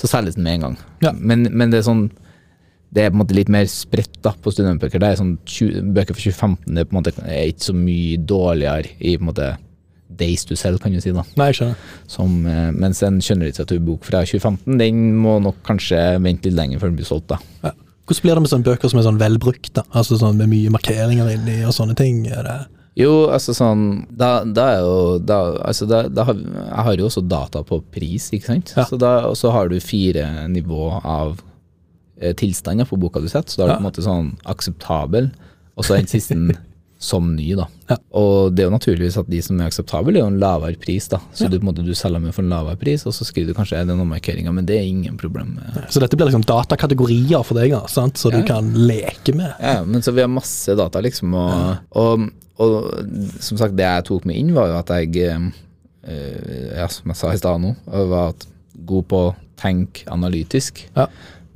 så 0.00 0.08
selges 0.10 0.36
den 0.38 0.46
med 0.46 0.58
en 0.58 0.66
gang. 0.66 0.76
Ja. 1.04 1.12
Men, 1.14 1.46
men 1.52 1.72
det 1.72 1.82
er 1.82 1.86
sånn, 1.86 2.06
det 2.92 3.02
er 3.02 3.12
på 3.12 3.16
en 3.16 3.22
måte 3.22 3.36
litt 3.36 3.50
mer 3.52 3.68
spredt 3.72 4.18
da 4.24 4.34
på 4.36 4.52
studentbøker. 4.52 5.00
Det 5.00 5.08
er 5.08 5.20
sånn, 5.20 5.36
20, 5.48 5.92
bøker 5.96 6.16
fra 6.16 6.24
2015 6.28 6.74
det 6.76 6.82
er 6.82 6.88
på 6.88 6.94
en 6.94 7.00
måte 7.00 7.14
er 7.24 7.52
ikke 7.52 7.68
så 7.70 7.76
mye 7.76 8.18
dårligere 8.28 8.96
i 9.00 9.14
på 9.16 9.24
en 9.24 9.30
måte 9.30 9.52
days 10.18 10.44
to 10.44 10.56
sell, 10.58 10.76
kan 10.80 10.92
du 10.92 11.00
si 11.00 11.12
da. 11.14 11.24
Nei, 11.40 11.48
jeg 11.50 11.58
skjønner. 11.58 11.86
Som, 12.10 12.34
eh, 12.46 12.68
mens 12.76 13.00
en 13.06 13.20
skjønnlitteraturbok 13.24 14.04
fra 14.04 14.20
2015, 14.28 14.76
den 14.80 15.00
må 15.22 15.38
nok 15.40 15.62
kanskje 15.64 16.02
vente 16.20 16.50
litt 16.50 16.58
lenger 16.58 16.82
før 16.82 16.92
den 16.92 17.00
blir 17.00 17.08
solgt 17.08 17.30
da. 17.32 17.40
Ja. 17.64 17.72
Hvordan 18.02 18.22
blir 18.26 18.34
det 18.34 18.42
med 18.42 18.52
sånne 18.52 18.66
bøker 18.66 18.90
som 18.90 19.00
er 19.00 19.06
sånn 19.06 19.20
velbrukt, 19.20 19.72
da? 19.78 19.84
Altså 19.94 20.18
sånn 20.20 20.36
med 20.36 20.50
mye 20.50 20.72
markeringer 20.74 21.32
inni 21.32 21.62
og 21.64 21.72
sånne 21.72 21.96
ting? 21.96 22.26
Er 22.26 22.42
det 22.42 22.58
Jo, 22.98 23.30
altså 23.32 23.54
sånn 23.56 24.04
Da, 24.10 24.44
da 24.44 24.66
er 24.74 24.80
jo 24.82 25.18
da, 25.18 25.38
altså 25.64 25.86
da, 25.88 26.02
da 26.12 26.26
har, 26.28 26.34
Jeg 26.36 26.84
har 26.84 26.96
jo 26.98 27.06
også 27.06 27.22
data 27.24 27.62
på 27.64 27.78
pris, 27.94 28.28
ikke 28.34 28.50
sant? 28.50 28.74
Ja. 28.76 28.84
Så 28.84 28.98
da, 29.00 29.28
og 29.30 29.38
så 29.38 29.52
har 29.54 29.70
du 29.70 29.78
fire 29.80 30.26
nivå 30.50 30.90
av 31.00 31.40
tilstander 32.38 32.86
på 32.88 32.98
boka 33.02 33.20
du 33.20 33.26
setter. 33.28 33.50
Så 33.50 33.56
da 33.58 33.64
er 33.64 33.66
du 33.66 33.72
Ja. 33.72 33.78
på 33.80 33.84
en 33.84 33.90
måte 33.90 34.04
sånn 34.06 34.36
akseptabel, 34.46 35.32
og 35.76 35.84
så 35.84 35.94
er 35.96 36.04
den 36.04 36.12
siste 36.12 36.36
som 37.02 37.32
ny, 37.34 37.48
da. 37.58 37.64
Ja. 37.90 37.96
Og 38.14 38.54
det 38.54 38.62
er 38.62 38.68
jo 38.70 38.76
naturligvis 38.78 39.16
at 39.18 39.26
de 39.28 39.40
som 39.42 39.58
er 39.60 39.66
akseptable, 39.66 40.14
er 40.14 40.20
jo 40.22 40.26
en 40.30 40.38
lavere 40.38 40.78
pris, 40.78 41.08
da. 41.10 41.18
Så 41.34 41.48
du, 41.50 41.58
på 41.58 41.64
en 41.66 41.74
måte, 41.74 41.82
du 41.84 41.90
selger 41.98 42.20
med 42.22 42.32
for 42.36 42.42
en 42.44 42.52
lavere 42.54 42.78
pris, 42.78 43.02
og 43.10 43.12
så 43.16 43.26
skriver 43.26 43.48
du 43.50 43.54
kanskje 43.58 43.80
er 43.80 43.88
det 43.88 43.96
noen 43.98 44.06
markeringer, 44.12 44.54
men 44.54 44.64
det 44.68 44.76
er 44.78 44.86
ingen 44.86 45.16
problem. 45.18 45.56
med- 45.56 45.90
Så 45.90 45.98
dette 45.98 46.14
blir 46.16 46.26
liksom 46.30 46.44
datakategorier 46.46 47.42
for 47.44 47.54
deg, 47.58 47.72
da, 47.72 47.86
sant? 47.90 48.14
så 48.14 48.30
Ja. 48.30 48.38
du 48.40 48.46
kan 48.46 48.70
leke 48.72 49.34
med? 49.34 49.52
Ja, 49.60 49.82
men 49.84 50.00
så 50.00 50.14
vi 50.14 50.20
har 50.20 50.28
masse 50.28 50.76
data, 50.76 51.00
liksom. 51.00 51.34
Og, 51.34 51.78
og, 51.90 52.30
og 52.60 52.94
som 53.40 53.58
sagt, 53.58 53.74
det 53.74 53.82
jeg 53.82 54.04
tok 54.04 54.24
med 54.24 54.36
inn, 54.36 54.54
var 54.54 54.68
jo 54.68 54.78
at 54.78 54.86
jeg 54.86 55.16
eh, 56.06 56.76
Ja, 56.76 56.86
som 56.86 57.10
jeg 57.10 57.16
sa 57.16 57.32
i 57.32 57.36
stad 57.38 57.60
nå, 57.62 57.74
var 57.86 58.28
at 58.30 58.46
god 58.86 59.08
på 59.08 59.18
å 59.30 59.34
tenke 59.60 60.04
analytisk. 60.10 60.84
Ja. 60.96 61.06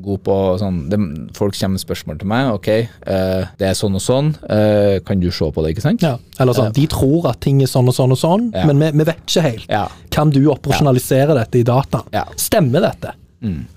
God 0.02 0.22
på 0.26 0.34
sånn 0.60 0.82
det, 0.90 0.98
Folk 1.36 1.54
kommer 1.56 1.78
med 1.78 1.80
spørsmål 1.80 2.18
til 2.20 2.28
meg. 2.28 2.50
Ok, 2.52 2.68
eh, 2.68 3.46
det 3.56 3.68
er 3.70 3.72
sånn 3.78 3.94
og 3.96 4.02
sånn. 4.04 4.34
eh, 4.50 4.98
kan 5.06 5.20
du 5.20 5.30
se 5.30 5.48
på 5.50 5.62
det, 5.64 5.74
ikke 5.74 5.82
sant? 5.86 6.02
Ja. 6.02 6.18
Eller 6.38 6.52
sånn, 6.52 6.72
de 6.76 6.86
tror 6.86 7.28
at 7.30 7.40
ting 7.40 7.62
er 7.62 7.66
sånn 7.66 7.88
og 7.88 7.94
sånn 7.96 8.12
og 8.12 8.18
sånn, 8.20 8.50
Ja. 8.54 8.66
men 8.66 8.78
vi, 8.78 8.90
vi 8.98 9.04
vet 9.04 9.22
ikke 9.26 9.42
helt. 9.42 9.66
Ja. 9.70 9.86
Kan 10.10 10.30
du 10.30 10.42
operasjonalisere 10.52 11.34
dette 11.34 11.58
i 11.58 11.62
data? 11.62 12.02
Stemmer 12.36 12.80
dette? 12.80 13.14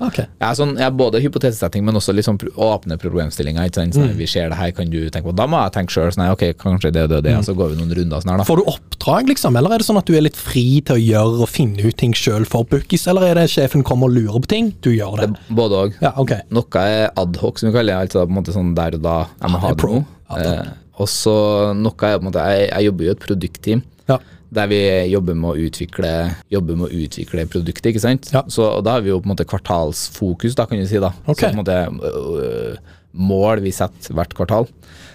Ok. 0.03 0.17
Ja, 0.41 0.49
sånn, 0.57 0.75
ja, 0.79 0.89
både 0.91 1.21
hypotesesetting, 1.23 1.83
men 1.85 1.97
også 1.99 2.13
liksom 2.15 2.37
åpne 2.55 2.97
problemstillinger. 3.01 3.69
Sånn, 3.75 4.15
Vi 4.17 4.27
ser 4.29 4.49
det 4.49 4.57
her, 4.59 4.71
kan 4.75 4.89
du 4.89 5.09
tenke 5.09 5.29
på 5.29 5.35
Da 5.35 5.45
må 5.49 5.59
jeg 5.63 5.73
tenke 5.77 5.93
sjøl. 5.95 6.11
Sånn, 6.15 6.25
ok, 6.31 6.45
kanskje 6.59 6.91
det 6.95 7.03
og 7.07 7.09
det 7.13 7.21
det, 7.27 7.35
og 7.37 7.45
så 7.47 7.55
går 7.57 7.73
vi 7.73 7.79
noen 7.81 7.93
runder 7.99 8.23
sånn 8.23 8.33
her. 8.33 8.45
Får 8.47 8.61
du 8.61 8.69
oppdrag, 8.71 9.29
liksom, 9.33 9.57
eller 9.59 9.75
er 9.75 9.83
det 9.83 9.87
sånn 9.89 10.01
at 10.01 10.09
du 10.09 10.15
er 10.17 10.25
litt 10.25 10.39
fri 10.39 10.81
til 10.81 10.95
å 10.97 11.01
gjøre 11.03 11.43
og 11.45 11.49
finne 11.51 11.85
ut 11.85 11.97
ting 11.97 12.13
sjøl 12.13 12.45
for 12.49 12.67
Bookies, 12.69 13.07
eller 13.07 13.29
er 13.29 13.41
det 13.41 13.47
sjefen 13.53 13.83
kommer 13.83 14.09
og 14.09 14.15
lurer 14.17 14.39
på 14.43 14.51
ting, 14.55 14.73
du 14.81 14.91
gjør 14.91 15.23
det? 15.23 15.29
Både 15.49 15.83
òg. 15.85 15.97
Ja, 16.01 16.13
okay. 16.17 16.41
Noe 16.49 16.83
er 16.85 17.09
adhoc, 17.19 17.59
som 17.59 17.69
vi 17.69 17.75
kaller 17.77 17.93
det. 17.95 18.09
Altså 18.09 18.25
på 18.25 18.33
en 18.33 18.39
måte 18.41 18.55
sånn 18.55 18.75
der 18.77 18.97
og 18.99 19.03
da. 19.05 19.17
Jeg 19.41 19.53
må 19.53 19.59
Ja, 19.59 19.65
ha 19.67 19.73
det 19.73 19.77
det 19.83 19.89
nå. 19.89 19.99
Det 19.99 20.07
Eh, 20.29 20.65
og 20.99 21.07
så 21.09 21.73
noe 21.73 22.05
er 22.05 22.19
på 22.19 22.21
en 22.21 22.27
måte 22.27 22.43
Jeg, 22.43 22.69
jeg 22.69 22.85
jobber 22.85 23.03
jo 23.05 23.09
i 23.09 23.15
et 23.15 23.23
produktteam. 23.23 23.81
Ja. 24.09 24.17
Der 24.55 24.69
vi 24.71 24.79
jobber 25.11 25.35
med 25.37 25.51
å 25.51 25.67
utvikle 25.67 26.11
med 26.49 26.85
å 26.87 26.89
utvikle 26.89 27.45
produktet, 27.51 27.91
ikke 27.91 28.01
sant. 28.01 28.31
Ja. 28.33 28.41
Så 28.49 28.65
da 28.85 28.95
har 28.95 29.03
vi 29.05 29.11
jo 29.11 29.19
på 29.21 29.29
en 29.29 29.35
måte 29.35 29.45
kvartalsfokus, 29.45 30.55
da, 30.57 30.65
kan 30.65 30.81
du 30.81 30.87
si. 30.89 30.97
da. 31.01 31.11
Okay. 31.27 31.35
Så 31.37 31.51
på 31.51 31.53
en 31.53 31.61
måte 31.61 31.77
øh, 32.41 32.95
mål 33.13 33.61
vi 33.61 33.73
setter 33.75 34.17
hvert 34.17 34.33
kvartal. 34.37 34.65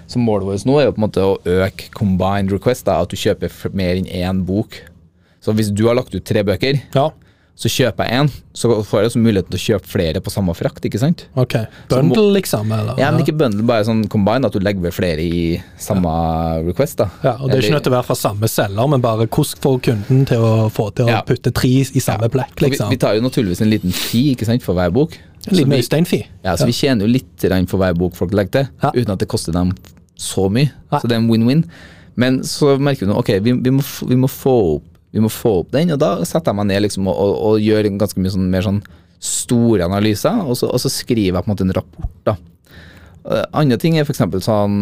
Så 0.06 0.20
målet 0.22 0.46
vårt 0.46 0.68
nå 0.68 0.78
er 0.78 0.86
jo 0.86 0.94
på 0.94 1.00
en 1.02 1.06
måte 1.08 1.26
å 1.26 1.36
øke 1.64 1.90
combined 1.96 2.54
request, 2.54 2.86
da, 2.86 3.00
at 3.02 3.10
du 3.10 3.18
kjøper 3.18 3.74
mer 3.74 3.98
enn 3.98 4.06
én 4.06 4.44
bok. 4.46 4.78
Så 5.44 5.52
hvis 5.56 5.72
du 5.74 5.86
har 5.88 5.98
lagt 5.98 6.14
ut 6.14 6.24
tre 6.24 6.44
bøker, 6.46 6.78
Ja, 6.94 7.10
så 7.54 7.70
kjøper 7.70 8.08
jeg 8.08 8.18
én, 8.24 8.28
så 8.52 8.68
får 8.82 8.98
jeg 9.04 9.08
også 9.12 9.20
muligheten 9.22 9.52
til 9.54 9.60
å 9.60 9.64
kjøpe 9.64 9.86
flere 9.86 10.20
på 10.20 10.30
samme 10.32 10.54
frakt, 10.58 10.82
ikke 10.88 10.98
sant. 10.98 11.26
ok. 11.38 11.54
Bundle, 11.88 12.32
liksom? 12.34 12.72
Eller? 12.74 12.96
Ja, 12.98 13.12
men 13.14 13.22
ikke 13.22 13.36
bundle, 13.38 13.62
bare 13.68 13.84
sånn 13.86 14.08
combine, 14.10 14.44
at 14.48 14.52
du 14.52 14.58
legger 14.58 14.82
ved 14.82 14.92
flere 14.96 15.22
i 15.22 15.60
samme 15.78 16.10
request. 16.66 16.96
da. 16.98 17.08
Ja, 17.22 17.36
og 17.38 17.50
Det 17.50 17.58
er 17.58 17.62
ikke 17.68 17.76
nødt 17.76 17.86
til 17.86 17.92
å 17.92 17.96
være 17.96 18.08
fra 18.10 18.16
samme 18.18 18.50
selger, 18.50 18.88
men 18.90 19.00
bare 19.04 19.28
hvordan 19.28 19.62
får 19.62 19.78
kunden 19.86 20.26
til 20.26 20.38
å 20.42 20.68
få 20.74 20.88
til 20.94 21.06
å 21.06 21.08
Ja. 21.14 21.22
putte 21.22 21.52
tre 21.54 21.70
i 21.94 22.00
samme 22.02 22.28
plekk, 22.28 22.56
liksom? 22.60 22.88
Vi, 22.90 22.96
vi 22.96 23.02
tar 23.06 23.14
jo 23.14 23.20
naturligvis 23.22 23.62
en 23.62 23.70
liten 23.70 23.92
fi 23.92 24.34
ikke 24.34 24.46
sant, 24.46 24.62
for 24.62 24.74
hver 24.74 24.90
bok. 24.92 25.16
En 25.46 25.56
liten 25.56 25.72
Øystein-fi. 25.78 26.24
Ja, 26.44 26.56
så 26.56 26.66
vi 26.66 26.72
tjener 26.72 27.06
jo 27.06 27.12
litt 27.12 27.68
for 27.68 27.78
hver 27.78 27.94
bok 27.94 28.14
folk 28.16 28.32
legger 28.32 28.50
til, 28.50 28.68
Ja. 28.82 28.90
uten 28.90 29.12
at 29.12 29.18
det 29.20 29.28
koster 29.28 29.52
dem 29.52 29.72
så 30.18 30.50
mye. 30.50 30.70
Så 30.90 31.02
det 31.06 31.12
er 31.12 31.22
en 31.22 31.28
win-win. 31.30 31.64
Men 32.16 32.40
så 32.42 32.78
merker 32.78 33.06
vi 33.06 33.12
nå, 33.12 33.18
ok, 33.18 33.28
vi, 33.42 33.52
vi, 33.52 33.70
må, 33.70 33.82
vi, 34.08 34.16
må 34.16 34.28
få 34.30 34.76
opp, 34.76 34.82
vi 35.14 35.22
må 35.22 35.30
få 35.30 35.60
opp 35.62 35.70
den, 35.74 35.94
og 35.94 36.00
da 36.02 36.16
setter 36.26 36.50
jeg 36.50 36.58
meg 36.58 36.68
ned 36.72 36.84
liksom 36.88 37.06
og, 37.06 37.14
og, 37.14 37.34
og 37.48 37.62
gjør 37.62 37.86
ganske 38.00 38.20
mye 38.20 38.34
sånn, 38.34 38.48
mer 38.50 38.66
sånn 38.66 38.82
store 39.24 39.86
analyser, 39.86 40.42
og 40.42 40.58
så, 40.58 40.68
og 40.68 40.82
så 40.82 40.90
skriver 40.92 41.38
jeg 41.38 41.44
på 41.44 41.48
en 41.48 41.54
måte 41.54 41.66
en 41.68 41.76
rapport. 41.76 42.16
da. 42.26 42.34
Uh, 43.24 43.44
andre 43.56 43.78
ting 43.80 43.96
er 43.96 44.04
f.eks. 44.04 44.20
sånn 44.44 44.80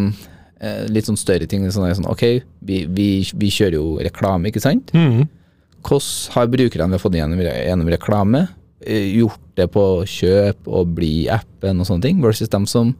eh, 0.62 0.82
litt 0.90 1.06
sånn 1.06 1.20
større 1.20 1.46
ting. 1.50 1.66
Sånn, 1.70 1.86
sånn, 1.98 2.08
ok, 2.10 2.24
vi, 2.66 2.82
vi, 2.90 3.08
vi 3.38 3.52
kjører 3.52 3.78
jo 3.78 3.86
reklame, 4.02 4.50
ikke 4.50 4.64
sant? 4.64 4.94
Mhm. 4.96 5.28
Hvordan 5.82 6.34
har 6.36 6.50
brukerne 6.50 6.92
vi 6.92 6.94
har 6.94 7.02
fått 7.02 7.16
gjennom, 7.18 7.40
gjennom 7.42 7.88
reklame, 7.90 8.44
eh, 8.86 9.08
gjort 9.18 9.40
det 9.58 9.66
på 9.74 9.86
kjøp 10.06 10.68
og 10.70 10.92
bli 10.94 11.26
appen 11.30 11.82
og 11.82 11.88
sånne 11.88 12.06
ting, 12.06 12.20
versus 12.22 12.50
dem 12.52 12.68
som 12.70 12.94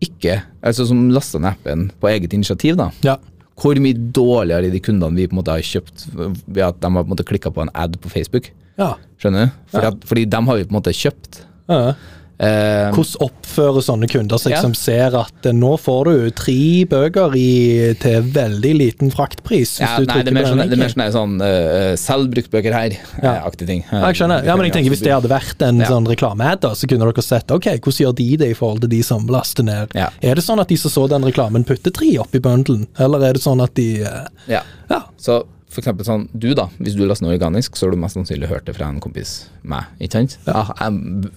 ikke, 0.00 0.38
altså 0.64 0.86
som 0.88 1.10
laster 1.12 1.42
ned 1.42 1.58
appen 1.58 1.88
på 2.00 2.08
eget 2.08 2.32
initiativ, 2.32 2.78
da. 2.78 2.88
Ja. 3.04 3.18
Hvor 3.60 3.80
mye 3.82 4.08
dårligere 4.16 4.70
er 4.70 4.72
de 4.72 4.80
kundene 4.82 5.18
vi 5.20 5.28
på 5.28 5.36
en 5.36 5.40
måte 5.42 5.52
har 5.52 5.66
kjøpt 5.66 6.06
ved 6.14 6.62
at 6.64 6.80
de 6.80 6.88
har 6.88 7.04
på 7.04 7.08
en 7.08 7.12
måte 7.12 7.26
klikka 7.28 7.52
på 7.52 7.66
en 7.66 7.72
ad 7.74 7.98
på 8.00 8.12
Facebook? 8.12 8.52
ja. 8.80 8.94
Skjønner 9.20 9.50
du? 9.50 9.56
Fordi, 9.74 9.84
ja. 9.90 10.08
fordi 10.08 10.24
dem 10.32 10.46
har 10.48 10.56
vi 10.56 10.64
på 10.64 10.72
en 10.72 10.78
måte 10.78 10.96
kjøpt. 10.96 11.42
ja. 11.68 11.92
Eh, 12.40 12.88
Hvordan 12.96 13.26
oppfører 13.26 13.84
sånne 13.84 14.08
kunder 14.08 14.40
seg 14.40 14.54
Ja. 14.54 14.60
som 14.64 14.72
ser 14.72 15.12
at 15.18 15.44
eh, 15.44 15.52
nå 15.52 15.74
får 15.76 16.08
du 16.08 16.30
tre 16.32 16.86
bøker 16.88 17.34
i, 17.36 17.92
til 18.00 18.22
veldig 18.32 18.72
liten 18.78 19.12
fraktpris? 19.12 19.74
Hvis 19.76 19.84
ja, 19.84 19.98
du 20.00 20.08
nei, 20.08 20.22
det 20.24 20.32
er 20.32 20.38
mer 20.38 20.48
sånn, 20.48 20.72
sånn, 20.96 21.12
sånn 21.12 21.34
uh, 21.44 21.92
selvbruktbøker 22.00 22.72
her, 22.72 22.96
Ja. 23.20 23.34
aktig 23.44 23.68
ting. 23.68 23.84
Ja, 23.92 24.06
jeg 24.08 24.22
skjønner. 24.22 24.44
Ja, 24.48 24.56
men 24.56 24.70
jeg 24.70 24.78
tenker 24.78 24.94
Hvis 24.94 25.04
det 25.04 25.12
hadde 25.12 25.28
vært 25.28 25.60
en 25.68 25.80
Ja. 25.84 25.90
sånn 25.92 26.08
reklamead, 26.08 26.64
så 26.64 26.88
kunne 26.88 27.04
dere 27.12 27.22
sett 27.22 27.50
ok, 27.50 27.76
hvordan 27.76 28.00
gjør 28.06 28.16
de 28.16 28.36
det 28.36 28.50
i 28.50 28.54
forhold 28.56 28.80
til 28.80 28.88
de 28.96 29.02
som 29.02 29.26
laster 29.26 29.62
ned. 29.62 29.92
Ja. 29.94 30.08
Er 30.22 30.34
det 30.34 30.44
sånn 30.44 30.60
at 30.60 30.68
de 30.68 30.76
som 30.80 30.90
så 30.90 31.08
den 31.08 31.22
reklamen, 31.22 31.64
putter 31.68 31.92
tre 31.92 32.16
oppi 32.18 32.40
bundlen, 32.40 32.86
eller 32.98 33.20
er 33.28 33.32
det 33.34 33.42
sånn 33.44 33.60
at 33.62 33.74
de 33.74 34.02
uh, 34.02 34.26
Ja. 34.48 34.62
Ja. 34.88 35.02
Så 35.20 35.44
for 35.70 35.80
eksempel 35.84 36.04
sånn, 36.06 36.24
du 36.34 36.48
da, 36.58 36.64
hvis 36.82 36.96
du 36.98 37.04
laster 37.06 37.24
noe 37.28 37.36
organisk, 37.38 37.76
så 37.78 37.86
har 37.86 37.94
du 37.94 38.00
mest 38.02 38.16
sannsynlig 38.18 38.48
hørt 38.50 38.66
det 38.66 38.74
fra 38.74 38.88
en 38.90 38.98
kompis, 39.00 39.46
meg, 39.62 39.86
ikke 40.02 40.18
sant? 40.18 40.36
Ja. 40.48 40.64
jeg 40.80 41.30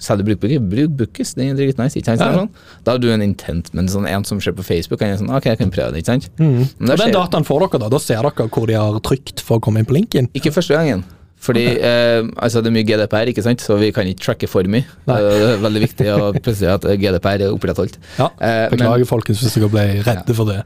selger 0.00 0.28
bruktbøker, 0.30 0.62
bruk 0.70 0.96
Bookies, 1.00 1.34
den 1.34 1.50
er 1.52 1.58
dritnice, 1.58 1.98
ikke 1.98 2.12
sant? 2.12 2.22
Ja, 2.22 2.30
ja. 2.30 2.38
Sånn. 2.44 2.50
Da 2.86 2.94
har 2.94 3.02
du 3.02 3.08
en 3.12 3.24
intent, 3.24 3.72
men 3.74 3.90
sånn 3.90 4.06
en 4.08 4.24
som 4.28 4.40
ser 4.40 4.54
på 4.56 4.62
Facebook, 4.66 5.02
han 5.02 5.14
er 5.16 5.20
sånn, 5.20 5.32
ok, 5.34 5.50
jeg 5.52 5.58
kan 5.64 5.72
prøve 5.74 5.92
det, 5.96 6.04
ikke 6.04 6.12
sant? 6.14 6.30
mm. 6.38 6.66
Men 6.78 6.96
Den 7.04 7.16
dataen 7.18 7.46
får 7.48 7.66
dere, 7.66 7.80
da. 7.84 7.88
Da 7.96 7.98
ser 8.02 8.22
dere 8.22 8.48
hvor 8.48 8.66
de 8.70 8.78
har 8.78 9.00
trykt 9.00 9.42
for 9.44 9.58
å 9.58 9.64
komme 9.66 9.82
inn 9.82 9.88
på 9.90 9.96
linken. 9.98 10.30
Ikke 10.38 10.52
første 10.54 10.78
gangen. 10.78 11.02
Fordi 11.40 11.62
eh, 11.80 12.20
altså 12.36 12.60
det 12.60 12.68
er 12.68 12.74
mye 12.74 12.84
GDPR, 12.84 13.30
ikke 13.32 13.42
sant? 13.46 13.62
så 13.64 13.78
vi 13.80 13.88
kan 13.96 14.04
ikke 14.04 14.20
tracke 14.26 14.48
for 14.50 14.66
mye. 14.68 14.84
Nei. 15.08 15.16
Eh, 15.16 15.38
Det 15.40 15.46
er 15.54 15.62
veldig 15.64 15.82
viktig 15.86 16.08
å 16.12 16.26
presisere 16.36 16.74
at 16.76 16.84
GDPR 17.00 17.46
er 17.46 17.54
opprettholdt. 17.56 17.96
Ja, 18.18 18.26
Eh, 18.36 18.68
men- 18.68 18.76
Beklager, 18.78 19.06
folkens, 19.08 19.40
hvis 19.40 19.54
dere 19.56 19.70
ble 19.72 19.86
redde 20.04 20.34
for 20.36 20.44
det. 20.52 20.60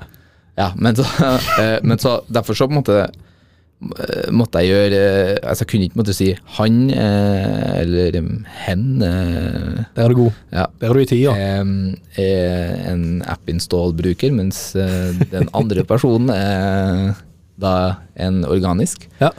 Ja, 0.59 0.73
men 0.77 0.97
så, 0.97 1.05
eh, 1.61 1.79
men 1.83 1.99
så 1.99 2.21
derfor 2.31 2.55
så 2.59 2.69
på 2.69 2.75
en 2.77 2.81
måte 2.81 2.99
eh, 3.05 4.29
måtte 4.33 4.63
jeg 4.63 4.71
gjøre 4.71 5.01
eh, 5.01 5.41
Altså 5.43 5.65
jeg 5.65 5.71
kunne 5.73 5.89
ikke 5.89 6.01
måtte 6.01 6.15
si 6.17 6.29
han 6.59 6.79
eller 6.95 8.19
hen. 8.67 8.87
Der 9.03 10.05
er 10.05 10.15
du 10.15 10.21
god. 10.23 10.39
ja, 10.55 10.69
Der 10.81 10.89
er 10.91 10.95
du 10.95 11.03
i 11.03 11.11
tida. 11.11 11.35
er 11.35 12.95
en 12.95 13.05
app-install-bruker, 13.27 14.33
mens 14.37 14.71
den 14.75 15.51
andre 15.53 15.85
personen 15.93 16.31
er 16.31 17.13
da 17.61 17.75
en 18.19 18.43
organisk. 18.47 19.09
Ja. 19.21 19.31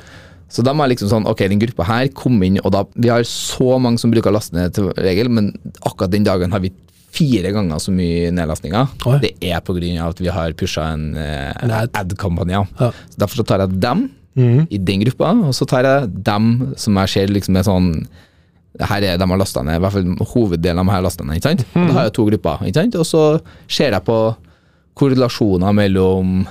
Så 0.51 0.63
da 0.63 0.71
må 0.71 0.85
jeg 0.85 0.93
liksom 0.93 1.09
sånn, 1.11 1.25
ok, 1.27 1.41
den 1.51 1.59
gruppa 1.59 1.83
her 1.89 2.07
kom 2.15 2.37
inn, 2.45 2.59
og 2.61 2.71
da, 2.71 2.83
vi 2.95 3.09
har 3.11 3.25
så 3.27 3.75
mange 3.81 3.99
som 3.99 4.11
bruker 4.13 4.31
å 4.31 4.37
laste 4.37 4.55
ned 4.55 4.75
til 4.77 4.91
regel, 5.03 5.27
men 5.33 5.49
akkurat 5.81 6.13
den 6.13 6.23
dagen 6.27 6.53
har 6.53 6.61
vi 6.63 6.69
fire 7.15 7.51
ganger 7.55 7.81
så 7.81 7.93
mye 7.95 8.29
nedlastninger. 8.35 8.93
Oi. 9.07 9.17
Det 9.23 9.33
er 9.39 9.57
av 9.57 10.09
at 10.09 10.21
vi 10.21 10.31
har 10.33 10.53
pusha 10.59 10.91
en, 10.93 11.15
eh, 11.15 11.53
En 11.63 11.71
ad. 11.71 11.89
ad-kampanje. 11.93 12.67
Ja. 12.79 12.91
Så 13.09 13.17
derfor 13.17 13.41
så 13.41 13.45
tar 13.47 13.59
jeg 13.59 13.79
dem 13.79 14.09
mm. 14.35 14.67
i 14.69 14.77
den 14.77 15.03
gruppa, 15.05 15.31
og 15.47 15.53
så 15.53 15.67
tar 15.67 15.83
jeg 15.83 16.23
dem 16.23 16.73
som 16.75 16.95
jeg 16.95 17.09
ser 17.09 17.27
liksom 17.27 17.57
er 17.57 17.63
sånn 17.63 18.07
her 18.83 19.03
er 19.07 19.17
de 19.17 19.27
har 19.29 19.39
lasta 19.39 19.63
ned, 19.63 19.77
i 19.77 19.79
hvert 19.79 19.93
fall 19.93 20.27
hoveddelen 20.33 20.79
av 20.79 20.83
dem 20.83 20.91
har 20.91 21.01
lasta 21.05 21.23
ned. 21.23 21.37
ikke 21.37 21.47
sant? 21.47 21.65
Mm. 21.73 21.87
Da 21.87 21.93
har 21.93 22.07
jeg 22.09 22.13
to 22.17 22.25
grupper, 22.27 22.65
ikke 22.67 22.81
sant? 22.81 22.95
og 22.99 23.05
så 23.07 23.23
ser 23.71 23.95
jeg 23.95 24.03
på 24.03 24.19
korrelasjoner 24.95 25.75
mellom 25.75 26.41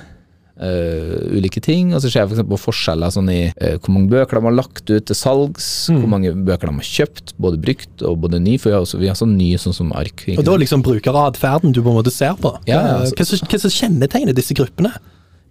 øh, 0.61 1.37
ulike 1.37 1.61
ting, 1.63 1.93
og 1.95 2.01
så 2.01 2.09
ser 2.09 2.21
jeg 2.23 2.29
for 2.29 2.37
eksempel 2.37 2.59
forskjeller 2.61 3.11
sånn 3.13 3.29
i 3.33 3.39
uh, 3.51 3.75
hvor 3.79 3.91
mange 3.95 4.09
bøker 4.13 4.39
de 4.39 4.45
har 4.47 4.55
lagt 4.55 4.89
ut 4.89 5.05
til 5.09 5.17
salgs, 5.19 5.67
hvor 5.91 6.07
mange 6.11 6.31
bøker 6.47 6.69
de 6.71 6.75
har 6.79 6.89
kjøpt, 6.89 7.33
både 7.41 7.59
brukt 7.61 8.05
og 8.07 8.19
både 8.23 8.39
ny, 8.43 8.57
for 8.61 8.71
vi 8.71 8.75
har, 8.77 8.85
også, 8.85 8.99
vi 9.01 9.09
har 9.11 9.17
sånn 9.19 9.35
ny 9.37 9.49
sånn 9.61 9.75
som 9.75 9.91
ark. 9.95 10.25
Og 10.37 10.43
da 10.47 10.55
liksom 10.61 10.83
brukeratferden 10.85 11.75
du 11.75 11.81
på 11.83 11.91
en 11.91 11.99
måte 11.99 12.13
ser 12.13 12.37
på. 12.39 12.53
Ja, 12.67 12.79
ja, 12.79 12.81
Hva, 12.81 13.01
altså- 13.03 13.15
hva, 13.15 13.25
som- 13.25 13.47
hva 13.51 13.59
som 13.59 13.75
kjennetegner 13.79 14.33
disse 14.37 14.53
gruppene? 14.55 14.93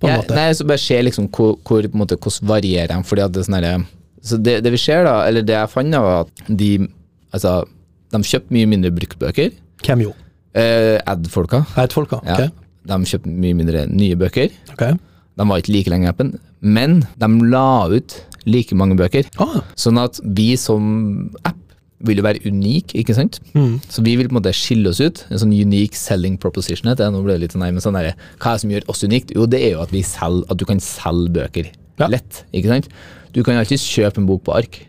På 0.00 0.08
en 0.08 0.14
Ja, 0.14 0.20
måte. 0.22 0.34
nei, 0.34 0.50
så 0.52 0.66
bare 0.66 0.78
ser 0.78 1.02
liksom 1.02 1.28
hvor, 1.30 1.56
hvor 1.62 1.82
på 1.82 1.94
en 1.94 2.00
måte, 2.00 2.16
hvordan 2.18 2.48
varierer 2.48 2.88
de, 2.88 3.02
fordi 3.04 3.22
at 3.24 3.32
det 3.32 3.40
er 3.48 3.50
sånn 3.52 3.86
Så 4.24 4.42
det, 4.42 4.62
det 4.64 4.70
vi 4.72 4.78
ser 4.78 5.04
da, 5.04 5.26
eller 5.28 5.42
det 5.42 5.52
jeg 5.54 5.68
fant 5.68 5.90
da, 5.92 6.00
var 6.00 6.20
at 6.24 6.56
de 6.56 6.88
Altså, 7.34 7.64
de 8.12 8.18
kjøpte 8.22 8.52
mye 8.54 8.66
mindre 8.70 8.90
bruktbøker. 8.94 9.50
Hvem 9.82 10.02
gjorde? 10.04 10.14
Eh, 10.54 11.00
Ad-folka. 11.04 11.66
ok. 11.76 12.26
Ja. 12.26 12.48
De 12.86 12.98
kjøpte 13.08 13.30
mye 13.32 13.56
mindre 13.56 13.86
nye 13.88 14.16
bøker. 14.20 14.50
Okay. 14.74 14.92
De 15.38 15.48
var 15.48 15.58
ikke 15.62 15.72
like 15.74 15.90
lenge 15.90 16.06
i 16.06 16.12
appen, 16.12 16.34
men 16.60 17.00
de 17.18 17.28
la 17.50 17.86
ut 17.90 18.14
like 18.46 18.76
mange 18.76 18.96
bøker. 19.00 19.24
Ah, 19.40 19.62
Sånn 19.80 19.98
at 19.98 20.20
vi 20.22 20.50
som 20.60 21.30
app 21.48 21.56
vil 22.04 22.18
jo 22.20 22.24
være 22.26 22.42
unik, 22.44 22.92
ikke 23.00 23.14
sant? 23.16 23.38
Mm. 23.56 23.78
Så 23.88 24.02
vi 24.04 24.12
vil 24.20 24.28
på 24.28 24.34
en 24.34 24.38
måte 24.42 24.52
skille 24.52 24.90
oss 24.90 25.00
ut. 25.00 25.22
En 25.32 25.40
sånn 25.40 25.54
unique 25.56 25.96
selling 25.96 26.36
proposition 26.36 26.90
det. 26.92 27.06
Nå 27.08 27.22
ble 27.24 27.38
det 27.38 27.46
litt 27.46 27.54
sånn, 27.56 27.62
nei, 27.64 27.70
men 27.72 27.80
sånn 27.80 27.96
der, 27.96 28.10
Hva 28.36 28.52
er 28.52 28.58
det 28.58 28.60
som 28.66 28.74
gjør 28.74 28.88
oss 28.92 29.00
unikt? 29.06 29.32
Jo, 29.32 29.46
det 29.48 29.62
er 29.64 29.70
jo 29.78 29.80
at, 29.86 29.94
vi 29.94 30.02
selger, 30.04 30.44
at 30.52 30.60
du 30.60 30.66
kan 30.68 30.82
selge 30.84 31.32
bøker 31.38 31.70
Ja. 31.98 32.08
lett. 32.12 32.44
ikke 32.52 32.68
sant? 32.68 32.88
Du 33.32 33.42
kan 33.42 33.56
alltid 33.56 33.80
kjøpe 33.80 34.18
en 34.20 34.26
bok 34.28 34.44
på 34.44 34.52
ark. 34.54 34.82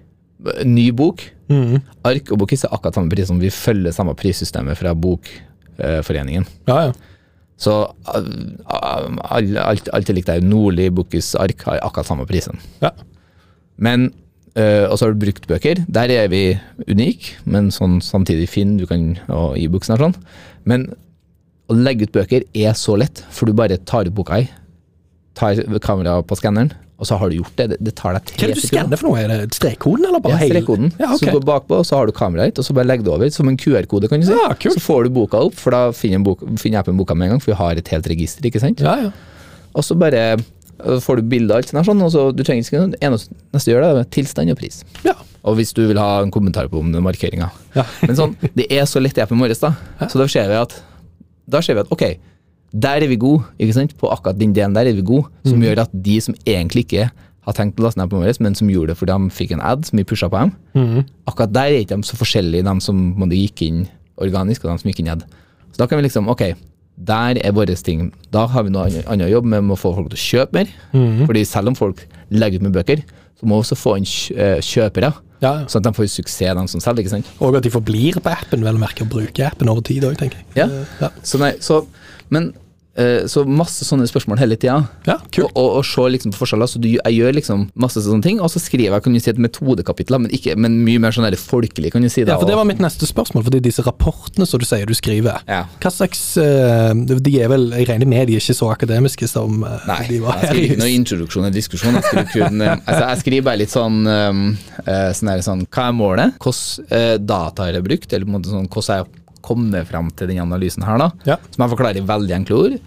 Ny 0.67 0.89
bok. 0.91 1.23
mm. 1.47 1.79
Ark 2.03 2.31
og 2.35 2.39
Bokis 2.43 2.65
er 2.65 2.73
akkurat 2.75 2.93
samme 2.99 3.09
pris 3.09 3.27
som 3.31 3.39
vi 3.39 3.47
følger 3.53 3.93
samme 3.95 4.13
prissystemet 4.19 4.75
fra 4.77 4.91
Bokforeningen. 4.93 6.45
Ja, 6.67 6.87
ja. 6.89 6.93
Så 7.57 7.73
uh, 7.87 8.25
alt, 8.65 9.55
alt, 9.57 9.89
alt 9.93 10.13
der. 10.27 10.43
Nordli, 10.43 10.89
Bukkis, 10.91 11.35
Ark 11.39 11.63
har 11.69 11.79
akkurat 11.81 12.07
samme 12.07 12.27
prisen. 12.29 12.59
ja. 12.81 12.91
Men 13.77 14.11
Uh, 14.55 14.87
Og 14.87 14.95
så 14.95 15.03
har 15.03 15.11
du 15.11 15.19
bruktbøker. 15.19 15.81
Der 15.91 16.07
er 16.15 16.29
vi 16.31 16.57
unike, 16.87 17.33
men 17.43 17.73
sånn 17.75 17.97
samtidig 17.99 18.45
Finn 18.47 18.77
du 18.79 18.85
kan, 18.87 19.17
og 19.27 19.57
e-books 19.59 19.89
og 19.91 19.99
sånn. 19.99 20.15
Men 20.63 20.85
å 21.67 21.75
legge 21.75 22.07
ut 22.07 22.13
bøker 22.15 22.45
er 22.55 22.71
så 22.79 22.95
lett, 22.95 23.19
for 23.35 23.51
du 23.51 23.57
bare 23.57 23.75
tar 23.83 24.07
ut 24.07 24.15
boka 24.15 24.39
i, 24.45 24.47
tar 25.35 25.59
kameraet 25.83 26.23
på 26.29 26.37
skanneren, 26.39 26.71
og 26.95 27.07
så 27.09 27.17
har 27.19 27.29
du 27.29 27.35
gjort 27.35 27.55
det. 27.59 27.77
Det, 27.83 27.91
tar 27.97 28.15
deg 28.15 28.23
Hva 28.29 28.35
er 28.35 28.39
tre 28.39 28.47
det 28.47 28.55
du 28.55 28.61
skanner 28.63 28.99
for 29.01 29.09
noe? 29.09 29.19
Er 29.19 29.31
det 29.33 29.57
strekkoden, 29.57 30.05
eller 30.07 30.21
bare 30.23 30.37
Ja, 30.39 30.47
strekkoden. 30.47 30.93
Ja, 30.99 31.09
Så 31.11 31.25
ok. 31.25 31.27
du 31.27 31.31
går 31.39 31.45
bakpå, 31.49 31.79
så 31.83 31.97
har 31.99 32.07
du 32.07 32.13
kameraet 32.15 32.53
ditt, 32.53 32.61
og 32.63 32.67
så 32.69 32.75
bare 32.77 32.87
legger 32.87 33.03
du 33.03 33.11
over 33.11 33.29
som 33.35 33.49
en 33.51 33.57
QR-kode, 33.59 34.07
kan 34.07 34.23
du 34.23 34.27
si. 34.29 34.31
Ja. 34.37 34.53
Så 34.63 34.79
får 34.79 35.03
du 35.09 35.09
boka 35.17 35.41
opp, 35.49 35.57
for 35.59 35.75
da 35.75 35.81
finner, 35.91 36.21
en 36.21 36.27
bok, 36.27 36.45
finner 36.61 36.79
appen 36.79 36.95
boka 36.95 37.13
med 37.17 37.27
en 37.27 37.35
gang, 37.35 37.43
for 37.43 37.51
vi 37.51 37.57
har 37.59 37.81
et 37.81 37.91
helt 37.91 38.07
register, 38.07 38.47
ikke 38.47 38.63
sant. 38.63 38.79
ja, 38.79 38.95
ja. 39.09 39.11
Og 39.75 39.83
så 39.83 39.97
bare 39.99 40.37
øh, 40.39 40.99
får 41.03 41.19
du 41.19 41.23
bilde 41.27 41.51
av 41.51 41.59
alt 41.59 41.67
sånn 41.73 41.83
sånn, 41.83 42.03
og 42.05 42.11
så 42.13 42.21
du 42.31 42.45
trenger 42.47 42.63
ikke 42.63 43.03
eneste 43.03 43.35
neste 43.51 43.73
gjør, 43.73 43.83
det 43.97 44.05
er 44.05 44.11
tilstand 44.15 44.53
og 44.55 44.59
pris. 44.63 44.83
ja. 45.03 45.17
Og 45.45 45.59
hvis 45.59 45.75
du 45.77 45.83
vil 45.85 45.99
ha 46.01 46.23
en 46.23 46.31
kommentar 46.33 46.65
på 46.71 46.79
om 46.81 46.87
den 46.95 47.03
markeringa. 47.05 47.51
Ja. 47.75 47.83
Men 48.01 48.15
sånn, 48.17 48.31
det 48.57 48.65
er 48.73 48.87
så 48.89 48.97
lett 49.03 49.19
i 49.19 49.21
appen 49.21 49.37
vår, 49.37 49.51
da. 49.61 49.75
Så 50.09 50.17
da 50.17 50.25
ser 50.31 50.47
vi 50.49 50.55
at 50.57 50.73
da 51.45 51.59
ser 51.61 51.77
vi 51.77 51.83
at 51.83 51.91
ok, 51.93 52.01
der 52.75 53.03
er 53.05 53.07
vi 53.07 53.15
gode, 53.19 53.45
ikke 53.61 53.75
sant? 53.77 53.93
på 53.97 54.09
akkurat 54.11 54.37
den 54.39 54.53
delen 54.55 54.75
der 54.75 54.89
er 54.89 54.97
vi 54.97 55.05
gode, 55.05 55.29
som 55.47 55.61
gjør 55.63 55.85
at 55.85 55.93
de 55.93 56.17
som 56.21 56.35
egentlig 56.43 56.85
ikke 56.85 57.09
har 57.45 57.53
tenkt 57.55 57.79
å 57.79 57.85
laste 57.85 58.01
ned 58.01 58.09
på 58.11 58.19
vår, 58.19 58.39
men 58.41 58.57
som 58.57 58.69
gjorde 58.71 58.91
det 58.91 58.99
fordi 58.99 59.15
de 59.15 59.35
fikk 59.37 59.53
en 59.55 59.63
ad 59.63 59.85
som 59.87 59.99
vi 59.99 60.05
pusha 60.07 60.27
på 60.31 60.41
dem, 60.41 60.53
mm. 60.75 61.01
akkurat 61.29 61.53
der 61.55 61.71
er 61.71 61.83
ikke 61.83 61.99
de 61.99 62.07
så 62.07 62.17
forskjellige, 62.19 62.65
de 62.65 62.75
som 62.83 63.01
måtte, 63.19 63.37
gikk 63.37 63.61
inn 63.67 63.83
organisk, 64.21 64.65
og 64.65 64.73
de 64.73 64.81
som 64.81 64.89
gikk 64.91 65.03
inn 65.03 65.11
ad. 65.13 65.27
Så 65.71 65.83
da 65.83 65.87
kan 65.91 65.99
vi 65.99 66.07
liksom, 66.07 66.27
ok, 66.31 66.43
der 66.95 67.37
er 67.43 67.51
våre 67.51 67.75
ting. 67.75 68.07
Da 68.31 68.45
har 68.47 68.63
vi 68.63 68.71
noe 68.71 68.87
annet- 68.87 69.27
å 69.27 69.29
jobb 69.29 69.45
med 69.45 69.63
å 69.71 69.77
få 69.77 69.93
folk 69.95 70.09
til 70.09 70.17
å 70.17 70.25
kjøpe 70.25 70.53
mer. 70.53 70.67
Mm. 70.93 71.25
Fordi 71.27 71.45
selv 71.45 71.67
om 71.67 71.75
folk 71.75 72.07
legger 72.31 72.59
ut 72.59 72.63
med 72.63 72.73
bøker, 72.73 73.03
så 73.35 73.45
må 73.45 73.59
vi 73.59 73.65
også 73.65 73.75
få 73.77 73.97
inn 73.99 74.07
eh, 74.37 74.59
kjøpere. 74.63 75.13
ja. 75.41 75.65
Sånn 75.67 75.83
at 75.83 75.91
de 75.91 75.93
får 75.93 76.07
suksess, 76.07 76.55
de 76.55 76.67
som 76.71 76.79
selger. 76.79 77.03
ikke 77.03 77.09
sant? 77.17 77.31
Og 77.39 77.55
at 77.55 77.63
de 77.63 77.69
forblir 77.69 78.15
på 78.15 78.31
appen, 78.31 78.63
vel 78.63 78.75
å 78.75 78.79
merke, 78.79 79.03
og 79.03 79.11
bruker 79.11 79.45
appen 79.51 79.69
over 79.69 79.81
tid 79.81 80.03
òg, 80.07 80.17
tenker 80.17 80.39
jeg. 80.39 80.45
Ja. 80.55 80.85
Ja. 81.01 81.09
Så 81.21 81.37
nei, 81.37 81.53
så, 81.59 81.85
men 82.29 82.53
så 83.27 83.43
masse 83.43 83.83
sånne 83.83 84.05
spørsmål 84.07 84.39
hele 84.39 84.55
tida. 84.59 84.77
ja. 85.07 85.17
Og, 85.43 85.49
og, 85.51 85.69
og 85.81 85.85
se 85.87 86.05
liksom 86.13 86.31
på 86.31 86.39
forskjeller. 86.41 86.69
Så 86.71 86.79
du, 86.79 86.87
jeg 86.93 87.17
gjør 87.17 87.35
liksom 87.35 87.65
masse 87.79 87.99
sånne 88.01 88.23
ting, 88.23 88.39
og 88.39 88.51
så 88.53 88.61
skriver 88.61 88.95
jeg 88.95 89.05
kan 89.05 89.15
du 89.15 89.19
si, 89.19 89.31
et 89.33 89.41
metodekapittel, 89.41 90.17
men, 90.21 90.31
ikke, 90.35 90.55
men 90.59 90.79
mye 90.85 91.01
mer 91.03 91.15
sånn 91.15 91.27
folkelig, 91.39 91.91
kan 91.93 92.05
du 92.05 92.09
si. 92.09 92.23
det. 92.23 92.33
Ja, 92.33 92.39
for 92.39 92.49
Det 92.49 92.57
var 92.57 92.67
mitt 92.67 92.81
neste 92.83 93.07
spørsmål, 93.09 93.45
fordi 93.47 93.61
disse 93.65 93.83
rapportene 93.85 94.47
som 94.47 94.61
du 94.61 94.65
sier 94.67 94.87
du 94.87 94.95
skriver 94.97 95.43
Ja. 95.49 95.65
Hva 95.81 95.91
slags 95.93 96.21
eh, 96.41 96.93
De 96.95 97.35
er 97.41 97.51
vel, 97.51 97.69
jeg 97.75 97.89
regner 97.89 98.09
med 98.09 98.29
de 98.29 98.37
er 98.37 98.43
ikke 98.43 98.57
så 98.57 98.69
akademiske 98.73 99.27
som 99.29 99.63
eh, 99.65 99.87
Nei, 99.89 99.99
de 100.09 100.21
var 100.23 100.39
her 100.41 100.47
i 100.47 100.53
skriver 100.53 100.71
ikke 100.71 100.81
noe 100.83 100.93
introduksjon 100.93 101.45
eller 101.47 101.55
diskusjon. 101.55 101.99
Jeg 101.99 102.07
skriver, 102.07 102.31
kun, 102.33 102.63
eh, 102.63 102.73
altså, 102.87 103.03
jeg 103.03 103.23
skriver 103.23 103.49
bare 103.49 103.61
litt 103.63 103.73
sånn, 103.73 103.99
eh, 104.07 105.11
sånn, 105.17 105.33
her, 105.33 105.45
sånn 105.45 105.67
Hva 105.69 105.89
er 105.89 105.99
målet? 105.99 106.41
Uh, 106.45 107.15
data 107.19 107.69
jeg 107.69 107.85
brukt? 107.85 108.11
Eller 108.11 108.27
på 108.27 108.31
en 108.31 108.37
måte 108.39 108.53
sånn, 108.53 108.69
hvordan 108.71 108.95
er 108.95 109.03
jeg 109.03 109.24
kommet 109.45 109.87
frem 109.87 110.09
til 110.17 110.27
den 110.31 110.41
analysen 110.43 110.83
her? 110.87 110.97
da? 111.01 111.11
Ja. 111.29 111.37
Som 111.53 111.63
jeg 111.67 111.77
forklarer 111.77 112.01
i 112.01 112.05
veldig 112.09 112.35
enkle 112.41 112.59
ord. 112.65 112.77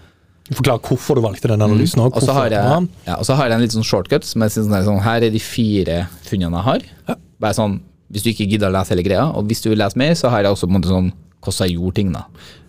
Forklar 0.49 0.79
hvorfor 0.81 1.15
du 1.19 1.21
valgte 1.21 1.47
den 1.51 1.61
analysen 1.61 2.01
Mm. 2.01 2.11
Og 2.15 2.21
så 2.25 2.33
har, 2.33 2.49
jeg- 2.49 2.87
ja, 3.05 3.15
og 3.15 3.25
så 3.27 3.35
har 3.37 3.49
jeg 3.49 3.53
en 3.53 3.61
litt 3.61 3.71
sånn 3.75 3.85
shortcut 3.85 4.23
som 4.25 4.41
jeg 4.41 4.51
synes 4.55 4.73
er 4.73 4.83
sånn, 4.87 4.99
her 5.05 5.21
er 5.23 5.29
de 5.29 5.39
fire 5.39 6.07
funnene 6.25 6.57
jeg 6.57 6.65
har. 6.65 6.81
Ja. 7.07 7.15
Bare 7.39 7.53
sånn, 7.53 7.79
Hvis 8.11 8.23
du 8.25 8.31
ikke 8.31 8.49
gidder 8.49 8.71
å 8.71 8.73
lese 8.73 8.89
hele 8.89 9.03
greia, 9.05 9.25
og 9.37 9.45
hvis 9.47 9.61
du 9.61 9.69
vil 9.69 9.77
lese 9.77 9.95
mer, 9.95 10.15
så 10.17 10.31
har 10.31 10.41
jeg 10.41 10.49
også 10.51 10.65
på 10.65 10.73
en 10.73 10.81
måte 10.81 10.89
sånn 10.89 11.11
hvordan 11.43 11.67
jeg 11.67 11.77
gjorde 11.77 11.93
ting. 11.93 12.11
da. 12.11 12.23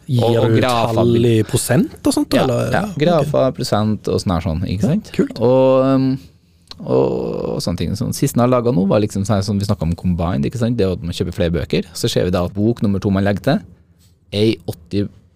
Gir 0.07 0.23
og- 0.23 0.37
og 0.37 0.51
du 0.51 0.61
grafer- 0.61 0.95
tall 0.95 1.25
i 1.25 1.43
prosent 1.49 2.07
og 2.07 2.13
sånt? 2.13 2.35
Ja, 2.35 2.43
eller? 2.45 2.71
ja, 2.71 2.83
ok. 2.85 3.25
okay. 3.25 3.53
prosent 3.57 4.07
og 4.09 4.21
sånn 4.21 4.33
her 4.35 4.41
sånn, 4.45 4.61
ikke 4.69 4.83
sant? 4.83 5.11
kult. 5.15 5.41
Og, 5.41 5.85
um, 5.87 6.19
og 6.85 7.57
sånne 7.63 7.79
ting. 7.79 7.91
Sånn, 7.97 8.13
Siste 8.13 8.37
jeg 8.37 8.43
har 8.43 8.49
laga 8.53 8.73
nå, 8.75 8.87
var 8.87 9.01
liksom 9.01 9.25
sånn, 9.25 9.43
sånn 9.43 9.59
vi 9.59 9.65
snakka 9.65 9.83
om 9.83 9.95
combined, 9.95 10.45
ikke 10.45 10.59
sant? 10.59 10.77
det 10.77 10.87
at 10.91 11.03
man 11.03 11.13
kjøper 11.13 11.33
flere 11.35 11.53
bøker. 11.53 11.85
Så 11.95 12.09
ser 12.11 12.25
vi 12.25 12.31
da 12.31 12.45
at 12.45 12.53
bok 12.55 12.83
nummer 12.83 13.01
to 13.01 13.11
man 13.11 13.25
legger 13.25 13.43
til, 13.43 13.61
er 14.33 14.47
i 14.53 14.57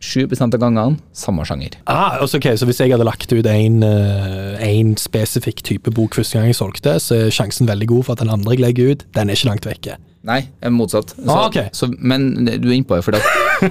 87 0.05 0.43
av 0.55 0.61
gangene 0.61 0.99
samme 1.17 1.45
sjanger. 1.49 1.79
Ah, 1.89 2.19
altså, 2.21 2.37
ok, 2.37 2.51
Så 2.61 2.67
hvis 2.69 2.81
jeg 2.83 2.91
hadde 2.93 3.07
lagt 3.09 3.33
ut 3.33 3.47
en, 3.47 3.83
eh, 3.83 4.65
spesifikk 5.01 5.63
type 5.65 5.91
bok 5.97 6.15
første 6.15 6.37
gang 6.39 6.47
jeg 6.51 6.59
solgte, 6.59 6.99
så 7.01 7.15
er 7.27 7.31
sjansen 7.33 7.67
veldig 7.67 7.89
god 7.89 8.05
for 8.05 8.13
at 8.13 8.19
den 8.21 8.31
andre 8.35 8.53
jeg 8.53 8.61
legger 8.61 8.91
ut, 8.93 9.05
den 9.15 9.31
er 9.31 9.35
ikke 9.39 9.49
langt 9.49 9.65
vekke. 9.67 9.97
Nei, 10.25 10.43
motsatt. 10.73 11.11
Så, 11.17 11.29
Ah, 11.29 11.47
okay. 11.49 11.69
så, 11.73 11.89
men 11.99 12.45
du 12.45 12.69
er 12.69 12.77
innpå 12.79 12.97
det, 13.13 13.23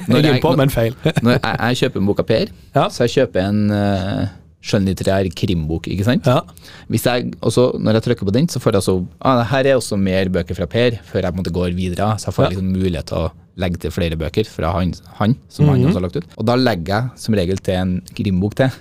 når 0.08 0.22
Jeg 0.24 0.30
er 0.30 0.34
jeg, 0.42 0.58
men 0.58 0.70
feil. 0.70 0.96
når 1.22 1.32
jeg, 1.32 1.42
jeg 1.60 1.78
kjøper 1.84 2.00
en 2.02 2.06
bok 2.06 2.20
av 2.20 2.26
Per, 2.30 2.48
Ja. 2.76 2.88
så 2.90 3.06
jeg 3.08 3.14
kjøper 3.16 3.48
en 3.50 3.72
uh, 3.72 4.28
skjønnlitterær 4.64 5.28
krimbok, 5.36 5.90
ikke 5.92 6.06
sant? 6.08 6.26
ja. 6.30 6.40
Hvis 6.92 7.04
jeg, 7.10 7.34
også, 7.44 7.66
når 7.84 7.98
jeg 8.00 8.06
trykker 8.08 8.30
på 8.30 8.34
den, 8.36 8.48
så 8.52 8.62
får 8.64 8.78
jeg 8.78 8.86
så 8.86 8.96
ah, 9.20 9.42
Her 9.52 9.68
er 9.74 9.76
også 9.80 9.98
mer 10.00 10.30
bøker 10.32 10.56
fra 10.56 10.68
Per, 10.72 11.00
før 11.04 11.22
jeg 11.26 11.34
på 11.34 11.38
en 11.38 11.42
måte 11.44 11.54
går 11.56 11.76
videre. 11.76 12.14
Så 12.20 12.30
jeg 12.32 12.38
får 12.38 12.46
Ja. 12.48 12.50
liksom 12.54 12.72
mulighet 12.72 13.06
til 13.12 13.18
å 13.18 13.32
legge 13.60 13.78
til 13.84 13.92
flere 13.94 14.16
bøker 14.18 14.48
fra 14.50 14.72
han, 14.74 14.94
han 15.20 15.36
som 15.52 15.68
han 15.70 15.84
også 15.86 16.00
har 16.00 16.06
lagt 16.08 16.16
ut. 16.18 16.30
Og 16.40 16.46
da 16.48 16.56
legger 16.58 16.96
jeg 16.96 17.10
som 17.26 17.36
regel 17.38 17.60
til 17.62 17.76
en 17.76 17.92
krimbok 18.16 18.56
til. 18.56 18.72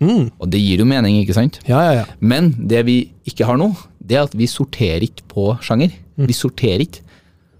Mm. 0.00 0.30
Og 0.40 0.48
det 0.50 0.60
gir 0.62 0.78
jo 0.82 0.86
mening, 0.88 1.18
ikke 1.22 1.34
sant? 1.36 1.58
ja, 1.68 1.80
ja, 1.82 1.92
ja. 2.00 2.04
Men 2.20 2.52
det 2.68 2.84
vi 2.86 2.96
ikke 3.26 3.44
har 3.46 3.56
nå, 3.60 3.72
det 4.04 4.16
er 4.18 4.22
at 4.26 4.34
vi 4.36 4.46
sorterer 4.50 5.02
ikke 5.06 5.26
på 5.28 5.50
sjanger. 5.64 5.92
Mm. 6.16 6.26
Vi 6.28 6.32
sorterer 6.36 6.80
ikke. 6.86 7.00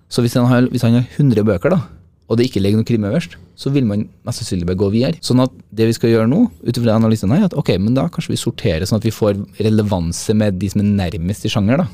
Så 0.09 0.23
hvis 0.23 0.35
han, 0.39 0.47
har, 0.47 0.67
hvis 0.71 0.83
han 0.83 0.95
har 0.99 1.07
100 1.19 1.43
bøker, 1.45 1.71
da, 1.75 1.79
og 2.25 2.39
det 2.39 2.47
ikke 2.49 2.63
ligger 2.63 2.81
noe 2.81 2.89
krim 2.89 3.05
øverst, 3.05 3.37
så 3.55 3.71
vil 3.75 3.85
man 3.87 4.07
mest 4.27 4.41
sannsynlig 4.41 4.69
bare 4.71 4.81
gå 4.81 4.89
videre. 4.95 5.21
Sånn 5.25 5.43
at 5.45 5.53
det 5.77 5.91
vi 5.91 5.97
skal 5.97 6.15
gjøre 6.15 6.31
nå, 6.31 6.41
ut 6.65 6.79
ifra 6.81 6.97
analysen 6.97 7.35
er 7.37 7.45
at 7.47 7.57
ok, 7.59 7.75
men 7.83 7.97
da 7.97 8.07
kanskje 8.13 8.33
vi 8.33 8.41
sorterer 8.41 8.89
sånn 8.89 9.01
at 9.03 9.07
vi 9.07 9.13
får 9.15 9.37
relevanse 9.61 10.35
med 10.37 10.57
de 10.61 10.71
som 10.73 10.83
er 10.83 10.89
nærmest 11.05 11.45
i 11.45 11.53
sjanger, 11.53 11.85
da, 11.85 11.89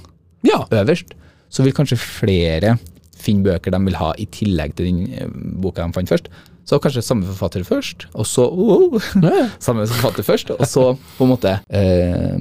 ja. 0.47 0.62
øverst. 0.83 1.16
Så 1.51 1.66
vil 1.66 1.74
kanskje 1.74 1.99
flere 1.99 2.76
finne 3.20 3.45
bøker 3.45 3.74
de 3.74 3.83
vil 3.89 3.99
ha 3.99 4.12
i 4.22 4.28
tillegg 4.33 4.76
til 4.78 4.87
den 4.87 5.01
eh, 5.12 5.33
boka 5.61 5.85
de 5.85 5.97
fant 5.97 6.12
først. 6.12 6.31
Så 6.70 6.78
kanskje 6.78 7.03
samme 7.03 7.26
forfatter 7.26 7.64
først, 7.66 8.07
og 8.14 8.28
så 8.31 8.47
oh, 8.47 9.01
Ja. 9.18 9.49
Samme 9.64 9.89
forfatter 9.91 10.22
først, 10.22 10.53
og 10.55 10.68
så 10.70 10.93
på 11.16 11.26
en 11.26 11.33
måte 11.33 11.57
eh, 11.66 12.37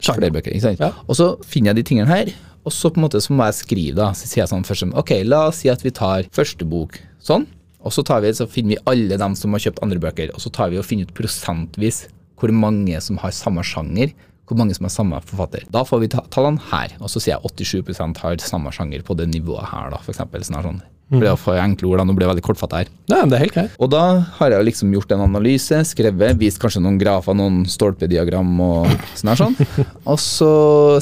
flere 0.00 0.32
bøker. 0.32 0.54
Ikke 0.54 0.70
sant? 0.70 0.80
Ja. 0.80 0.94
Og 1.04 1.18
så 1.18 1.34
finner 1.44 1.74
jeg 1.74 1.82
de 1.82 1.88
tingene 1.90 2.08
her, 2.08 2.32
og 2.64 2.72
så 2.72 2.88
på 2.88 3.00
en 3.00 3.04
måte 3.04 3.20
så 3.20 3.36
må 3.36 3.44
jeg 3.50 3.58
skrive, 3.60 3.98
da. 4.00 4.08
Så 4.16 4.30
sier 4.30 4.42
jeg 4.42 4.50
sånn 4.54 4.64
først 4.66 4.88
Ok, 4.96 5.12
la 5.28 5.44
oss 5.50 5.60
si 5.62 5.70
at 5.72 5.84
vi 5.84 5.92
tar 5.94 6.26
første 6.34 6.64
bok 6.68 6.96
sånn, 7.24 7.46
og 7.78 7.92
så, 7.94 8.02
tar 8.04 8.20
vi, 8.24 8.32
så 8.34 8.48
finner 8.50 8.74
vi 8.76 8.80
alle 8.90 9.16
dem 9.20 9.34
som 9.38 9.54
har 9.54 9.62
kjøpt 9.62 9.82
andre 9.84 10.00
bøker, 10.02 10.32
og 10.34 10.42
så 10.42 10.50
tar 10.52 10.72
vi 10.72 10.80
og 10.80 10.84
finner 10.86 11.06
ut 11.08 11.14
prosentvis 11.16 12.06
hvor 12.38 12.50
mange 12.54 12.98
som 13.02 13.18
har 13.22 13.32
samme 13.34 13.62
sjanger, 13.66 14.12
hvor 14.48 14.56
mange 14.58 14.74
som 14.76 14.86
har 14.86 14.92
samme 14.94 15.18
forfatter. 15.26 15.64
Da 15.74 15.82
får 15.86 16.00
vi 16.04 16.08
ta- 16.12 16.24
tallene 16.32 16.62
her, 16.70 16.94
og 17.02 17.10
så 17.12 17.20
sier 17.22 17.36
jeg 17.36 17.82
87% 17.84 18.22
har 18.22 18.38
samme 18.42 18.70
sjanger 18.74 19.02
på 19.06 19.16
det 19.18 19.26
nivået 19.30 19.66
her, 19.72 19.90
da, 19.94 19.98
for 20.02 20.14
eksempel. 20.14 20.42
Sånn 20.46 20.56
her 20.58 20.66
sånn. 20.70 20.78
Det 21.08 21.22
blir 21.22 21.36
for 21.40 21.56
enkle 21.56 21.88
ord, 21.88 21.98
da. 22.02 22.04
Nå 22.04 22.12
blir 22.16 22.26
det 22.26 22.30
veldig 22.34 22.44
kortfattet 22.44 22.78
her. 22.82 22.88
Nei, 23.08 23.18
men 23.22 23.30
det 23.32 23.36
er 23.38 23.42
helt 23.46 23.54
greit. 23.54 23.76
Og 23.80 23.88
da 23.94 24.02
har 24.38 24.52
jeg 24.52 24.66
liksom 24.68 24.90
gjort 24.92 25.12
en 25.16 25.22
analyse, 25.24 25.78
skrevet, 25.88 26.36
vist 26.40 26.60
kanskje 26.60 26.82
noen 26.84 26.98
grafer, 27.00 27.32
noen 27.38 27.62
stolpediagram 27.64 28.50
og 28.60 28.90
sånn 29.16 29.30
her 29.32 29.40
sånn. 29.40 29.56
Og 30.12 30.18
så 30.20 30.50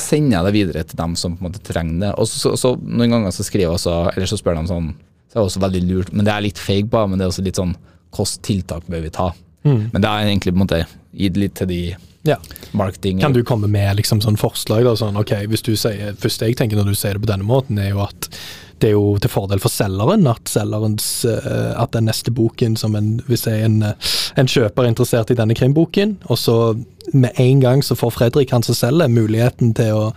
sender 0.02 0.38
jeg 0.38 0.46
det 0.46 0.54
videre 0.54 0.84
til 0.86 1.00
dem 1.02 1.16
som 1.18 1.34
på 1.34 1.42
en 1.42 1.48
måte 1.50 1.62
trenger 1.66 1.98
det. 2.04 2.12
Og 2.22 2.30
så, 2.30 2.54
så 2.60 2.76
noen 2.78 3.16
ganger 3.16 3.34
så 3.34 3.46
skriver 3.46 3.66
jeg 3.66 3.74
også, 3.80 3.96
eller 4.14 4.30
så 4.30 4.38
spør 4.38 4.60
de 4.60 4.64
sånn, 4.70 4.92
så 5.36 5.42
er 5.42 5.50
også 5.50 5.60
veldig 5.60 5.82
lurt, 5.84 6.12
men 6.16 6.24
det 6.24 6.32
er 6.32 6.44
litt 6.46 6.58
feig 6.58 6.88
på, 6.90 7.02
men 7.08 7.18
det 7.20 7.26
er 7.26 7.32
også 7.34 7.44
litt 7.44 7.58
sånn, 7.60 7.74
hvilke 8.16 8.42
tiltak 8.46 8.86
bør 8.88 9.02
vi 9.04 9.12
ta? 9.12 9.30
Men 9.66 9.98
det 10.00 10.08
er 10.08 10.28
egentlig 10.30 10.54
på 10.54 10.56
en 10.56 10.62
måte 10.62 10.84
gitt 11.12 11.36
litt 11.36 11.54
til 11.58 11.66
de 11.68 11.80
Ja. 12.24 12.36
marketing. 12.72 13.20
Kan 13.20 13.32
du 13.34 13.42
komme 13.44 13.68
med 13.68 13.96
liksom 13.96 14.20
sånn 14.22 14.38
forslag? 14.38 14.84
da, 14.84 14.94
sånn, 14.96 15.16
ok, 15.18 15.46
hvis 15.46 15.62
du 15.62 15.74
sier, 15.76 16.14
første 16.16 16.46
jeg 16.46 16.56
tenker 16.56 16.76
når 16.76 16.86
du 16.86 16.94
sier 16.94 17.12
det 17.14 17.22
på 17.22 17.26
denne 17.30 17.44
måten, 17.44 17.78
er 17.78 17.90
jo 17.90 18.00
at 18.00 18.28
det 18.80 18.88
er 18.88 18.92
jo 18.92 19.18
til 19.18 19.30
fordel 19.30 19.58
for 19.60 19.68
selgeren 19.72 20.26
at 20.28 20.44
selgerens, 20.44 21.24
eh, 21.24 21.74
at 21.80 21.92
den 21.92 22.06
neste 22.06 22.30
boken 22.32 22.76
som 22.76 22.94
en, 22.94 23.20
hvis 23.26 23.44
jeg 23.46 23.60
er 23.60 23.64
en, 23.64 23.82
eh, 23.82 23.92
en 24.36 24.46
kjøper 24.46 24.84
er 24.84 24.88
interessert 24.94 25.30
i 25.30 25.34
denne 25.34 25.54
krimboken, 25.54 26.16
og 26.28 26.36
så 26.36 26.84
med 27.12 27.32
en 27.38 27.60
gang 27.60 27.82
så 27.82 27.96
får 27.96 28.12
Fredrik, 28.12 28.50
han 28.50 28.62
som 28.62 28.74
selger, 28.74 29.08
muligheten 29.08 29.74
til 29.74 29.92
å 29.94 30.14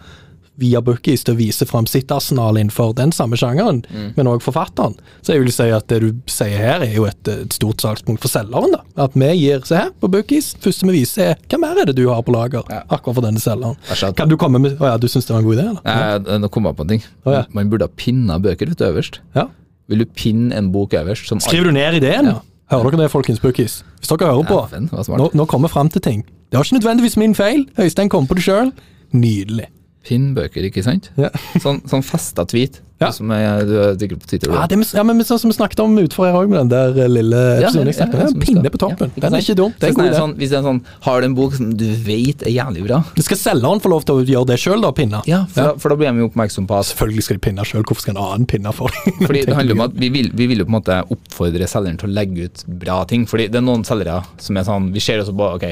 via 0.59 0.81
Bookies 0.83 1.23
til 1.23 1.33
å 1.35 1.39
vise 1.39 1.65
fram 1.69 1.85
sitt 1.87 2.11
arsenal 2.11 2.57
innenfor 2.59 2.91
den 2.97 3.13
samme 3.15 3.37
sjangeren, 3.39 3.81
men 4.17 4.27
òg 4.27 4.41
forfatteren. 4.43 4.97
Så 5.23 5.33
jeg 5.35 5.43
vil 5.45 5.53
si 5.55 5.67
at 5.71 5.87
det 5.91 5.99
du 6.03 6.09
sier 6.29 6.59
her, 6.59 6.83
er 6.83 6.93
jo 6.97 7.05
et, 7.07 7.21
et 7.31 7.55
stort 7.55 7.79
salgspunkt 7.83 8.19
for 8.23 8.31
selgeren. 8.33 8.73
da. 8.75 8.81
At 9.05 9.15
vi 9.15 9.29
gir 9.39 9.63
Se 9.69 9.77
her, 9.79 9.93
på 10.01 10.09
Bookies, 10.11 10.51
første 10.59 10.87
vi 10.89 10.97
viser 10.99 11.31
er 11.33 11.39
hva 11.49 11.61
mer 11.63 11.79
er 11.83 11.89
det 11.91 11.95
du 11.99 12.05
har 12.09 12.21
på 12.27 12.33
lager 12.35 12.63
Ja. 12.69 12.81
akkurat 12.89 13.15
for 13.21 13.25
denne 13.25 13.39
selgeren. 13.39 13.79
Kan 14.19 14.29
du 14.29 14.35
komme 14.37 14.59
med 14.59 14.75
Å 14.79 14.91
ja, 14.93 14.97
du 14.97 15.07
syns 15.07 15.25
det 15.29 15.33
var 15.35 15.39
en 15.41 15.47
god 15.47 15.57
idé, 15.59 15.67
eller? 15.69 15.81
Ja, 16.27 16.37
Nå 16.43 16.49
kom 16.51 16.67
jeg 16.67 16.75
på 16.75 16.85
en 16.85 16.93
ting. 16.95 17.03
Å, 17.25 17.33
ja. 17.39 17.45
Man 17.55 17.69
burde 17.71 17.87
ha 17.87 17.95
pinna 17.95 18.39
bøker 18.43 18.67
vet 18.69 18.77
du, 18.79 18.85
øverst. 18.91 19.21
Ja. 19.35 19.47
Vil 19.89 20.03
du 20.03 20.05
pinne 20.05 20.53
en 20.55 20.69
bok 20.75 20.93
øverst? 20.93 21.27
Som 21.31 21.39
Skriver 21.41 21.71
du 21.71 21.77
ned 21.79 21.97
ideen? 22.03 22.33
Ja. 22.33 22.41
Hører 22.69 22.91
dere 22.93 23.07
det, 23.07 23.11
folkens 23.11 23.39
Bookies? 23.41 23.79
Hvis 23.97 24.11
dere 24.11 24.29
hører 24.29 24.45
på, 24.45 24.59
ja, 24.69 25.17
nå, 25.17 25.31
nå 25.33 25.45
kommer 25.49 25.71
vi 25.71 25.73
fram 25.73 25.89
til 25.89 26.03
ting. 26.05 26.19
Det 26.51 26.57
var 26.59 26.67
ikke 26.67 26.77
nødvendigvis 26.77 27.17
min 27.17 27.33
feil. 27.37 27.63
Øystein 27.81 28.09
kom 28.13 28.27
på 28.29 28.37
det 28.37 28.43
sjøl. 28.45 28.69
Nydelig. 29.13 29.65
Pinnbøker, 30.07 30.63
ikke 30.69 30.83
sant? 30.85 31.11
Ja. 31.19 31.31
Sånn, 31.63 31.81
sånn 31.89 32.05
festa 32.05 32.45
tweet. 32.47 32.79
Ja. 32.99 33.13
Som 33.15 33.29
er, 33.31 33.61
du 33.63 33.77
er 33.79 33.93
sikkert 33.95 34.19
på 34.25 34.27
Twitter. 34.27 34.51
Ja, 34.51 34.65
det 34.67 34.75
ja, 34.91 35.03
men 35.07 35.21
sånn 35.23 35.39
som 35.39 35.47
vi 35.47 35.55
snakket 35.55 35.79
om 35.79 35.93
utfor 36.01 36.25
her 36.27 36.35
òg, 36.35 36.49
med 36.51 36.65
den 36.65 36.71
der 36.73 36.97
eh, 37.05 37.07
lille 37.07 37.43
episoden 37.61 37.87
jeg 37.87 37.95
snakket 37.95 38.23
om. 38.25 38.33
vi 38.33 38.47
Pinne 38.49 38.71
på 38.73 38.81
toppen. 38.81 39.13
ja, 39.15 39.21
den 39.23 39.37
er 39.37 39.43
ikke 39.45 39.55
dum. 39.55 39.75
Det 39.79 39.87
er 39.87 39.93
god 39.95 40.01
sånn, 40.01 40.09
idé. 40.09 40.17
sånn, 40.19 40.33
hvis 40.41 40.51
det 40.51 40.57
er 40.57 40.65
sånn, 40.65 40.81
Har 41.05 41.21
du 41.23 41.27
en 41.29 41.37
bok 41.37 41.55
som 41.55 41.69
du 41.79 41.85
vet 42.03 42.43
er 42.43 42.51
jævlig 42.51 42.83
bra? 42.89 42.97
Du 43.15 43.21
Skal 43.23 43.39
selgeren 43.39 43.79
få 43.85 43.91
lov 43.93 44.03
til 44.03 44.19
å 44.19 44.25
gjøre 44.27 44.49
det 44.51 44.57
sjøl, 44.59 44.83
da? 44.83 44.91
Pinne? 44.97 45.21
Ja, 45.31 45.45
for, 45.47 45.69
Da, 45.69 45.77
for 45.79 45.93
da 45.95 45.99
blir 46.01 46.11
de 46.11 46.27
oppmerksom 46.27 46.67
på 46.67 46.75
at 46.79 46.89
Selvfølgelig 46.89 47.25
skal 47.29 47.39
de 47.39 47.43
pinne 47.47 47.67
sjøl. 47.71 47.85
Hvorfor 47.87 48.03
skal 48.03 48.17
en 48.17 48.21
annen 48.25 48.49
pinne 48.51 48.75
for 48.75 48.91
dem? 48.97 49.23
Fordi 49.23 49.45
det 49.47 49.55
handler 49.61 49.79
om 49.79 49.85
at 49.87 49.95
vi 50.03 50.11
vil, 50.17 50.27
vi 50.35 50.49
vil 50.51 50.65
jo 50.65 50.67
på 50.67 50.73
en 50.73 50.79
måte 50.81 50.99
oppfordre 51.15 51.71
selgeren 51.71 52.01
til 52.03 52.11
å 52.11 52.17
legge 52.19 52.49
ut 52.49 52.65
bra 52.83 52.99
ting. 53.07 53.23
Fordi 53.31 53.47
det 53.47 53.61
er 53.61 53.67
noen 53.69 53.87
selgere 53.87 54.25
som 54.43 54.59
er 54.59 54.67
sånn 54.67 54.91
Vi 54.91 55.07
ser 55.07 55.23
også 55.23 55.37
på 55.39 55.53
ok, 55.55 55.69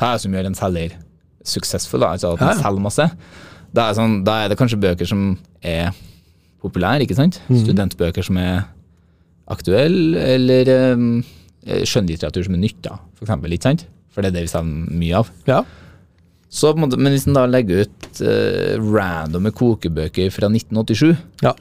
hva 0.00 0.14
er 0.14 0.16
det 0.16 0.24
som 0.24 0.40
gjør 0.40 0.48
en 0.48 0.58
selger 0.64 0.96
suksessfull, 1.44 2.08
altså 2.08 2.34
at 2.38 2.40
han 2.40 2.54
ja. 2.56 2.58
selger 2.64 2.88
masse. 2.88 3.10
Da 3.76 3.88
er, 3.88 3.96
sånn, 3.98 4.20
da 4.26 4.40
er 4.42 4.50
det 4.50 4.58
kanskje 4.58 4.80
bøker 4.82 5.08
som 5.08 5.34
er 5.62 5.92
populære, 6.60 7.04
ikke 7.06 7.18
sant? 7.18 7.40
Mm. 7.48 7.60
Studentbøker 7.62 8.26
som 8.26 8.38
er 8.40 8.64
aktuelle, 9.50 10.18
eller 10.36 10.70
um, 10.96 11.20
skjønnlitteratur 11.64 12.46
som 12.46 12.56
er 12.56 12.64
nytt, 12.64 12.80
da, 12.86 12.98
for 13.18 13.26
eksempel. 13.28 13.54
Ikke 13.54 13.70
sant? 13.70 13.86
For 14.10 14.22
det 14.22 14.32
er 14.32 14.40
det 14.40 14.48
vi 14.48 14.52
savner 14.52 14.98
mye 15.00 15.22
av. 15.22 15.30
Ja. 15.48 15.62
Så, 16.50 16.72
men 16.74 17.12
hvis 17.14 17.28
en 17.30 17.38
da 17.38 17.46
legger 17.46 17.84
ut 17.86 18.22
uh, 18.26 18.74
randomme 18.82 19.52
kokebøker 19.54 20.32
fra 20.34 20.50
1987 20.50 21.12
ja. 21.46 21.54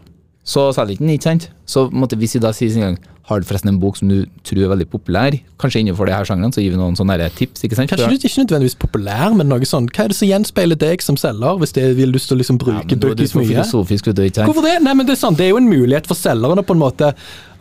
Så 0.49 0.69
selger 0.73 0.95
ikke 0.95 1.05
den, 1.05 1.13
ikke 1.13 1.27
sant? 1.27 1.47
Så 1.69 1.85
måtte, 1.93 2.17
hvis 2.17 2.33
vi 2.37 2.41
da 2.41 2.49
sier 2.55 2.71
sin 2.73 2.85
gang 2.87 2.99
Har 3.29 3.37
du 3.37 3.45
forresten 3.45 3.69
en 3.69 3.75
bok 3.77 3.93
som 3.99 4.09
du 4.09 4.23
tror 4.41 4.63
er 4.65 4.71
veldig 4.71 4.87
populær, 4.89 5.35
kanskje 5.61 5.83
innenfor 5.83 6.07
det 6.09 6.15
her 6.15 6.25
sjangeren, 6.25 6.49
så 6.55 6.63
gir 6.63 6.71
vi 6.73 6.79
noen 6.79 6.95
sånne 6.97 7.27
tips, 7.37 7.61
ikke 7.67 7.77
sant? 7.77 7.91
Kanskje 7.91 8.07
du 8.09 8.15
ikke 8.25 8.41
nødvendigvis 8.41 8.77
populær, 8.81 9.35
men 9.37 9.51
noe 9.53 9.67
sånn 9.69 9.85
Hva 9.93 10.07
er 10.07 10.09
det 10.09 10.17
som 10.17 10.25
gjenspeiler 10.31 10.79
deg 10.81 11.03
som 11.05 11.19
selger, 11.21 11.59
hvis 11.61 11.75
det 11.77 11.83
vil 11.99 12.09
lyst 12.09 12.31
til 12.31 12.39
å 12.39 12.41
liksom 12.41 12.57
bruke 12.57 12.81
ja, 12.81 12.97
bøker 13.03 13.21
er 13.21 13.29
mye? 13.45 13.67
Hvorfor 14.49 14.65
det? 14.65 14.79
Nei, 14.81 14.95
men 14.97 15.05
Det 15.05 15.13
er 15.13 15.21
sånn, 15.21 15.37
det 15.37 15.45
er 15.45 15.53
jo 15.53 15.61
en 15.61 15.69
mulighet 15.69 16.09
for 16.09 16.17
selgerne 16.17 16.65
på 16.65 16.73
en 16.73 16.81
måte 16.81 17.11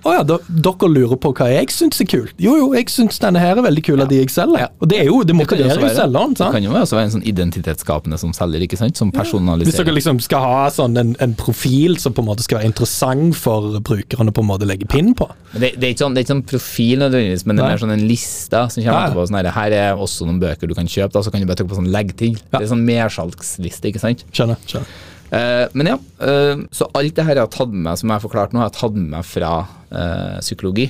Å 0.06 0.12
ja, 0.14 0.22
dere 0.22 0.88
lurer 0.92 1.18
på 1.18 1.32
hva 1.34 1.48
jeg 1.50 1.72
syns 1.74 1.98
er 2.02 2.06
kult. 2.08 2.34
Jo, 2.40 2.54
jo, 2.60 2.68
jeg 2.76 2.86
syns 2.92 3.18
denne 3.22 3.40
her 3.42 3.58
er 3.58 3.64
veldig 3.66 3.82
kul 3.86 4.02
av 4.04 4.10
de 4.10 4.20
jeg 4.20 4.30
selger. 4.30 4.62
Ja. 4.62 4.68
Og 4.78 4.90
det 4.90 5.00
er 5.02 5.08
jo, 5.10 5.18
det 5.26 5.34
motiverer 5.36 5.82
jo 5.82 5.90
selgeren. 5.96 6.36
Det 6.38 6.50
kan 6.54 6.64
jo 6.64 6.74
også 6.78 6.98
være 6.98 7.08
en 7.08 7.14
sånn 7.16 7.26
identitetsskapende 7.26 8.20
som 8.20 8.34
selger, 8.36 8.62
ikke 8.66 8.78
sant? 8.78 8.98
Som 9.00 9.10
personaliserer. 9.14 9.72
Hvis 9.72 9.80
dere 9.80 9.96
liksom 9.96 10.22
skal 10.22 10.44
ha 10.44 10.62
sånn 10.74 10.94
en, 11.00 11.12
en 11.24 11.34
profil 11.38 11.98
som 11.98 12.14
på 12.14 12.22
en 12.22 12.30
måte 12.30 12.46
skal 12.46 12.60
være 12.60 12.70
interessant 12.70 13.36
for 13.38 13.80
brukerne 13.84 14.34
på 14.34 14.44
en 14.44 14.50
måte 14.52 14.68
legge 14.68 14.88
pinn 14.90 15.12
på. 15.18 15.26
Men 15.52 15.66
Det, 15.66 15.74
det, 15.76 15.90
er 15.90 15.96
ikke 15.96 16.04
sånn, 16.04 16.14
det 16.16 16.22
er 16.22 16.28
ikke 16.28 16.34
sånn 16.36 16.46
profil 16.54 17.04
nødvendigvis, 17.04 17.46
men 17.48 17.58
det 17.58 17.64
er 17.66 17.74
mer 17.74 17.84
sånn 17.84 17.96
en 17.98 18.06
liste 18.08 18.64
som 18.74 18.86
kommer 18.86 19.18
på. 19.18 19.28
Sånn 19.28 19.40
her, 19.40 19.52
her 19.58 19.78
er 19.82 20.06
også 20.06 20.28
noen 20.30 20.40
bøker 20.42 20.70
du 20.70 20.76
kan 20.78 20.88
kjøpe, 20.88 21.12
da, 21.18 21.24
så 21.26 21.34
kan 21.34 21.42
du 21.42 21.50
bare 21.50 21.60
trykke 21.60 21.74
på 21.74 21.82
sånn 21.82 21.92
legg 21.94 22.14
til. 22.20 22.38
Det 22.52 22.62
er 22.62 22.70
sånn 22.70 22.86
mersalgsliste, 22.86 23.90
ikke 23.90 24.02
sant? 24.02 24.26
Skjønner. 24.30 24.62
skjønner. 24.68 24.98
Eh, 25.30 25.66
men 25.76 25.90
ja, 25.92 25.98
eh, 26.24 26.60
så 26.72 26.88
alt 26.96 27.16
det 27.16 27.26
her 27.26 27.36
jeg 27.36 27.46
har 27.46 27.52
tatt 27.52 27.72
med 27.72 27.84
meg, 27.84 28.00
som 28.00 28.08
jeg 28.08 28.16
har 28.16 28.24
forklart 28.24 28.54
nå, 28.54 28.62
har 28.62 28.70
jeg 28.70 28.78
tatt 28.78 28.96
med 28.96 29.10
meg 29.12 29.28
fra 29.28 29.52
eh, 29.90 30.38
psykologi. 30.44 30.88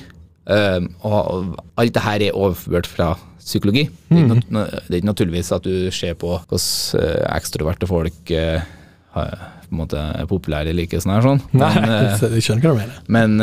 Og, 0.49 1.57
alt 1.77 1.93
det 1.93 2.01
her 2.01 2.23
er 2.25 2.37
overført 2.37 2.87
fra 2.89 3.11
psykologi. 3.37 3.83
Det, 4.09 4.17
er 4.17 4.39
ikke 4.39 4.63
det 4.63 4.87
er 4.87 4.97
ikke 4.97 5.09
naturligvis 5.11 5.51
at 5.53 5.65
du 5.65 5.91
ser 5.93 6.15
på 6.17 6.31
hvordan 6.39 7.27
ekstroverte 7.35 7.89
folk 7.89 8.31
på 8.33 9.21
en 9.21 9.77
måte 9.77 10.01
er 10.01 10.25
populære 10.29 10.71
eller 10.71 10.87
ikke. 10.87 11.01
sånn 11.03 11.13
her 11.13 11.27
sånn. 11.27 11.43
Men, 11.53 11.61
Nei, 11.85 11.99
jeg 12.39 12.45
skjønner 12.47 12.65
hva 12.65 12.73
du 12.73 12.81
mener. 12.81 12.97
men, 13.13 13.37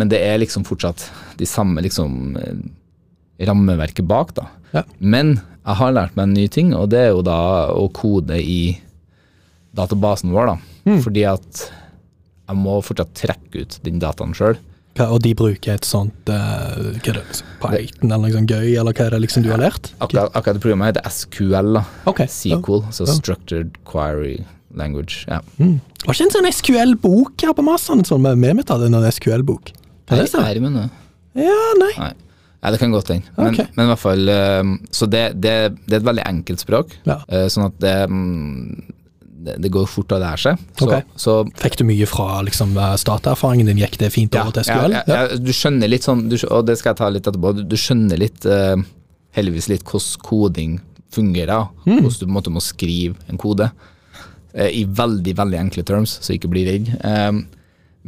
men 0.00 0.10
det 0.10 0.18
er 0.26 0.42
liksom 0.42 0.66
fortsatt 0.66 1.06
de 1.38 1.46
samme 1.46 1.84
liksom 1.86 2.34
rammeverket 3.38 4.10
bak, 4.10 4.34
da. 4.34 4.48
Ja. 4.74 4.82
Men 4.98 5.36
jeg 5.38 5.78
har 5.78 5.94
lært 5.94 6.18
meg 6.18 6.26
en 6.26 6.36
ny 6.40 6.48
ting, 6.50 6.74
og 6.74 6.90
det 6.90 7.04
er 7.04 7.12
jo 7.12 7.22
da 7.22 7.38
å 7.70 7.86
kode 7.94 8.40
i 8.42 8.60
databasen 9.76 10.32
vår, 10.34 10.54
da. 10.54 10.56
Mm. 10.88 11.02
Fordi 11.04 11.24
at 11.28 11.62
jeg 12.48 12.56
må 12.56 12.78
fortsatt 12.84 13.12
trekke 13.18 13.64
ut 13.64 13.78
den 13.84 14.00
dataen 14.02 14.34
sjøl. 14.36 14.56
Og 14.98 15.20
de 15.22 15.30
bruker 15.38 15.76
et 15.76 15.86
sånt 15.86 16.30
uh, 16.32 16.74
hva 16.74 17.12
er 17.12 17.18
det, 17.20 17.22
liksom, 17.28 17.50
Python 17.62 18.08
eller 18.10 18.24
noe 18.24 18.34
sånt 18.34 18.50
gøy, 18.50 18.70
eller 18.80 18.96
hva 18.96 19.04
er 19.04 19.14
det 19.14 19.20
liksom 19.22 19.44
du 19.44 19.50
har 19.52 19.60
lært? 19.62 19.92
Akkurat, 20.02 20.32
akkurat 20.34 20.58
det 20.58 20.62
programmet 20.64 20.90
heter 20.90 21.06
SQL, 21.06 21.76
da. 21.76 21.82
Okay. 22.10 22.26
SQL, 22.26 22.82
så 22.90 23.06
so 23.06 23.18
Structured 23.20 23.76
Query 23.86 24.40
Language. 24.74 25.22
Ja. 25.30 25.38
Mm. 25.60 25.78
Var 26.04 26.16
ikke 26.16 26.26
en 26.26 26.34
sånn 26.34 26.50
SQL-bok 26.50 27.46
her 27.46 27.54
på 27.54 27.64
Masan? 27.66 28.02
Sånn 28.08 28.24
med 28.24 28.40
meg 28.42 28.64
hadde 28.66 28.90
en 28.90 29.06
SQL-bok. 29.06 29.70
Nei, 30.10 30.24
men, 30.64 30.80
eh, 30.82 30.90
Ja, 31.44 31.60
nei. 31.78 31.92
Nei. 32.00 32.12
Ja, 32.58 32.72
det 32.74 32.80
kan 32.80 32.90
godt 32.90 33.12
hende. 33.12 33.30
Men, 33.36 33.52
okay. 33.52 33.68
men 33.76 33.86
i 33.86 33.90
hvert 33.92 34.02
fall 34.02 34.30
eh, 34.32 34.70
Så 34.90 35.06
det, 35.06 35.24
det, 35.38 35.52
det 35.86 35.94
er 35.94 36.00
et 36.00 36.08
veldig 36.08 36.24
enkelt 36.26 36.62
språk. 36.64 36.94
Ja. 37.06 37.20
eh, 37.30 37.46
Sånn 37.52 37.68
at 37.68 37.76
det, 37.82 37.94
mm, 38.10 38.96
det, 39.38 39.70
går 39.72 39.86
fort 39.90 40.12
av 40.16 40.22
det 40.22 40.30
her 40.32 40.42
seg. 40.42 40.62
Så, 40.78 40.86
okay. 40.88 41.04
så 41.16 41.34
Fikk 41.60 41.78
du 41.80 41.84
mye 41.88 42.08
fra 42.10 42.40
liksom, 42.46 42.74
starterfaringen 43.02 43.70
din? 43.70 43.82
Gikk 43.84 43.98
det 44.00 44.12
fint 44.14 44.34
over 44.38 44.54
til 44.56 44.66
ja, 44.66 44.78
SQL? 44.78 44.96
ja, 44.98 45.02
ja, 45.08 45.38
du 45.40 45.52
skjønner 45.54 45.90
litt 45.90 46.06
sånn, 46.06 46.26
du, 46.30 46.38
og 46.48 46.66
det 46.68 46.78
skal 46.80 46.94
jeg 46.94 47.00
ta 47.02 47.10
litt 47.12 47.28
etterpå, 47.28 47.54
du, 47.58 47.62
du 47.68 47.76
skjønner 47.78 48.20
litt 48.20 48.48
uh, 48.48 48.74
heldigvis 49.38 49.70
litt 49.72 49.86
hvordan 49.86 50.24
koding 50.26 50.80
fungerer. 51.14 51.70
Mm. 51.86 52.02
Hvordan 52.02 52.18
du 52.18 52.24
på 52.26 52.30
en 52.30 52.36
måte 52.40 52.54
må 52.54 52.64
skrive 52.64 53.16
en 53.30 53.40
kode 53.40 53.70
Uh, 54.56 54.70
i 54.72 54.80
veldig, 54.88 55.34
veldig 55.36 55.58
enkle 55.60 55.82
terms, 55.84 56.14
så 56.24 56.32
ikke 56.32 56.48
bli 56.48 56.62
redd. 56.64 56.86
Eh, 57.04 57.34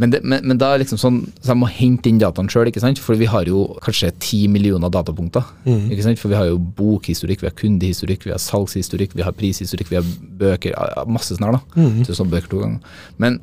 men, 0.00 0.12
det, 0.14 0.22
men, 0.24 0.40
men 0.48 0.56
da 0.60 0.70
er 0.72 0.80
liksom 0.80 0.98
sånn, 1.00 1.18
så 1.42 1.52
jeg 1.52 1.60
må 1.60 1.68
hente 1.68 2.08
inn 2.08 2.20
dataen 2.22 2.48
sjøl, 2.48 2.70
for 3.04 3.20
vi 3.20 3.28
har 3.28 3.48
jo 3.50 3.66
kanskje 3.84 4.08
ti 4.22 4.38
millioner 4.48 4.88
datapunkter. 4.92 5.44
Mm. 5.66 5.90
For 6.16 6.32
vi 6.32 6.38
har 6.38 6.48
jo 6.48 6.56
bokhistorikk, 6.78 7.42
vi 7.44 7.50
har 7.50 7.56
kundehistorikk, 7.58 8.24
vi 8.24 8.32
har 8.32 8.40
salgshistorikk, 8.40 9.12
vi 9.18 9.26
har 9.26 9.36
prishistorikk, 9.36 9.90
vi 9.92 9.98
har 9.98 10.08
bøker, 10.40 10.78
masse 11.04 11.36
sånn 11.36 11.50
her, 11.50 11.58
da. 11.58 11.82
Mm. 11.82 12.00
Tusen 12.08 12.32
bøker 12.32 12.48
to 12.48 12.62
ganger. 12.62 12.96
Men 13.20 13.36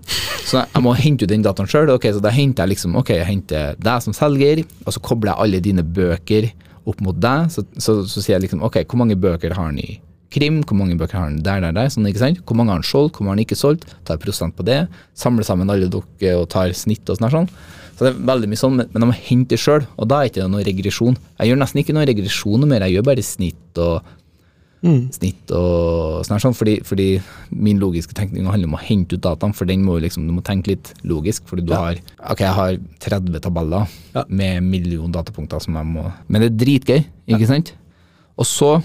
så 0.48 0.64
jeg 0.64 0.86
må 0.86 0.96
hente 0.98 1.28
ut 1.28 1.34
den 1.36 1.46
dataen 1.46 1.70
sjøl. 1.70 1.94
Okay, 1.94 2.16
så 2.16 2.24
da 2.24 2.34
henter 2.34 2.66
jeg 2.66 2.74
liksom, 2.74 2.98
ok, 2.98 3.14
jeg 3.20 3.30
henter 3.30 3.78
deg 3.78 4.08
som 4.08 4.18
selger, 4.18 4.64
og 4.86 4.98
så 4.98 5.04
kobler 5.06 5.36
jeg 5.36 5.46
alle 5.46 5.62
dine 5.70 5.86
bøker 5.86 6.50
opp 6.88 7.06
mot 7.06 7.22
deg. 7.22 7.54
Så, 7.54 7.68
så, 7.78 8.00
så 8.10 8.24
sier 8.24 8.40
jeg 8.40 8.48
liksom, 8.48 8.66
ok, 8.66 8.82
hvor 8.88 9.04
mange 9.04 9.20
bøker 9.20 9.54
har 9.54 9.70
han 9.70 9.78
i 9.84 10.00
krim, 10.34 10.62
hvor 10.68 10.76
mange 10.76 10.98
bøker 11.00 11.18
har 11.20 11.30
han 11.30 11.40
der, 11.44 11.62
der, 11.64 11.72
der, 11.76 11.90
sånn, 11.94 12.08
ikke 12.10 12.20
sant? 12.20 12.42
Hvor 12.46 12.56
mange 12.60 12.74
har 12.74 12.82
han 12.82 12.84
solgt, 12.88 13.16
hvor 13.16 13.24
mange 13.26 13.38
har 13.38 13.40
han 13.40 13.46
ikke 13.48 13.60
solgt, 13.60 13.86
tar 14.06 14.18
prosent 14.22 14.56
på 14.58 14.66
det, 14.68 14.88
samler 15.16 15.48
sammen 15.48 15.70
alle 15.72 15.88
dere 15.90 16.36
og 16.42 16.50
tar 16.50 16.74
snitt 16.76 17.08
og 17.10 17.18
sånn. 17.20 17.32
sånn. 17.32 17.50
Så 17.98 18.06
det 18.06 18.12
er 18.14 18.20
veldig 18.30 18.50
mye 18.52 18.60
sånn, 18.62 18.76
men 18.78 19.02
jeg 19.02 19.10
må 19.10 19.16
hente 19.16 19.56
det 19.56 19.60
sjøl, 19.64 19.88
og 19.98 20.08
da 20.08 20.20
er 20.22 20.28
det 20.28 20.36
ikke 20.36 20.50
noe 20.52 20.66
regresjon. 20.68 21.18
Jeg 21.40 21.50
gjør 21.50 21.62
nesten 21.64 21.82
ikke 21.82 21.96
noe 21.98 22.06
regresjon 22.06 22.68
mer, 22.70 22.86
jeg 22.86 22.98
gjør 22.98 23.08
bare 23.10 23.24
snitt 23.26 23.82
og 23.82 24.14
snitt 25.12 25.50
og 25.58 26.22
sånn 26.28 26.40
sånn, 26.40 26.54
fordi, 26.56 26.78
fordi 26.86 27.08
min 27.52 27.80
logiske 27.82 28.14
tenkning 28.16 28.46
handler 28.46 28.70
om 28.70 28.76
å 28.78 28.82
hente 28.84 29.18
ut 29.18 29.24
dataen, 29.26 29.56
for 29.58 29.66
den 29.66 29.82
må 29.84 29.98
liksom, 30.00 30.28
du 30.30 30.36
må 30.36 30.44
tenke 30.46 30.68
litt 30.76 30.94
logisk, 31.04 31.48
fordi 31.50 31.66
du 31.66 31.74
Ja. 31.74 31.80
har 31.80 31.96
Ok, 32.32 32.40
jeg 32.40 32.54
har 32.54 32.78
30 33.00 33.40
tabeller 33.42 33.88
Ja. 34.14 34.24
med 34.30 34.64
million 34.64 35.12
datapunkter 35.12 35.60
som 35.62 35.74
jeg 35.74 35.86
må 35.86 36.14
Men 36.30 36.42
det 36.42 36.52
er 36.52 36.66
dritgøy, 36.66 37.06
ikke 37.28 37.48
sant? 37.48 37.74
Og 38.38 38.46
så 38.46 38.84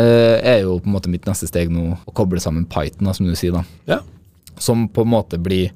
er 0.00 0.60
jo 0.64 0.78
på 0.82 0.90
en 0.90 0.96
måte 0.96 1.10
mitt 1.12 1.26
neste 1.28 1.48
steg 1.50 1.72
nå 1.72 1.94
å 1.94 2.14
koble 2.16 2.40
sammen 2.42 2.66
Python, 2.70 3.12
som 3.14 3.26
du 3.28 3.34
sier, 3.38 3.54
da. 3.54 3.64
Ja. 3.90 4.00
Som 4.60 4.88
på 4.88 5.02
en 5.02 5.10
måte 5.10 5.40
blir 5.42 5.72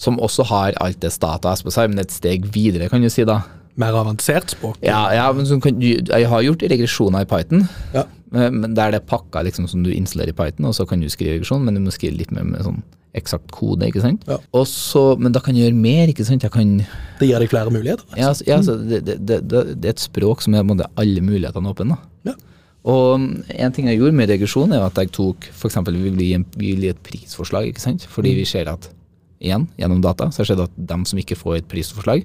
Som 0.00 0.18
også 0.20 0.44
har 0.48 0.76
alt 0.80 1.00
det 1.00 1.10
Stata 1.12 1.52
på 1.52 1.72
seg, 1.72 1.90
men 1.92 2.00
et 2.00 2.12
steg 2.12 2.46
videre, 2.54 2.88
kan 2.88 3.02
du 3.04 3.10
si, 3.12 3.24
da. 3.28 3.42
Mer 3.76 3.92
avansert 4.00 4.54
språk. 4.54 4.78
Ja, 4.80 5.10
ja 5.12 5.26
kan 5.60 5.82
jeg 5.82 6.28
har 6.28 6.42
gjort 6.42 6.64
regresjoner 6.72 7.26
i 7.26 7.28
Python, 7.28 7.68
Ja. 7.92 8.06
men 8.30 8.60
men 8.60 8.74
der 8.74 8.92
det 8.92 9.02
er 9.02 9.10
pakka 9.10 9.42
liksom, 9.44 9.68
som 9.68 9.82
du 9.82 9.90
installerer 9.92 10.32
i 10.32 10.38
Python, 10.38 10.66
og 10.66 10.74
så 10.74 10.88
kan 10.88 11.00
du 11.00 11.08
skrive 11.08 11.36
regresjon, 11.36 11.64
men 11.64 11.74
du 11.74 11.80
må 11.80 11.92
skrive 11.92 12.16
litt 12.16 12.32
mer 12.32 12.44
med 12.44 12.64
sånn 12.64 12.82
eksakt 13.18 13.50
kode, 13.54 13.88
ikke 13.90 14.02
sant? 14.04 14.26
Ja. 14.30 14.38
Og 14.54 14.66
så, 14.70 15.16
men 15.18 15.34
da 15.34 15.42
kan 15.42 15.56
jeg 15.56 15.68
gjøre 15.68 15.78
mer, 15.78 16.10
ikke 16.12 16.26
sant? 16.26 16.44
Jeg 16.46 16.54
kan, 16.54 16.76
Det 17.18 17.28
gir 17.28 17.42
deg 17.42 17.50
flere 17.50 17.72
muligheter. 17.74 18.06
altså, 18.16 18.44
ja, 18.46 18.56
altså, 18.60 18.76
det, 18.76 19.02
det, 19.06 19.16
det, 19.26 19.40
det, 19.50 19.84
er 19.84 19.96
et 19.96 20.02
språk 20.02 20.44
som 20.44 20.54
er 20.54 20.64
alle 20.96 21.24
mulighetene 21.24 21.72
åpne. 21.72 21.98
Ja. 22.28 22.36
Og 22.84 23.18
mm, 23.20 23.44
en 23.60 23.72
ting 23.76 23.86
jeg 23.90 23.98
gjorde 24.00 24.16
med 24.16 24.28
regresjon, 24.30 24.72
er 24.72 24.86
at 24.86 24.94
jeg 24.96 25.10
tok 25.12 25.50
f.eks. 25.52 25.76
vi 25.90 26.00
vil 26.06 26.16
gi 26.18 26.32
en- 26.34 26.46
vi 26.56 26.72
vil 26.74 26.80
gi 26.86 26.88
et 26.94 27.02
prisforslag, 27.02 27.66
ikke 27.68 27.80
sant? 27.80 28.06
fordi 28.08 28.34
vi 28.38 28.44
ser 28.48 28.68
at 28.72 28.88
igjen, 29.40 29.66
gjennom 29.78 30.00
data, 30.04 30.30
så 30.30 30.40
har 30.40 30.44
det 30.44 30.50
skjedd 30.56 30.62
at 30.64 30.86
dem 30.94 31.04
som 31.04 31.18
ikke 31.18 31.36
får 31.36 31.56
et 31.58 31.68
prisforslag, 31.68 32.24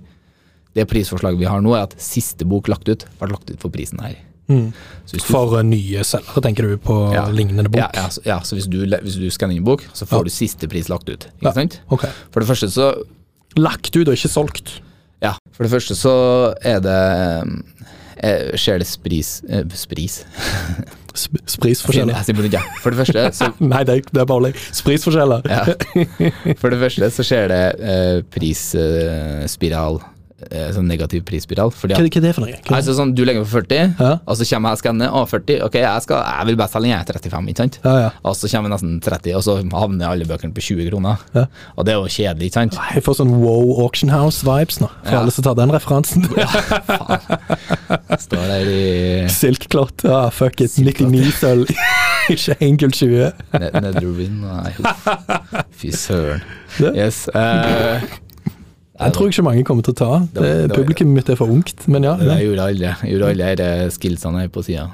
det 0.75 0.87
prisforslaget 0.91 1.39
vi 1.39 1.45
har 1.47 1.61
nå, 1.63 1.73
er 1.75 1.83
at 1.87 1.95
siste 2.01 2.43
bok 2.47 2.67
lagt 2.67 2.87
ut, 2.89 3.05
ble 3.19 3.29
lagt 3.31 3.49
ut 3.51 3.59
for 3.59 3.69
prisen 3.71 3.99
her. 4.03 4.15
Mm. 4.47 4.71
Du 5.11 5.19
For 5.25 5.63
nye 5.63 6.03
selgere, 6.05 6.41
tenker 6.43 6.67
du 6.67 6.77
på 6.77 7.13
Ja. 7.15 7.27
lignende 7.31 7.69
bok? 7.71 7.79
Ja, 7.81 7.89
ja, 7.95 8.07
så, 8.09 8.21
ja, 8.25 8.39
så 8.41 8.55
hvis 8.55 8.67
du, 8.69 8.85
hvis 8.85 9.15
du 9.17 9.27
skanner 9.31 9.55
inn 9.55 9.63
bok, 9.63 9.81
så 9.93 10.05
får 10.05 10.25
du 10.25 10.29
siste 10.29 10.67
pris 10.69 10.87
lagt 10.87 11.09
ut. 11.09 11.27
Ikke 11.41 11.53
sant? 11.55 11.79
Okay. 11.89 12.11
For 12.31 12.39
det 12.43 12.47
første 12.49 12.69
så 12.71 12.93
Lagt 13.57 13.95
ut 13.95 14.07
og 14.07 14.13
ikke 14.13 14.27
solgt. 14.29 14.81
Ja, 15.23 15.37
for 15.53 15.63
det 15.63 15.71
første 15.71 15.95
så 15.95 16.53
er 16.61 16.81
det 16.83 16.99
eh, 18.25 18.55
Skjer 18.59 18.81
det 18.81 18.87
spris 18.89 19.29
eh, 19.49 19.63
Spris? 19.77 20.23
Sp 21.15 21.37
Sprisforskjeller. 21.47 22.17
Ikke. 22.49 22.63
For 22.83 22.91
det 22.91 22.99
første 23.05 23.21
så 23.37 23.51
Nei, 23.71 23.83
det 23.87 23.93
er, 24.01 24.09
det 24.11 24.23
er 24.25 24.27
bare 24.27 24.51
sprisforskjeller. 24.75 25.45
ja. 25.47 25.63
For 26.61 26.73
det 26.73 26.81
første 26.81 27.11
så 27.15 27.23
skjer 27.29 27.47
det 27.53 27.61
eh, 27.93 28.17
prisspiral. 28.35 30.01
Eh, 30.51 30.67
sånn 30.75 30.85
negativ 30.89 31.23
prisspiral. 31.25 31.71
Fordi 31.73 31.95
Hva, 31.95 32.03
at 32.05 32.11
hva 32.13 32.19
er 32.19 32.25
det 32.27 32.33
for 32.35 32.45
noe? 32.45 32.57
Hva, 32.67 32.75
Altså 32.77 32.93
sånn, 32.97 33.13
Du 33.15 33.23
legger 33.25 33.45
på 33.45 33.49
40, 33.63 33.95
Ja. 33.99 34.11
og 34.27 34.37
så 34.37 34.45
kommer 34.49 34.69
jeg 34.69 34.77
og 34.77 34.81
skanner. 34.83 35.09
Å, 35.09 35.23
40. 35.29 35.61
Ok, 35.65 35.73
jeg, 35.81 36.01
skal, 36.05 36.21
jeg 36.25 36.45
vil 36.51 36.55
bare 36.59 36.69
selge 36.69 36.91
jeg 36.91 36.99
er 36.99 37.19
35, 37.19 37.49
ikke 37.49 37.57
sant? 37.63 37.79
ja, 37.83 37.95
ja. 38.05 38.09
Og 38.23 38.35
så 38.35 38.49
kommer 38.51 38.69
nesten 38.75 38.99
30, 39.01 39.35
og 39.35 39.43
så 39.43 39.55
havner 39.73 40.07
alle 40.11 40.25
bøkene 40.29 40.53
på 40.53 40.61
20 40.61 40.89
kroner. 40.91 41.17
Ja. 41.33 41.45
Og 41.77 41.85
det 41.85 41.93
er 41.95 41.99
jo 42.01 42.07
kjedelig, 42.11 42.49
ikke 42.51 42.59
sant? 42.61 42.77
Jeg 42.93 43.03
får 43.03 43.19
sånn 43.21 43.33
wow 43.41 43.83
auction 43.85 44.09
house-vibes 44.13 44.79
nå, 44.81 44.89
for 45.03 45.15
alle 45.21 45.31
som 45.31 45.43
tar 45.47 45.55
den 45.55 45.71
referansen. 45.73 46.27
ja, 46.37 46.47
faen. 46.85 48.19
Står 48.19 48.45
der 48.49 48.69
i 48.71 49.27
Silkeklott, 49.31 50.05
ja, 50.07 50.29
fuck 50.29 50.61
it. 50.61 50.71
99 50.77 51.31
sølv. 51.39 51.71
ikke 52.29 52.55
1 52.59 52.77
gull 52.81 52.91
20. 52.95 53.31
Nedre 53.59 53.81
Netherwind. 53.85 54.41
Nei. 54.41 54.73
Fy 55.79 55.91
søren. 55.93 56.41
Yes. 56.81 57.27
eh, 57.29 58.01
Jeg 58.95 59.13
tror 59.15 59.27
ikke 59.27 59.43
mange 59.43 59.63
kommer 59.67 59.83
til 59.83 59.91
å 59.91 59.97
ta. 59.99 60.11
Det 60.33 60.43
Det, 60.69 60.75
Publikum 60.75 61.09
mitt 61.11 61.29
er 61.29 61.35
for 61.35 61.51
ungt, 61.51 61.87
men 61.91 62.03
ja. 62.07 62.13
det 62.19 62.29
jeg 62.29 62.47
gjorde 62.47 62.67
alle 62.69 62.93
Jeg 63.03 63.11
gjorde 63.11 63.31
alle 63.33 63.49
de 63.59 63.89
skillsene 63.91 64.39
her 64.39 64.47
på 64.47 64.63
sida. 64.63 64.85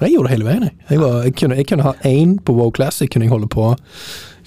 Jeg 0.00 0.10
gjorde 0.14 0.28
det 0.28 0.34
hele 0.34 0.48
veien, 0.48 0.66
jeg. 0.66 0.98
Var, 0.98 1.22
jeg, 1.28 1.34
kunne, 1.38 1.60
jeg 1.60 1.68
kunne 1.70 1.86
ha 1.86 1.94
én 2.08 2.38
på 2.42 2.56
Wow 2.58 2.72
Classic, 2.74 3.10
kunne 3.10 3.28
jeg 3.28 3.34
holde 3.34 3.50
på 3.52 3.74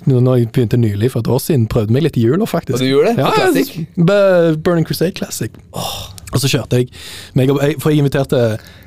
når 0.09 0.37
jeg 0.39 0.47
begynte 0.49 0.77
nylig 0.81 1.11
for 1.13 1.21
et 1.21 1.27
år 1.29 1.37
siden. 1.37 1.67
Prøvde 1.69 1.93
meg 1.93 2.07
litt 2.07 2.17
i 2.17 2.23
jula, 2.25 2.47
faktisk. 2.49 2.79
Og 2.79 2.81
du 2.81 2.87
gjorde 2.89 3.11
det? 3.11 3.21
Ja, 3.21 3.29
Classic? 3.35 3.85
Burning 4.65 4.87
Crusade 4.87 5.13
Classic. 5.13 5.51
Og 6.31 6.39
så 6.39 6.47
kjørte 6.47 6.79
jeg 6.79 6.87
For 7.81 7.91
jeg 7.91 7.99
inviterte 7.99 8.37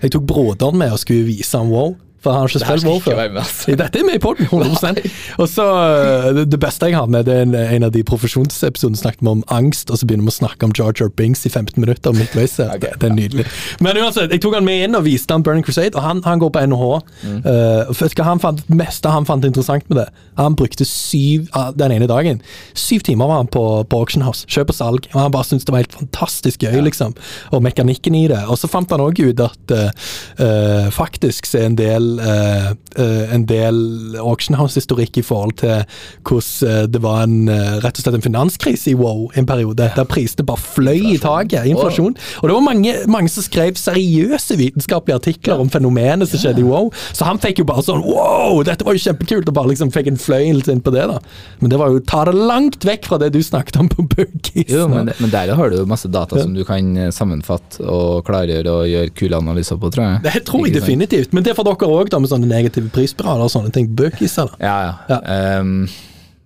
Jeg 0.00 0.14
tok 0.14 0.24
broderen 0.26 0.78
med 0.80 0.94
og 0.94 1.00
skulle 1.02 1.26
vise 1.28 1.59
ham 1.59 1.68
Wow. 1.68 1.96
For 2.25 2.33
han 2.33 2.45
har 2.45 2.49
ikke 2.49 2.64
spilt 2.64 2.87
WoW 2.89 3.01
før. 3.05 3.20
altså. 3.20 3.75
Dette 3.77 4.01
er 4.01 4.07
med 4.09 4.16
i 4.16 4.22
poden, 4.22 4.49
100 4.49 5.11
Og 5.39 5.49
så 5.49 5.64
øh, 5.64 6.41
det, 6.49 6.61
beste 6.61 6.89
jeg 6.89 6.97
har 6.97 7.07
med, 7.07 7.27
det 7.29 7.35
er 7.37 7.43
en, 7.45 7.55
en 7.55 7.87
av 7.89 7.93
de 7.93 8.03
profesjonsepisodene 8.07 8.97
snakket 8.97 9.20
vi 9.20 9.33
om 9.35 9.43
angst, 9.53 9.91
og 9.91 10.01
så 10.01 10.09
begynner 10.09 10.29
vi 10.29 10.33
å 10.33 10.39
snakke 10.39 10.64
om 10.64 10.72
Jar 10.77 10.95
Jar 10.97 11.12
Binks 11.16 11.45
i 11.45 11.53
15 11.53 11.77
minutter 11.81 12.16
midtveis. 12.16 12.57
okay, 12.64 12.79
Det, 12.81 12.95
det 13.03 13.11
er 13.11 13.16
nydelig. 13.18 13.47
Men 13.85 14.01
uansett, 14.01 14.33
jeg 14.33 14.43
tok 14.45 14.57
han 14.57 14.66
med 14.66 14.87
inn 14.87 14.97
og 14.97 15.05
viste 15.05 15.37
han 15.37 15.45
Burning 15.45 15.66
Crusade, 15.66 15.93
og 15.95 16.07
han, 16.07 16.22
han 16.25 16.41
går 16.41 16.55
på 16.55 16.64
NHH. 16.70 16.89
Mm. 17.25 17.39
Uh, 17.45 18.05
hva 18.14 18.29
han 18.31 18.43
fant, 18.43 18.64
meste 18.72 19.12
han 19.12 19.29
fant 19.29 19.45
interessant 19.45 19.85
med 19.91 20.01
det, 20.01 20.09
han 20.39 20.57
brukte 20.59 20.87
syv 20.89 21.51
ah, 21.53 21.70
den 21.77 21.93
ene 21.99 22.09
dagen. 22.11 22.41
Syv 22.79 23.05
timer 23.07 23.29
var 23.31 23.43
han 23.43 23.51
på, 23.53 23.64
på 23.91 24.01
Auction 24.01 24.25
House, 24.25 24.49
kjøp 24.49 24.72
og 24.72 24.79
salg, 24.79 25.09
og 25.12 25.20
han 25.20 25.35
bare 25.35 25.49
syntes 25.49 25.68
det 25.68 25.75
var 25.75 25.85
helt 25.85 25.99
fantastisk 25.99 26.64
gøy, 26.64 26.81
liksom. 26.89 27.14
Og 27.53 27.62
mekanikken 27.64 28.16
i 28.18 28.27
det. 28.31 28.41
Og 28.49 28.59
så 28.61 28.70
fant 28.70 28.91
han 28.95 29.03
òg 29.05 29.20
ut 29.25 29.45
at 29.45 29.75
uh, 29.75 30.09
eh, 30.45 30.89
faktisk 30.95 31.47
så 31.49 31.61
er 31.61 31.68
en 31.70 31.79
del 31.79 32.14
eh, 32.21 33.35
en 33.35 33.47
del 33.49 34.17
Auction 34.21 34.57
House-historikk 34.59 35.19
i 35.21 35.25
forhold 35.25 35.57
til 35.62 35.85
hvordan 36.25 36.71
eh, 36.71 36.87
det 36.91 37.01
var 37.03 37.25
en 37.25 37.51
rett 37.83 37.99
og 37.99 38.05
slett 38.05 38.19
en 38.19 38.25
finanskrise 38.25 38.93
i 38.93 38.97
WoW 38.99 39.29
en 39.39 39.47
periode, 39.49 39.91
der 39.97 40.09
prisene 40.09 40.47
bare 40.47 40.61
fløy 40.61 41.15
i 41.15 41.19
taket. 41.21 41.67
Inflasjon. 41.71 42.15
Og 42.43 42.49
det 42.49 42.57
var 42.57 42.65
mange, 42.65 42.95
mange 43.11 43.33
som 43.33 43.45
skrev 43.47 43.79
seriøse 43.79 44.59
vitenskapelige 44.61 45.21
artikler 45.21 45.62
om 45.62 45.71
fenomenet 45.73 46.31
som 46.31 46.43
skjedde 46.43 46.62
i 46.62 46.67
WoW. 46.67 46.91
Så 47.12 47.29
han 47.29 47.41
fikk 47.43 47.62
jo 47.62 47.69
bare 47.69 47.85
sånn 47.87 48.05
wow, 48.05 48.62
dette 48.67 48.87
var 48.87 48.97
jo 48.97 49.05
kjempekult, 49.07 49.49
og 49.51 49.59
bare 49.59 49.73
liksom 49.73 49.93
fikk 49.95 50.12
en 50.12 50.21
fløyelse 50.21 50.75
inn 50.75 50.83
på 50.85 50.95
det. 50.95 51.07
da. 51.11 51.21
Men 51.62 51.73
det 51.73 51.81
var 51.81 51.93
jo 51.93 52.03
ta 52.05 52.25
det 52.29 52.37
langt 52.37 52.85
vekk 52.87 53.09
fra 53.11 53.21
det 53.23 53.33
du 53.35 53.41
snakket 53.45 53.81
om 53.81 53.91
på 53.93 54.07
Buggies. 54.15 54.71
Jo, 54.73 54.87
men, 54.91 55.12
men 55.19 55.33
der 55.33 55.55
har 55.57 55.71
du 55.71 55.81
jo 55.81 55.89
masse 55.89 56.11
data 56.12 56.41
som 56.41 56.55
du 56.57 56.65
kan 56.69 56.95
sammenfatte 57.15 57.85
og 57.85 58.25
klargjøre 58.27 58.73
og 58.73 58.89
gjøre 58.91 59.12
kule 59.19 59.41
analyser 59.41 59.79
på, 59.81 59.91
tror 59.95 60.07
jeg. 60.07 60.23
Det 60.25 60.45
tror 60.49 60.67
jeg 60.69 60.77
definitivt, 60.79 61.35
men 61.37 61.47
det 61.47 61.55
får 61.57 61.69
dere 61.69 61.91
òg, 61.91 62.03
med 62.12 62.28
sånne 62.30 62.46
negative 62.46 62.90
prisspiraler 62.90 63.44
og 63.44 63.50
sånne 63.50 63.72
ting. 63.72 63.88
Bøkiser, 63.96 64.50
da. 64.50 64.57
Ja, 64.61 64.98
ja. 65.09 65.20
Ehm, 65.24 65.88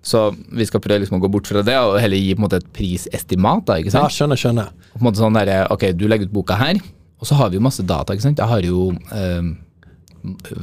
så 0.02 0.34
vi 0.52 0.64
skal 0.64 0.80
prøve 0.80 1.00
liksom 1.02 1.18
å 1.18 1.20
gå 1.24 1.30
bort 1.30 1.46
fra 1.46 1.62
det 1.62 1.76
og 1.76 1.98
heller 2.00 2.16
gi 2.16 2.34
på 2.34 2.38
en 2.38 2.46
måte 2.48 2.56
et 2.62 2.72
prisestimat. 2.72 3.64
da, 3.66 3.74
ikke 3.82 3.92
Ja, 3.92 4.06
skjønner, 4.09 4.36
skjønner. 4.36 4.68
På 4.94 5.00
en 5.00 5.06
måte 5.12 5.16
sånn 5.20 5.34
der, 5.34 5.66
ok, 5.70 5.92
Du 5.96 6.06
legger 6.09 6.26
ut 6.26 6.32
boka 6.32 6.54
her, 6.56 6.76
og 7.20 7.26
så 7.26 7.34
har 7.34 7.50
vi 7.50 7.56
jo 7.56 7.61
masse 7.62 7.82
data. 7.84 8.12
ikke 8.14 8.22
sant? 8.22 8.38
Jeg 8.38 8.46
har 8.48 8.61
jo 8.62 8.92
um, 9.12 9.56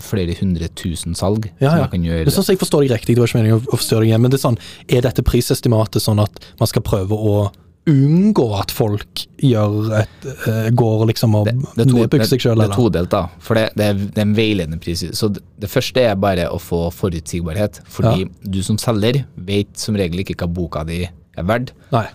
flere 0.04 0.34
hundre 0.40 0.68
tusen 0.76 1.16
salg 1.16 1.50
Ja, 1.62 1.70
som 1.72 1.80
jeg 1.84 1.92
kan 1.92 2.04
gjøre. 2.04 2.26
Men 2.26 2.34
sånn 2.34 2.44
at 2.44 2.48
jeg 2.56 2.60
forstår 2.60 2.82
deg 2.88 2.92
riktig, 2.96 3.16
det 3.16 3.20
var 3.24 3.28
ikke 3.28 3.40
meningen 3.42 3.60
å- 3.62 3.72
forstyrre 3.78 4.00
deg 4.04 4.10
igjen, 4.10 4.22
men 4.22 4.32
det 4.32 4.40
er 4.40 4.48
sånn, 4.50 4.58
er 4.90 5.02
dette 5.02 5.24
prisestimatet 5.24 6.02
sånn 6.02 6.22
at 6.24 6.40
man 6.60 6.68
skal 6.68 6.82
prøve 6.82 7.12
å 7.16 7.52
unngå 7.90 8.46
at 8.58 8.72
folk 8.74 9.26
et, 10.00 10.28
eh, 10.48 10.70
går 10.74 11.06
liksom 11.12 11.36
og 11.38 11.50
er 11.52 11.86
nedbygger 11.86 12.30
seg 12.30 12.42
sjøl, 12.42 12.62
det 12.62 12.70
er 12.72 12.76
todelt, 12.76 13.12
da. 13.14 13.28
For 13.44 13.60
det, 13.60 13.68
det, 13.78 13.90
er, 13.92 14.00
det 14.00 14.22
er 14.24 14.28
en 14.28 14.36
veiledende 14.38 14.80
pris. 14.82 15.04
Så 15.14 15.30
det, 15.36 15.44
det 15.62 15.70
første 15.72 16.02
er 16.02 16.18
bare 16.20 16.48
å 16.50 16.60
få 16.62 16.88
forutsigbarhet. 16.96 17.82
Fordi 17.86 18.28
du 18.42 18.62
som 18.66 18.80
selger 18.82 19.24
vet 19.36 19.74
som 19.78 19.98
regel 20.00 20.24
ikke 20.26 20.38
hva 20.42 20.50
boka 20.50 20.86
di 20.88 21.04
er 21.06 21.48
verdt. 21.48 21.76
Nei. 21.94 22.08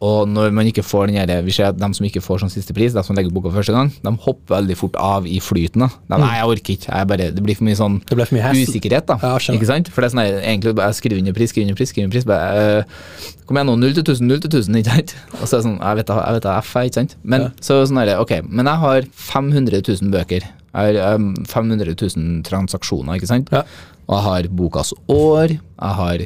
Og 0.00 0.28
når 0.30 0.52
man 0.54 0.68
ikke 0.70 0.84
får 0.86 1.08
den 1.10 1.16
her, 1.18 1.30
vi 1.42 1.50
ser 1.50 1.72
at 1.72 1.78
de 1.80 1.86
som 1.96 2.04
ikke 2.06 2.20
får 2.22 2.44
sånn 2.44 2.52
siste 2.52 2.70
pris, 2.76 2.92
de 2.94 3.02
som 3.02 3.16
legger 3.18 3.32
boka 3.34 3.50
første 3.50 3.72
gang, 3.74 3.88
de 3.98 4.12
hopper 4.22 4.54
veldig 4.54 4.76
fort 4.78 4.94
av 5.02 5.24
i 5.26 5.40
flyten. 5.42 5.82
da. 5.82 5.88
De, 6.06 6.20
Nei, 6.22 6.28
jeg 6.38 6.50
orker 6.52 6.74
ikke. 6.76 6.92
Jeg 6.92 7.08
bare, 7.10 7.26
det 7.34 7.42
blir 7.42 7.56
for 7.58 7.66
mye 7.66 7.78
sånn 7.80 7.96
for 8.06 8.22
mye 8.36 8.52
usikkerhet, 8.54 9.08
da. 9.10 9.16
Ja, 9.24 9.32
ikke 9.56 9.66
sant? 9.66 9.90
For 9.90 10.04
det 10.04 10.06
er 10.06 10.14
sånn 10.14 10.22
her, 10.22 10.36
egentlig 10.44 10.74
bare 10.78 10.94
skriver 10.94 11.18
under 11.18 11.34
pris, 11.34 11.50
skriver 11.50 11.66
under 11.66 11.80
pris, 11.80 11.90
skriver 11.90 12.06
under 12.06 12.14
pris. 12.14 12.28
Bare, 12.30 12.62
øh, 12.62 13.42
kom 13.48 13.58
igjen 13.58 13.70
nå, 13.72 13.74
0 13.82 13.96
til 13.98 14.04
1000, 14.06 14.30
0 14.30 14.40
til 14.44 14.50
1000, 14.54 14.78
ikke 14.84 14.94
sant? 14.94 15.14
Og 15.34 15.42
så 15.42 15.48
er 15.50 15.58
det 15.58 15.66
sånn, 15.66 15.80
jeg 15.82 15.98
vet 15.98 16.06
da, 16.12 16.18
jeg 16.22 16.38
vet 16.38 16.46
da, 16.46 16.54
F 16.62 16.70
er, 16.78 16.86
ikke 16.92 16.98
sant? 17.00 17.16
Men 17.34 17.40
Ja. 17.40 17.48
så 17.60 17.80
sånn 17.90 17.98
her, 18.04 18.12
ok, 18.22 18.34
men 18.46 18.70
jeg 18.70 18.82
har 18.84 19.08
500 19.32 19.82
000 19.82 20.12
bøker. 20.14 20.46
Jeg 20.78 20.94
har 21.02 21.16
um, 21.18 21.32
500 21.42 21.96
000 21.98 22.42
transaksjoner, 22.46 23.18
ikke 23.18 23.32
sant? 23.34 23.50
Ja. 23.50 23.64
Og 24.06 24.14
jeg 24.14 24.24
har 24.30 24.48
bokas 24.62 24.94
år, 25.10 25.58
jeg 25.58 25.94
har 25.98 26.22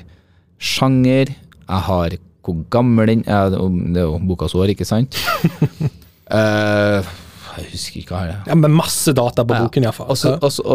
sjanger, 0.61 1.33
jeg 1.33 1.83
har 1.89 2.19
hvor 2.43 2.59
gammel 2.75 3.07
den 3.07 3.25
er. 3.27 3.51
Det 3.55 4.01
er 4.03 4.07
jo 4.09 4.19
bokas 4.27 4.55
år, 4.59 4.73
ikke 4.75 4.87
sant? 4.89 5.19
uh, 6.33 7.03
jeg 7.59 7.69
husker 7.73 8.01
ikke 8.03 8.17
hva 8.17 8.25
det 8.27 8.35
er. 8.35 8.43
Ja, 8.51 8.57
men 8.59 8.75
masse 8.75 9.15
data 9.17 9.45
på 9.47 9.55
boken, 9.57 9.87
iallfall. 9.87 10.11
Og 10.13 10.19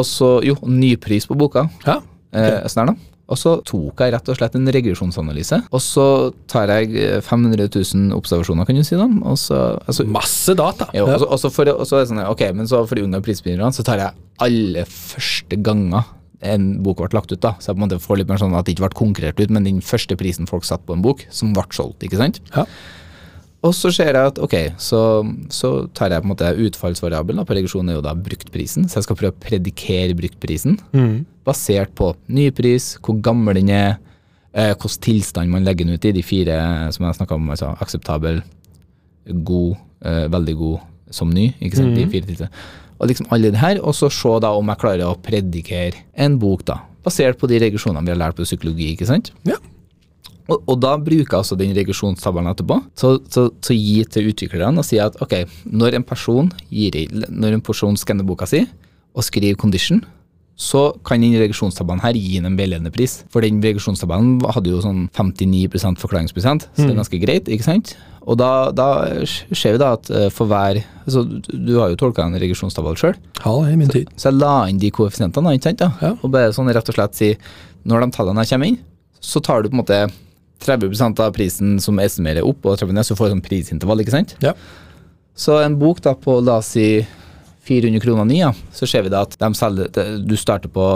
så, 0.07 0.31
jo, 0.45 0.57
ny 0.63 0.93
jo, 0.93 0.95
nypris 0.95 1.27
på 1.29 1.37
boka. 1.39 1.67
Ja. 1.87 1.99
Eh, 2.35 2.65
sånn 2.69 2.83
er 2.85 2.91
det. 2.93 2.99
Og 3.27 3.35
så 3.35 3.57
tok 3.67 3.99
jeg 3.99 4.13
rett 4.13 4.29
og 4.31 4.37
slett 4.39 4.53
en 4.55 4.69
regresjonsanalyse. 4.71 5.57
Og 5.75 5.81
så 5.83 6.03
tar 6.47 6.71
jeg 6.71 6.93
eh, 6.95 7.17
500 7.25 7.65
000 7.75 8.13
observasjoner, 8.15 8.67
kan 8.69 8.77
du 8.79 8.85
si. 8.87 8.95
da. 8.95 9.07
Og 9.27 9.35
så, 9.41 9.57
altså, 9.83 10.05
Masse 10.07 10.55
data. 10.55 10.87
jo, 10.95 11.07
Ja. 11.09 11.15
og 11.17 11.19
så- 11.19 11.27
og 11.33 11.39
så 11.41 11.51
for, 11.51 11.67
og 11.73 11.83
så 11.89 11.97
er 11.97 12.05
det 12.05 12.09
sånn, 12.13 12.23
ok, 12.29 12.43
men 12.55 12.67
så 12.67 12.85
for 12.87 12.95
de 12.95 13.03
unge 13.03 13.19
prisspillerne, 13.21 13.73
så 13.75 13.83
tar 13.83 13.97
jeg 13.97 14.13
alle 14.39 14.85
første 14.85 15.59
ganger 15.61 16.05
en 16.45 16.67
bok 16.85 17.01
ble 17.01 17.17
lagt 17.17 17.31
ut, 17.33 17.41
da. 17.41 17.55
Så 17.57 17.71
jeg 17.71 17.77
på 17.77 17.81
en 17.81 17.87
måte 17.87 18.03
får 18.03 18.21
litt 18.21 18.29
mer 18.29 18.39
sånn 18.41 18.55
at 18.57 18.67
det 18.67 18.75
ikke 18.75 18.85
ble 18.85 18.99
konkurrert 18.99 19.41
ut, 19.41 19.51
men 19.53 19.65
den 19.65 19.81
første 19.85 20.17
prisen 20.19 20.49
folk 20.49 20.67
satte 20.67 20.85
på 20.87 20.97
en 20.97 21.03
bok, 21.05 21.25
som 21.33 21.53
ble 21.55 21.65
solgt, 21.73 22.05
ikke 22.05 22.19
sant. 22.19 22.41
Ja. 22.53 22.67
Og 23.65 23.73
så 23.73 23.89
ser 23.93 24.13
jeg 24.13 24.31
at 24.31 24.39
ok, 24.43 24.55
så, 24.81 24.99
så 25.53 25.71
tar 25.97 26.13
jeg 26.13 26.21
på 26.21 26.29
en 26.29 26.33
måte 26.35 26.51
utfallsvariabelen 26.67 27.47
på 27.47 27.55
regresjon 27.57 27.89
er 27.89 27.97
jo 27.97 28.03
da 28.05 28.13
bruktprisen, 28.13 28.85
så 28.85 28.99
jeg 28.99 29.07
skal 29.07 29.17
prøve 29.19 29.33
å 29.33 29.45
predikere 29.47 30.17
bruktprisen. 30.17 30.77
Basert 31.47 31.95
på 31.97 32.11
nypris, 32.29 32.93
hvor 33.01 33.17
gammel 33.25 33.57
den 33.57 33.71
er, 33.73 33.97
eh, 34.53 34.75
hvilken 34.75 35.01
tilstand 35.07 35.53
man 35.53 35.65
legger 35.65 35.87
den 35.87 35.97
ut 35.97 36.05
i, 36.05 36.13
de 36.13 36.25
fire 36.25 36.59
som 36.93 37.07
jeg 37.07 37.17
snakka 37.17 37.39
om, 37.39 37.49
altså 37.55 37.73
akseptabel, 37.81 38.43
god, 39.47 39.81
eh, 40.05 40.27
veldig 40.37 40.55
god 40.61 40.77
som 41.17 41.31
ny, 41.33 41.49
ikke 41.57 41.81
sant, 41.81 41.95
de 41.97 42.05
fire 42.11 42.29
tilstandene. 42.29 42.85
Og 42.97 43.11
liksom 43.11 43.29
alle 43.33 43.51
det 43.53 43.61
her, 43.61 43.79
og 43.81 43.95
så 43.95 44.09
se 44.13 44.35
da 44.43 44.51
om 44.57 44.69
jeg 44.73 44.81
klarer 44.81 45.05
å 45.07 45.17
predikere 45.21 46.05
en 46.17 46.37
bok 46.41 46.65
da, 46.67 46.81
basert 47.05 47.39
på 47.39 47.49
de 47.49 47.59
regresjonene 47.61 48.05
vi 48.05 48.13
har 48.15 48.21
lært 48.21 48.37
på 48.39 48.47
psykologi, 48.47 48.91
ikke 48.95 49.09
sant? 49.09 49.31
Ja. 49.47 49.59
Og, 50.47 50.61
og 50.63 50.77
da 50.79 50.93
bruker 50.95 51.25
jeg 51.27 51.41
altså 51.41 51.57
den 51.59 51.73
regresjonstabellen 51.75 52.53
etterpå 52.53 52.79
til 52.97 53.17
så, 53.27 53.47
så 53.51 53.75
gi 53.75 53.99
til 54.07 54.29
utviklerne 54.31 54.79
og 54.79 54.87
si 54.87 54.99
at 55.03 55.17
ok, 55.23 55.41
når 55.67 55.99
en 55.99 56.05
person 56.07 56.47
gir 56.71 56.95
når 57.11 57.57
en 57.57 57.63
person 57.63 57.99
skanner 57.99 58.27
boka 58.27 58.47
si 58.47 58.63
og 59.17 59.25
skriver 59.25 59.59
condition, 59.59 59.99
så 60.57 60.87
kan 61.05 61.21
den 61.21 61.35
regresjonstabellen 61.37 62.01
her 62.01 62.17
gi 62.17 62.39
en 62.41 62.57
veiledende 62.57 62.89
pris. 62.93 63.19
For 63.29 63.45
den 63.45 63.59
regresjonstabellen 63.61 64.39
hadde 64.55 64.71
jo 64.73 64.81
sånn 64.81 65.03
59% 65.13 66.01
forklaringsprosent, 66.01 66.65
så 66.73 66.87
det 66.87 66.95
er 66.95 66.97
ganske 66.97 67.19
greit, 67.21 67.51
ikke 67.53 67.67
sant? 67.67 67.93
Og 68.27 68.39
da, 68.41 68.49
da 68.75 68.87
ser 69.55 69.77
vi 69.77 69.79
da 69.79 69.93
at 69.95 70.09
eh, 70.11 70.27
for 70.33 70.49
hver 70.51 70.81
altså 71.05 71.21
Du 71.47 71.77
har 71.77 71.93
jo 71.93 71.99
tolka 72.01 72.25
en 72.25 72.35
regresjonstabell 72.35 72.97
sjøl. 72.99 73.13
Ja, 73.39 73.53
i 73.69 73.77
min 73.79 73.93
tid. 73.93 74.09
Så 74.19 74.31
jeg 74.31 74.41
la 74.41 74.55
inn 74.67 74.81
de 74.81 74.89
koeffisientene, 74.91 75.53
ikke 75.55 75.69
sant? 75.69 75.83
da? 75.83 75.91
Ja. 76.03 76.15
Og 76.19 76.33
bare 76.33 76.51
sånn 76.55 76.73
rett 76.73 76.89
og 76.91 76.97
slett 76.97 77.15
si 77.15 77.29
Når 77.87 78.03
de 78.03 78.09
tallene 78.17 78.43
her 78.43 78.49
kommer 78.49 78.73
inn, 78.73 78.81
så 79.23 79.39
tar 79.45 79.61
du 79.61 79.69
på 79.69 79.77
en 79.77 79.83
måte 79.85 80.01
30% 80.65 81.21
av 81.23 81.31
prisen 81.37 81.77
som 81.79 82.01
estimerer 82.01 82.45
opp, 82.45 82.65
og 82.65 82.81
30 82.81 82.97
ned, 82.97 83.05
så 83.05 83.15
får 83.15 83.29
du 83.29 83.35
sånn 83.35 83.45
prisintervall, 83.45 84.01
ikke 84.01 84.15
sant? 84.15 84.33
Ja. 84.43 84.55
Så 85.37 85.59
en 85.61 85.77
bok 85.79 86.01
da 86.03 86.15
på 86.17 86.39
la 86.41 86.57
oss 86.63 86.73
si 86.73 87.05
400 87.67 87.99
kroner 88.03 88.25
nye, 88.29 88.49
så 88.73 88.87
ser 88.89 89.03
vi 89.05 89.11
da 89.13 89.21
at 89.27 89.35
de 89.37 89.49
selger, 89.59 89.91
du 90.25 90.35
starter 90.39 90.71
på 90.71 90.87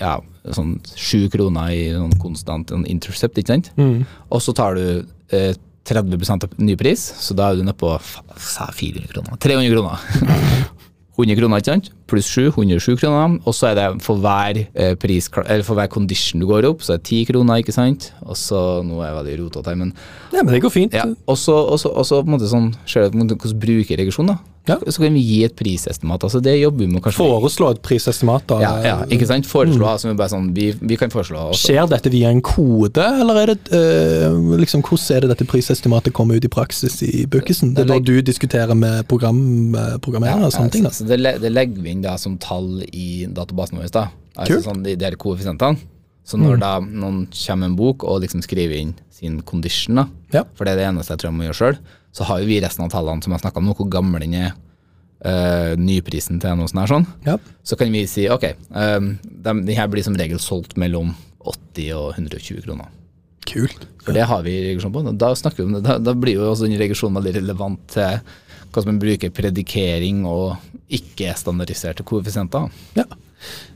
ja, 0.00 0.16
sånn 0.56 0.78
7 0.96 1.28
kroner 1.30 1.70
i 1.76 1.84
sånn 1.94 2.16
konstant 2.22 2.72
sånn 2.72 2.86
intercept, 2.90 3.38
ikke 3.38 3.52
sant? 3.54 3.70
Og 3.78 4.40
så 4.42 4.54
tar 4.56 4.74
du 4.80 5.04
eh, 5.30 5.52
30 5.84 6.30
av 6.32 6.48
nypris, 6.64 7.02
så 7.20 7.36
da 7.36 7.50
er 7.52 7.60
du 7.60 7.62
nede 7.66 7.76
på 7.76 7.92
fa- 8.00 8.24
sa 8.40 8.70
jeg 8.72 8.96
400 9.04 9.12
kroner, 9.12 9.36
300 9.38 9.74
kroner. 9.76 9.98
100 11.14 11.36
kroner, 11.38 11.60
ikke 11.62 11.70
sant? 11.70 11.88
Pluss 12.10 12.26
7, 12.26 12.48
107 12.56 12.96
kroner. 12.98 13.36
Og 13.46 13.54
så 13.54 13.68
er 13.68 13.76
det 13.78 13.84
for 14.02 14.18
hver, 14.18 14.64
eh, 14.74 14.96
pris, 14.98 15.28
eller 15.44 15.62
for 15.62 15.78
hver 15.78 15.86
condition 15.92 16.40
du 16.42 16.46
går 16.50 16.66
opp, 16.66 16.80
så 16.82 16.96
er 16.96 16.98
det 16.98 17.06
10 17.06 17.28
kroner, 17.28 17.60
ikke 17.62 17.74
sant? 17.76 18.08
Og 18.26 18.34
så, 18.34 18.58
nå 18.82 18.98
er 18.98 19.12
jeg 19.12 19.18
veldig 19.20 19.36
rotete 19.44 19.70
her, 19.70 19.78
men 19.78 19.92
ja, 20.34 20.42
men 20.42 20.50
det 20.56 20.62
går 20.64 20.72
fint. 20.74 20.92
ja. 20.98 21.04
Og 21.30 21.38
så 21.38 21.54
og 21.54 21.78
så- 21.78 21.92
og 21.94 22.02
så 22.04 22.18
på 22.24 22.26
en 22.26 22.34
måte 22.34 22.50
sånn, 22.50 22.74
ser 22.84 23.08
du 23.10 23.18
hvordan 23.18 23.60
bruker 23.60 23.96
regresjon, 24.02 24.26
da. 24.26 24.38
Ja. 24.64 24.78
Så 24.88 25.02
kan 25.02 25.12
vi 25.12 25.20
gi 25.20 25.42
et 25.44 25.52
prisestimat. 25.56 26.22
altså 26.24 26.40
Det 26.40 26.54
jobber 26.56 26.84
vi 26.84 26.86
med 26.94 27.02
kanskje. 27.04 27.20
Foreslå 27.20 27.70
et 27.74 27.82
prisestimat. 27.84 28.46
da. 28.48 28.60
ja, 28.62 28.72
ja, 28.84 28.94
ikke 29.12 29.26
sant? 29.28 29.46
Foreslå, 29.46 29.84
altså, 29.90 30.08
vi 30.08 30.16
bare 30.16 30.32
sånn, 30.32 30.48
vi, 30.56 30.70
vi 30.80 30.96
kan 31.00 31.12
foreslå 31.12 31.50
også. 31.50 31.68
Skjer 31.68 31.88
dette 31.92 32.12
via 32.14 32.32
en 32.32 32.40
kode, 32.44 33.04
eller 33.20 33.42
er 33.42 33.52
det 33.52 33.76
øh, 33.76 34.54
liksom, 34.60 34.84
hvordan 34.86 35.16
er 35.16 35.26
det 35.26 35.32
dette 35.34 35.48
prisestimatet 35.50 36.16
kommer 36.16 36.40
ut 36.40 36.48
i 36.48 36.52
praksis 36.52 37.00
i 37.04 37.26
Bookisen? 37.28 37.74
Det 37.76 37.84
er 37.84 37.92
da 37.92 38.00
du 38.00 38.16
diskuterer 38.24 38.72
med 38.78 39.04
program, 39.10 39.38
eh, 39.76 39.96
programmerere 40.00 40.48
og 40.48 40.56
sånne 40.56 40.72
ting? 40.72 40.88
da. 40.88 40.94
Så, 40.96 41.04
det, 41.08 41.20
det 41.44 41.52
legger 41.52 41.84
vi 41.84 41.92
inn 41.92 42.04
da 42.04 42.16
som 42.20 42.38
tall 42.40 42.86
i 42.88 43.26
databasen 43.28 43.82
vår. 43.82 43.92
da. 43.92 44.08
Altså 44.34 44.64
sånn 44.64 44.80
de, 44.86 44.96
de 44.98 45.06
her 45.06 45.18
koeffisientene. 45.20 45.92
Så 46.24 46.38
når 46.40 46.58
da 46.62 46.78
noen 46.80 47.26
kommer 47.28 47.60
med 47.60 47.70
en 47.70 47.76
bok 47.76 48.04
og 48.08 48.22
liksom 48.22 48.40
skriver 48.42 48.78
inn 48.80 48.94
sin 49.12 49.42
condition, 49.42 49.94
da, 50.00 50.06
Ja. 50.32 50.44
for 50.56 50.64
det 50.64 50.72
er 50.72 50.76
det 50.80 50.86
eneste 50.88 51.12
jeg 51.12 51.18
tror 51.20 51.30
jeg 51.30 51.36
må 51.38 51.44
gjøre 51.44 51.58
sjøl, 51.60 51.78
så 52.16 52.24
har 52.24 52.40
jo 52.40 52.46
vi 52.48 52.60
resten 52.64 52.84
av 52.84 52.90
tallene 52.90 53.22
som 53.22 53.32
jeg 53.34 53.42
snakka 53.42 53.60
om 53.60 53.74
hvor 53.74 53.90
gammel 53.92 54.20
den 54.24 54.34
er, 54.34 54.52
øh, 55.24 55.76
nyprisen 55.76 56.40
til 56.40 56.56
noe 56.56 56.66
sånt 56.70 56.80
her 56.80 56.92
sånn. 56.94 57.06
Ja. 57.26 57.36
Så 57.62 57.76
kan 57.76 57.92
vi 57.92 58.06
si 58.06 58.28
ok, 58.28 58.54
um, 58.70 59.18
de, 59.22 59.54
de 59.66 59.74
her 59.76 59.88
blir 59.88 60.02
som 60.06 60.16
regel 60.16 60.38
solgt 60.38 60.76
mellom 60.80 61.14
80 61.44 61.92
og 61.92 62.14
120 62.16 62.62
kroner. 62.64 62.88
Kult. 63.44 63.84
For 64.02 64.16
det 64.16 64.24
har 64.24 64.42
vi 64.42 64.54
regresjon 64.64 64.92
på. 64.94 65.02
Da 65.20 65.34
snakker 65.36 65.60
vi 65.60 65.64
om 65.68 65.74
det. 65.76 65.82
Da, 65.84 65.98
da 66.00 66.14
blir 66.16 66.38
jo 66.38 66.48
også 66.50 66.64
den 66.64 66.78
regresjonen 66.80 67.18
veldig 67.20 67.34
relevant 67.42 67.82
til 67.92 68.20
hva 68.72 68.82
som 68.82 68.88
man 68.90 68.98
bruker 69.02 69.30
predikering 69.30 70.24
og 70.26 70.56
ikke-standardiserte 70.88 72.04
koeffisienter. 72.08 72.70
Ja. 72.96 73.04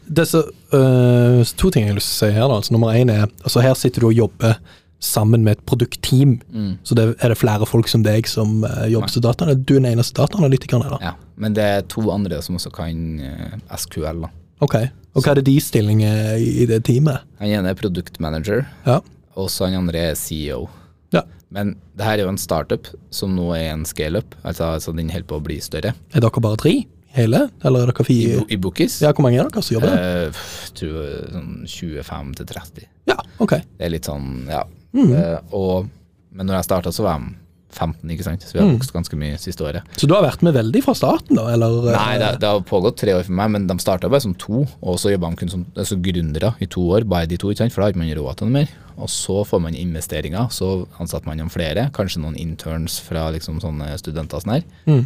Så, 0.08 0.42
øh, 0.72 1.44
to 1.56 1.70
ting 1.70 1.84
jeg 1.84 1.92
har 1.92 1.98
lyst 1.98 2.12
til 2.18 2.28
å 2.28 2.30
si 2.30 2.34
her. 2.34 2.48
da. 2.48 2.54
Altså, 2.60 2.72
nummer 2.72 2.94
én 2.96 3.10
er 3.12 3.26
altså 3.44 3.60
Her 3.62 3.74
sitter 3.74 4.00
du 4.00 4.06
og 4.08 4.14
jobber 4.14 4.56
sammen 5.00 5.44
med 5.44 5.58
et 5.58 5.66
produktteam. 5.66 6.40
Så 6.82 6.94
det 6.98 7.16
er 7.22 7.28
det 7.28 7.38
flere 7.38 7.66
folk 7.66 7.86
som 7.88 8.02
deg 8.02 8.26
som 8.26 8.64
uh, 8.64 8.86
jobber 8.90 9.08
som 9.08 9.22
data. 9.22 9.46
Du 9.54 9.76
er 9.76 9.80
den 9.80 9.92
eneste 9.92 10.16
dataanalytikeren 10.18 10.82
her, 10.82 10.96
da. 10.96 10.98
Ja. 11.02 11.12
Men 11.36 11.54
det 11.54 11.62
er 11.62 11.82
to 11.86 12.02
andre 12.10 12.40
som 12.42 12.56
også 12.58 12.72
kan 12.74 13.20
uh, 13.22 13.76
SQL. 13.76 14.24
da. 14.24 14.30
Ok. 14.60 14.74
Og 15.14 15.22
hva 15.22 15.30
er 15.32 15.38
det 15.38 15.46
de 15.46 15.54
stillinger 15.62 16.34
i, 16.42 16.48
i 16.64 16.66
det 16.66 16.80
teamet? 16.88 17.22
Han 17.38 17.48
ene 17.60 17.70
er 17.70 17.78
produktmanager, 17.78 18.64
Ja. 18.86 18.98
og 19.38 19.48
så 19.54 19.68
han 19.68 19.78
andre 19.84 20.10
er 20.10 20.14
CEO. 20.18 20.68
ja. 21.14 21.22
Men 21.50 21.76
det 21.96 22.04
her 22.04 22.18
er 22.18 22.24
jo 22.26 22.28
en 22.34 22.36
startup 22.36 22.88
som 23.14 23.30
nå 23.36 23.46
er 23.56 23.70
en 23.72 23.84
scale-up, 23.88 24.34
altså, 24.44 24.74
altså 24.74 24.92
den 24.94 25.08
holder 25.08 25.24
på 25.30 25.38
å 25.38 25.44
bli 25.46 25.60
større. 25.64 25.94
Er 26.12 26.20
dere 26.20 26.42
bare 26.44 26.58
tre? 26.60 26.74
Hele? 27.16 27.48
Eller 27.64 27.86
er 27.86 27.90
dere 27.92 28.04
I, 28.04 28.06
fire? 28.06 28.42
I, 28.44 28.54
i 28.54 28.60
Bookis 28.60 28.98
Ja, 29.02 29.12
hvor 29.16 29.24
mange 29.24 29.40
er 29.40 29.48
dere 29.48 29.62
som 29.64 29.74
jobber 29.78 29.94
der? 29.94 30.28
Jeg 30.28 30.76
tror 30.78 31.10
sånn 31.32 31.52
25 31.66 32.32
til 32.42 32.46
30. 32.52 32.88
Ja, 33.08 33.16
ok. 33.42 33.56
Det 33.64 33.88
er 33.88 33.94
litt 33.94 34.08
sånn, 34.08 34.30
ja. 34.50 34.62
Mm. 34.96 35.12
Uh, 35.12 35.36
og, 35.56 35.88
men 36.36 36.46
når 36.50 36.60
jeg 36.60 36.68
starta, 36.68 36.92
så 36.94 37.06
var 37.06 37.22
de 37.24 37.34
15, 37.78 38.10
ikke 38.14 38.24
sant. 38.24 38.44
Så 38.48 38.54
vi 38.56 38.60
har 38.62 38.66
Mm. 38.68 38.76
vokst 38.78 38.92
ganske 38.94 39.16
mye 39.20 39.36
siste 39.40 39.60
året. 39.64 39.84
Så 40.00 40.08
du 40.08 40.14
har 40.16 40.22
vært 40.24 40.40
med 40.42 40.54
veldig 40.56 40.80
fra 40.86 40.94
starten, 40.96 41.36
da? 41.36 41.44
Eller? 41.52 41.68
øh, 41.68 41.92
Nei, 41.92 42.14
det, 42.18 42.30
det 42.40 42.48
har 42.48 42.62
pågått 42.64 42.96
tre 42.96 43.12
år 43.14 43.24
for 43.26 43.36
meg, 43.36 43.50
men 43.52 43.66
de 43.68 43.76
starta 43.78 44.08
bare 44.08 44.24
som 44.24 44.32
to. 44.34 44.62
Og 44.80 44.96
så 44.98 45.12
jobba 45.12 45.28
de 45.34 45.36
kun 45.42 45.52
som 45.52 45.66
altså 45.76 45.98
gründere 46.00 46.54
i 46.64 46.66
to 46.66 46.80
år, 46.96 47.04
bare 47.08 47.28
de 47.28 47.36
to, 47.40 47.50
ikke 47.52 47.64
sant? 47.66 47.72
for 47.76 47.82
da 47.82 47.88
har 47.90 47.92
ikke 47.92 48.00
man 48.04 48.12
råd 48.16 48.36
til 48.40 48.48
noe 48.48 48.56
mer. 48.62 48.72
Og 48.96 49.08
så 49.12 49.44
får 49.46 49.60
man 49.62 49.76
investeringer, 49.78 50.48
så 50.50 50.86
ansatte 50.98 51.28
man 51.28 51.38
dem 51.38 51.50
flere. 51.52 51.90
Kanskje 51.94 52.20
noen 52.24 52.36
interns 52.40 52.98
fra 53.04 53.28
liksom 53.36 53.60
sånne 53.62 53.92
studenter 54.00 54.40
og 54.40 54.42
sånn 54.46 54.56
her. 54.56 54.64
Mm. 54.88 55.04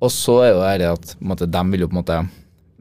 Og 0.00 0.12
så 0.12 0.36
er 0.46 0.52
jo 0.54 0.60
det 0.80 0.90
at 0.94 1.14
måte, 1.20 1.48
de 1.50 1.62
vil 1.72 1.84
jo 1.84 1.90
på 1.90 1.96
en 1.96 2.00
måte, 2.00 2.18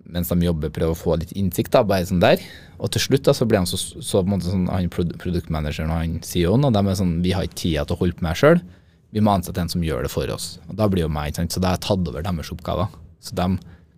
mens 0.10 0.32
de 0.32 0.48
jobber, 0.48 0.72
prøve 0.74 0.96
å 0.96 0.98
få 0.98 1.18
litt 1.20 1.34
innsikt, 1.38 1.74
da, 1.76 1.84
bare 1.86 2.08
sånn 2.08 2.22
der. 2.24 2.42
Og 2.80 2.92
til 2.96 3.04
slutt 3.04 3.28
da, 3.28 3.36
så 3.36 3.46
blir 3.50 3.60
han 3.60 3.68
så, 3.70 3.78
så 3.78 4.22
på 4.22 4.30
en 4.30 4.36
måte 4.38 4.48
sånn, 4.48 4.70
han 4.72 4.88
produktmanageren 4.94 5.92
og 5.92 6.00
han 6.00 6.20
CEO-en, 6.26 6.70
og 6.70 6.76
de 6.76 6.84
er 6.86 7.00
sånn, 7.02 7.18
vi 7.26 7.36
har 7.36 7.46
ikke 7.48 7.60
tida 7.66 7.84
til 7.86 7.98
å 7.98 8.02
holde 8.04 8.18
på 8.18 8.26
med 8.26 8.40
sjøl. 8.40 8.64
Vi 9.12 9.24
må 9.26 9.34
ansette 9.34 9.62
en 9.62 9.72
som 9.72 9.84
gjør 9.84 10.06
det 10.06 10.14
for 10.14 10.32
oss. 10.32 10.54
Og 10.70 10.78
da 10.80 10.88
blir 10.90 11.04
jo 11.04 11.12
meg, 11.12 11.34
ikke 11.34 11.44
sant? 11.44 11.58
så 11.58 11.62
da 11.64 11.74
har 11.74 11.80
jeg 11.80 11.86
tatt 11.90 12.10
over 12.12 12.26
deres 12.26 12.54
oppgaver. 12.56 12.96
Så 13.26 13.36
de 13.36 13.50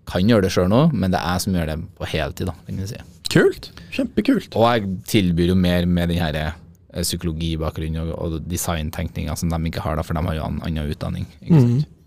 kan 0.10 0.34
gjøre 0.34 0.48
det 0.48 0.54
sjøl 0.56 0.72
nå, 0.72 0.82
men 0.96 1.14
det 1.14 1.22
er 1.22 1.38
jeg 1.38 1.46
som 1.46 1.58
gjør 1.60 1.72
det 1.72 1.78
på 2.00 2.10
heltid, 2.16 2.50
da, 2.50 2.58
kan 2.66 2.82
jeg 2.82 2.92
si. 2.96 3.06
Kult. 3.32 3.72
Kjempekult. 3.94 4.58
Og 4.58 4.68
jeg 4.68 4.98
tilbyr 5.14 5.54
jo 5.54 5.60
mer 5.60 5.86
med 5.88 6.12
den 6.12 6.20
her 6.20 6.36
eh, 6.42 6.58
psykologibakgrunnen 6.98 8.10
og, 8.10 8.16
og 8.18 8.50
designtenkninga 8.50 9.38
som 9.40 9.54
de 9.54 9.62
ikke 9.70 9.84
har, 9.86 10.00
da, 10.00 10.04
for 10.08 10.18
de 10.18 10.26
har 10.26 10.40
jo 10.40 10.48
an, 10.50 10.60
annen 10.66 10.92
utdanning. 10.92 11.30
Ikke 11.40 11.62
sant? 11.62 11.98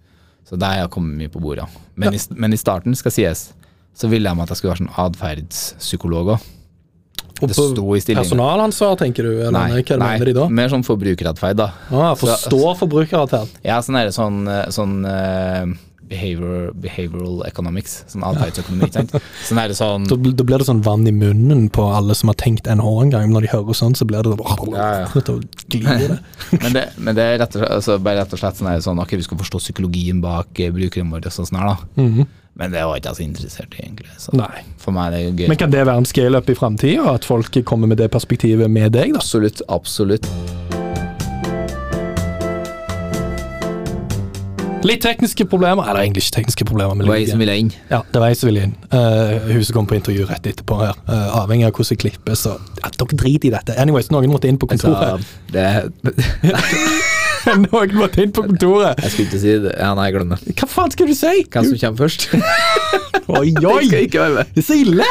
Så 0.55 0.59
der 0.61 0.71
har 0.71 0.85
jeg 0.85 0.91
kommet 0.95 1.19
mye 1.19 1.31
på 1.33 1.43
bordet. 1.43 1.67
Men, 1.99 2.15
i, 2.15 2.21
men 2.39 2.55
i 2.55 2.59
starten, 2.61 2.95
skal 2.95 3.11
sies, 3.11 3.49
så 3.95 4.11
ville 4.11 4.31
jeg 4.31 4.39
meg 4.39 4.47
at 4.47 4.53
jeg 4.55 4.61
skulle 4.61 4.75
være 4.75 4.85
sånn 4.85 4.93
atferdspsykolog 5.03 6.37
òg. 6.37 6.51
Og 7.43 7.51
Det 7.51 7.57
sto 7.57 7.97
i 7.97 8.01
stillingen. 8.03 8.23
Personalansvar, 8.23 8.95
tenker 9.01 9.27
du? 9.27 9.33
Eller 9.41 9.57
nei, 9.57 9.81
hva 9.83 9.97
nei, 9.99 10.11
mener 10.15 10.31
de 10.31 10.35
da? 10.37 10.45
mer 10.55 10.71
sånn 10.71 10.85
forbrukeratferd, 10.87 11.59
da. 11.59 11.67
Ah, 11.91 12.13
forstå 12.19 12.61
forbrukeratferd. 12.85 13.57
Ja, 13.67 13.81
sånn 13.83 13.99
er 13.99 14.07
det 14.07 14.15
sånn, 14.15 14.39
eh, 14.47 14.69
sånn 14.75 14.95
eh, 15.11 15.75
behavior, 16.09 16.71
behavioral 16.85 17.43
economics. 17.49 18.03
Sånn 18.11 18.25
atferdsøkonomi. 18.27 18.91
Sånn 19.49 19.61
er 19.61 19.73
det 19.73 19.79
sånn 19.79 20.07
Da, 20.09 20.17
da 20.17 20.47
blir 20.47 20.63
det 20.63 20.69
sånn 20.69 20.83
vann 20.85 21.07
i 21.09 21.15
munnen 21.15 21.67
på 21.75 21.87
alle 21.97 22.17
som 22.19 22.31
har 22.33 22.39
tenkt 22.41 22.69
NH 22.71 22.93
en 23.05 23.13
gang. 23.15 23.33
Når 23.35 23.47
de 23.47 23.53
hører 23.55 23.79
sånn, 23.79 23.97
så 23.99 24.07
blir 24.09 24.25
det 24.25 24.37
sånn 24.37 24.77
Ja, 24.77 25.05
ja. 25.05 25.09
Men, 26.65 26.71
det, 26.77 26.85
men 26.99 27.17
det 27.17 27.25
er 27.25 27.39
rett 27.43 27.57
og 27.59 27.67
altså, 27.67 27.99
bare 28.03 28.23
rett 28.23 28.33
og 28.37 28.41
slett 28.41 28.59
sånn, 28.61 28.71
er 28.71 28.79
det 28.79 28.87
sånn 28.87 29.01
ok, 29.03 29.17
vi 29.19 29.27
skal 29.27 29.41
forstå 29.41 29.61
psykologien 29.63 30.21
bak 30.25 30.61
eh, 30.63 30.73
brukerne 30.75 31.11
våre 31.13 31.31
og 31.31 31.35
sånn 31.35 31.59
her, 31.59 31.73
da. 31.73 32.03
-hmm. 32.03 32.33
Men 32.55 32.71
det 32.71 32.85
var 32.87 32.97
ikke 32.97 33.11
jeg 33.11 33.17
så 33.17 33.23
interessert 33.23 33.75
i, 33.75 33.83
egentlig. 33.83 34.15
Så 34.19 34.37
Nei. 34.39 34.63
for 34.79 34.95
meg 34.95 35.11
er 35.11 35.17
det 35.17 35.43
gøy. 35.43 35.49
Men 35.51 35.59
kan 35.59 35.75
det 35.75 35.83
være 35.87 36.05
en 36.05 36.07
scale-up 36.07 36.51
i 36.51 36.55
framtida? 36.55 37.09
At 37.15 37.27
folk 37.27 37.59
kommer 37.67 37.91
med 37.91 37.99
det 37.99 38.11
perspektivet 38.15 38.71
med 38.71 38.95
deg? 38.95 39.13
da? 39.17 39.19
Absolutt, 39.19 39.63
absolutt. 39.69 40.31
Litt 44.85 45.01
tekniske 45.05 45.47
problemer. 45.49 45.87
Eller 45.89 46.05
egentlig 46.05 46.27
ikke 46.27 46.37
tekniske 46.41 46.67
problemer. 46.69 46.99
Det 47.01 47.09
var 47.09 47.21
jeg 47.21 47.31
som 47.33 47.41
ville 47.41 47.57
inn. 47.63 47.71
Ja, 47.91 48.03
det 48.13 48.21
var 48.21 48.33
jeg 48.33 48.41
som 48.41 48.51
ville 48.51 48.67
inn. 48.69 48.75
Uh, 48.93 49.49
huset 49.55 49.73
kom 49.77 49.89
på 49.89 49.97
intervju 49.99 50.27
rett 50.29 50.47
etterpå 50.51 50.79
her. 50.83 50.99
Uh, 51.09 51.41
avhengig 51.41 51.67
av 51.69 51.73
hvordan 51.75 51.97
jeg 51.97 52.03
klipper, 52.05 52.37
så 52.39 52.57
ja, 52.83 52.93
Dere 53.01 53.17
driter 53.25 53.49
i 53.49 53.55
dette. 53.55 53.79
Anyways, 53.81 54.11
noen 54.15 54.31
måtte 54.33 54.51
inn 54.51 54.61
på 54.61 54.69
Altså, 54.71 54.93
kontoret. 54.93 55.25
det, 55.55 55.67
noen 57.67 57.97
måtte 57.99 58.23
inn 58.25 58.33
på 58.35 58.45
kontoret. 58.47 59.01
Jeg 59.05 59.13
skulle 59.13 59.29
ikke 59.29 59.43
si 59.43 59.57
det. 59.65 59.75
Ja, 59.79 59.93
nei, 59.99 60.09
glem 60.15 60.33
det. 60.35 60.41
Hva 60.59 60.69
faen 60.71 60.95
skal 60.95 61.11
du 61.11 61.17
si? 61.17 61.35
Hvem 61.51 61.69
som 61.71 61.81
kommer 61.83 62.05
først? 62.05 62.29
Oi, 63.25 63.53
oi! 63.75 63.85
Det. 63.91 64.07
Det 64.13 64.63
er 64.63 64.67
så 64.67 64.79
ille! 64.79 65.07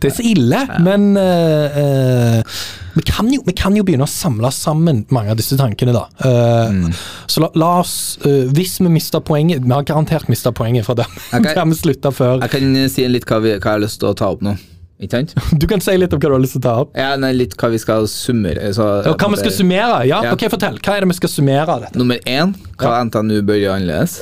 Det 0.00 0.10
er 0.10 0.16
så 0.16 0.24
ille, 0.26 0.60
men 0.84 1.06
uh, 1.16 1.78
uh, 1.78 2.64
vi, 2.96 3.04
kan 3.08 3.30
jo, 3.32 3.40
vi 3.46 3.54
kan 3.56 3.76
jo 3.76 3.84
begynne 3.86 4.06
å 4.06 4.10
samle 4.10 4.50
sammen 4.54 5.04
mange 5.14 5.32
av 5.32 5.40
disse 5.40 5.56
tankene, 5.58 5.94
da. 5.96 6.04
Eh, 6.24 7.00
Så 7.30 7.42
la, 7.42 7.48
la 7.58 7.70
oss 7.80 7.94
Hvis 8.24 8.76
vi 8.78 8.90
mister 8.92 9.22
poenget 9.24 9.64
Vi 9.64 9.72
har 9.72 9.82
garantert 9.86 10.28
mista 10.30 10.52
poenget 10.54 10.86
fra 10.86 10.94
der, 11.00 11.10
vi 11.70 11.78
slutta 11.78 12.12
før. 12.14 12.44
Jeg 12.44 12.52
kan 12.52 12.78
si 12.92 13.08
litt 13.10 13.26
hva, 13.28 13.40
vi, 13.42 13.56
hva 13.56 13.58
jeg 13.58 13.80
har 13.80 13.82
lyst 13.82 14.02
til 14.02 14.12
å 14.12 14.16
ta 14.18 14.30
opp 14.34 14.44
nå. 14.44 14.54
Ikke 15.02 15.18
sant? 15.18 15.32
Du 15.60 15.66
kan 15.70 15.82
si 15.82 15.94
litt 15.98 16.12
om 16.14 16.20
hva 16.22 16.30
du 16.30 16.36
har 16.36 16.42
lyst 16.44 16.54
til 16.56 16.62
å 16.62 16.66
ta 16.66 16.74
opp. 16.84 16.92
Ja, 16.98 17.14
nei, 17.20 17.32
litt 17.34 17.56
hva 17.58 17.70
vi 17.72 17.80
skal 17.82 18.06
summere. 18.10 18.68
Så, 18.76 18.84
ja, 19.06 19.14
hva 19.18 19.30
vi 19.32 19.40
skal 19.42 19.54
summere? 19.56 20.04
Ja, 20.06 20.20
Ja. 20.28 20.34
ok, 20.36 20.46
fortell. 20.52 20.78
Hva 20.84 20.94
er 20.98 21.04
det 21.06 21.10
vi 21.14 21.18
skal 21.18 21.32
summere 21.32 21.66
av 21.68 21.82
dette? 21.86 21.98
Nummer 21.98 22.20
én, 22.30 22.54
hva 22.78 23.00
NTNU 23.08 23.40
bør 23.48 23.58
gjøre 23.58 23.80
annerledes. 23.80 24.20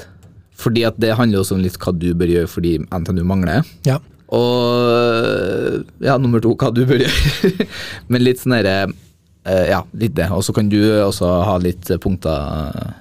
Fordi 0.63 0.85
at 0.87 0.99
det 1.03 1.17
handler 1.19 1.43
også 1.43 1.57
om 1.59 1.63
litt 1.65 1.77
hva 1.83 1.93
du 1.99 2.09
bør 2.15 2.31
gjøre 2.31 2.49
fordi 2.49 2.77
NTNU 2.87 3.23
mangler. 3.27 3.67
Ja. 3.89 3.99
Og 4.33 5.85
ja, 6.01 6.17
nummer 6.23 6.41
to, 6.43 6.55
hva 6.57 6.71
du 6.75 6.85
bør 6.89 7.03
gjøre. 7.05 7.67
Men 8.13 8.25
litt 8.25 8.41
sånn 8.43 8.55
derre 8.57 8.77
eh, 8.89 9.67
Ja, 9.73 9.83
litt 9.99 10.15
det. 10.17 10.31
Og 10.33 10.45
så 10.47 10.55
kan 10.57 10.71
du 10.73 10.79
også 11.03 11.29
ha 11.47 11.57
litt 11.63 11.91
punkter 12.03 12.95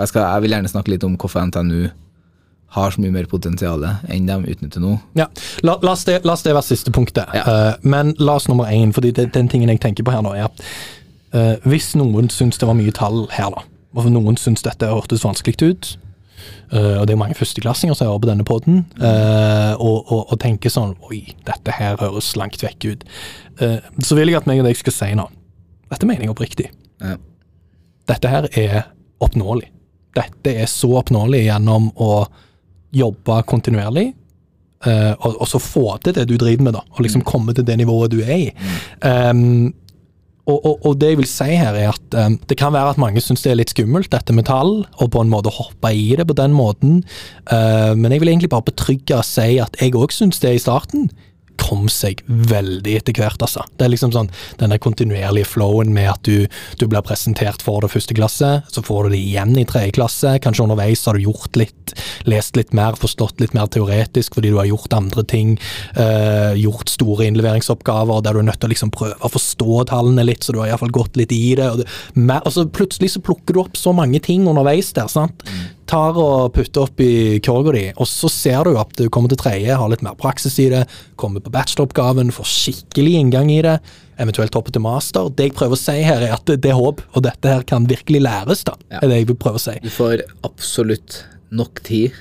jeg, 0.00 0.08
skal, 0.08 0.24
jeg 0.24 0.42
vil 0.46 0.54
gjerne 0.56 0.70
snakke 0.72 0.90
litt 0.94 1.04
om 1.06 1.14
hvorfor 1.20 1.44
NTNU 1.46 1.84
har 2.72 2.94
så 2.94 3.02
mye 3.02 3.12
mer 3.12 3.28
potensial 3.28 3.82
enn 3.84 4.28
de 4.28 4.38
utnytter 4.54 4.82
nå. 4.82 4.94
Ja, 5.18 5.28
la, 5.60 5.76
la, 5.82 5.92
oss 5.92 6.06
det, 6.08 6.22
la 6.24 6.36
oss 6.36 6.44
det 6.46 6.54
være 6.56 6.70
siste 6.70 6.92
punktet. 6.94 7.28
Ja. 7.36 7.44
uh, 7.44 7.84
men 7.84 8.14
la 8.22 8.38
oss 8.40 8.48
nummer 8.48 8.70
én, 8.72 8.94
fordi 8.96 9.12
det, 9.16 9.28
den 9.36 9.50
tingen 9.52 9.72
jeg 9.72 9.82
tenker 9.82 10.06
på 10.06 10.14
her 10.14 10.24
nå, 10.24 10.32
er 10.36 10.48
at 10.48 10.64
uh, 11.36 11.68
hvis 11.68 11.92
noen 12.00 12.30
syns 12.32 12.60
det 12.60 12.68
var 12.68 12.78
mye 12.78 12.94
tall 12.96 13.26
her, 13.34 13.52
da, 13.52 13.66
og 13.92 14.08
noen 14.12 14.40
syns 14.40 14.64
dette 14.64 14.88
hørtes 14.88 15.26
vanskelig 15.28 15.60
ut, 15.64 15.94
Uh, 16.72 16.96
og 16.98 17.04
det 17.06 17.12
er 17.14 17.18
mange 17.20 17.36
førsteklassinger 17.38 17.94
som 17.94 18.08
hører 18.08 18.22
på 18.24 18.28
denne 18.30 18.44
poden, 18.48 18.78
og, 18.98 19.98
og, 20.00 20.22
og 20.32 20.38
tenker 20.42 20.72
sånn 20.72 20.96
Oi, 21.06 21.20
dette 21.46 21.74
her 21.76 22.00
høres 22.00 22.32
langt 22.40 22.64
vekk 22.64 22.86
ut. 22.88 23.04
Uh, 23.60 23.76
så 24.02 24.16
vil 24.18 24.32
jeg 24.32 24.40
at 24.40 24.48
meg 24.50 24.58
og 24.58 24.66
deg 24.66 24.80
skal 24.80 24.96
si 24.96 25.10
nå. 25.14 25.28
Dette 25.92 26.08
mener 26.08 26.26
jeg 26.26 26.32
oppriktig. 26.32 26.66
Ja. 27.04 27.14
Dette 28.10 28.32
her 28.32 28.48
er 28.58 28.78
oppnåelig. 29.22 29.68
Dette 30.16 30.56
er 30.64 30.66
så 30.70 30.90
oppnåelig 30.98 31.44
gjennom 31.44 31.92
å 32.00 32.10
jobbe 32.92 33.42
kontinuerlig, 33.48 34.12
Uh, 34.82 35.14
og, 35.22 35.36
og 35.44 35.46
så 35.46 35.60
få 35.62 35.92
til 36.02 36.16
det 36.16 36.24
du 36.26 36.32
driver 36.34 36.64
med, 36.66 36.72
da. 36.74 36.80
Og 36.96 37.04
liksom 37.04 37.22
komme 37.22 37.52
til 37.54 37.62
det 37.62 37.76
nivået 37.78 38.10
du 38.10 38.16
er 38.18 38.32
i. 38.34 38.48
Um, 39.06 39.70
og, 40.42 40.56
og, 40.58 40.86
og 40.88 40.96
det 40.98 41.12
jeg 41.12 41.18
vil 41.20 41.28
si 41.30 41.54
her, 41.54 41.76
er 41.78 41.92
at 41.92 42.16
um, 42.18 42.34
det 42.50 42.56
kan 42.58 42.74
være 42.74 42.96
at 42.96 42.98
mange 42.98 43.22
syns 43.22 43.44
det 43.44 43.52
er 43.52 43.60
litt 43.60 43.70
skummelt, 43.70 44.10
dette 44.10 44.34
med 44.34 44.48
tall, 44.48 44.80
og 44.98 45.12
på 45.14 45.22
en 45.22 45.30
måte 45.30 45.54
hoppe 45.54 45.92
i 45.94 46.08
det 46.18 46.26
på 46.26 46.34
den 46.34 46.50
måten. 46.56 47.04
Uh, 47.46 47.94
men 47.94 48.10
jeg 48.10 48.24
vil 48.24 48.32
egentlig 48.32 48.50
bare 48.50 48.66
betrygge 48.72 49.20
og 49.20 49.28
si 49.28 49.60
at 49.62 49.78
jeg 49.78 49.94
òg 49.94 50.14
syns 50.14 50.42
det 50.42 50.56
i 50.56 50.64
starten 50.64 51.06
kom 51.62 51.88
seg 51.92 52.22
veldig 52.26 52.96
etter 52.98 53.16
hvert, 53.16 53.42
altså. 53.44 53.64
Det 53.78 53.86
er 53.86 53.94
liksom 53.94 54.12
sånn 54.14 54.30
denne 54.60 54.80
kontinuerlige 54.82 55.48
flowen 55.54 55.92
med 55.94 56.10
at 56.12 56.22
du, 56.28 56.46
du 56.80 56.86
blir 56.90 57.04
presentert 57.06 57.62
for 57.64 57.84
det 57.84 57.92
første 57.94 58.16
klasse, 58.18 58.52
så 58.68 58.84
får 58.84 59.08
du 59.08 59.16
det 59.16 59.22
igjen 59.22 59.54
i 59.60 59.66
tredje 59.68 59.96
klasse, 59.96 60.36
kanskje 60.42 60.66
underveis 60.66 61.06
har 61.08 61.18
du 61.18 61.26
gjort 61.26 61.56
litt, 61.60 61.94
lest 62.28 62.58
litt 62.58 62.74
mer, 62.76 62.98
forstått 63.00 63.42
litt 63.42 63.56
mer 63.56 63.70
teoretisk 63.72 64.38
fordi 64.38 64.52
du 64.52 64.58
har 64.60 64.70
gjort 64.70 64.96
andre 64.96 65.24
ting, 65.28 65.56
Øh, 65.92 66.54
gjort 66.56 66.88
store 66.88 67.26
innleveringsoppgaver 67.28 68.22
der 68.24 68.34
du 68.34 68.40
er 68.40 68.46
nødt 68.48 68.60
til 68.62 68.70
å 68.70 68.72
liksom 68.72 68.92
prøve 68.94 69.16
å 69.20 69.30
forstå 69.30 69.84
tallene 69.90 70.24
litt, 70.24 70.44
så 70.44 70.54
du 70.54 70.60
har 70.62 70.70
iallfall 70.70 70.94
gått 70.94 71.18
litt 71.20 71.32
i 71.34 71.54
det. 71.58 71.68
Og 71.68 71.82
det 71.82 71.86
mer, 72.14 72.46
så 72.50 72.64
plutselig 72.64 73.12
så 73.14 73.22
plukker 73.24 73.54
du 73.54 73.62
opp 73.64 73.78
så 73.78 73.92
mange 73.96 74.22
ting 74.24 74.46
underveis 74.48 74.92
der, 74.96 75.10
sant. 75.12 75.44
Tar 75.92 76.16
og 76.16 76.54
putter 76.56 76.86
opp 76.86 77.00
i 77.04 77.36
korga 77.44 77.72
di, 77.76 77.82
og 78.00 78.06
så 78.08 78.30
ser 78.32 78.64
du 78.64 78.78
at 78.80 78.94
du 78.96 79.10
kommer 79.12 79.28
til 79.28 79.42
tredje, 79.42 79.74
har 79.76 79.90
litt 79.92 80.00
mer 80.00 80.14
praksis 80.16 80.54
i 80.62 80.70
det, 80.72 80.86
kommer 81.20 81.42
på 81.44 81.50
bacheloroppgaven, 81.52 82.30
får 82.32 82.48
skikkelig 82.48 83.18
inngang 83.18 83.50
i 83.52 83.58
det, 83.66 83.74
eventuelt 84.22 84.56
hopper 84.56 84.72
til 84.72 84.86
master. 84.86 85.28
Det 85.36 85.50
jeg 85.50 85.54
prøver 85.58 85.76
å 85.76 85.80
si 85.82 85.98
her, 86.00 86.24
er 86.24 86.32
at 86.32 86.48
det 86.48 86.70
er 86.70 86.78
håp, 86.78 87.02
og 87.12 87.26
dette 87.26 87.52
her 87.52 87.66
kan 87.68 87.84
virkelig 87.90 88.22
læres, 88.24 88.62
da. 88.64 88.78
Ja. 88.88 89.02
er 89.02 89.12
det 89.12 89.18
jeg 89.20 89.28
vil 89.34 89.38
prøve 89.44 89.60
å 89.60 89.64
si. 89.66 89.74
Du 89.84 89.92
får 89.92 90.24
absolutt 90.48 91.18
nok 91.52 91.82
tid 91.84 92.16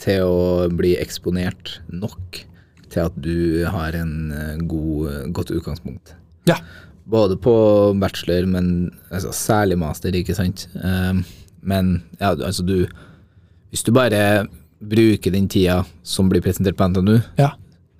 til 0.00 0.24
å 0.24 0.70
bli 0.72 0.94
eksponert 0.96 1.74
nok 1.92 2.40
til 2.92 3.04
at 3.04 3.20
du 3.20 3.68
har 3.76 3.92
en 4.00 4.16
eh, 4.32 4.64
god, 4.64 5.28
godt 5.36 5.52
utgangspunkt. 5.52 6.16
Ja. 6.48 6.56
Både 7.12 7.36
på 7.36 7.52
bachelor, 8.00 8.48
men 8.48 8.72
altså, 9.10 9.36
særlig 9.36 9.76
master, 9.84 10.16
ikke 10.16 10.38
sant. 10.38 10.64
Um, 10.80 11.24
men 11.62 12.02
ja, 12.20 12.32
altså 12.34 12.64
du 12.66 12.86
Hvis 13.72 13.82
du 13.86 13.92
bare 13.96 14.46
bruker 14.82 15.30
den 15.32 15.46
tida 15.48 15.84
som 16.04 16.28
blir 16.28 16.42
presentert 16.44 16.76
på 16.76 16.88
NTNU, 16.90 17.20
ja. 17.38 17.52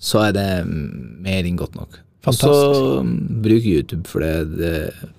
så 0.03 0.19
er 0.27 0.33
det 0.37 0.49
mm, 0.67 1.23
mer 1.25 1.47
enn 1.49 1.57
godt 1.57 1.77
nok. 1.79 2.01
Fantastisk. 2.23 2.77
Så 2.77 3.03
mm, 3.07 3.15
bruk 3.43 3.65
YouTube, 3.67 4.03
for, 4.11 4.21
det, 4.21 4.59
det, 4.59 4.73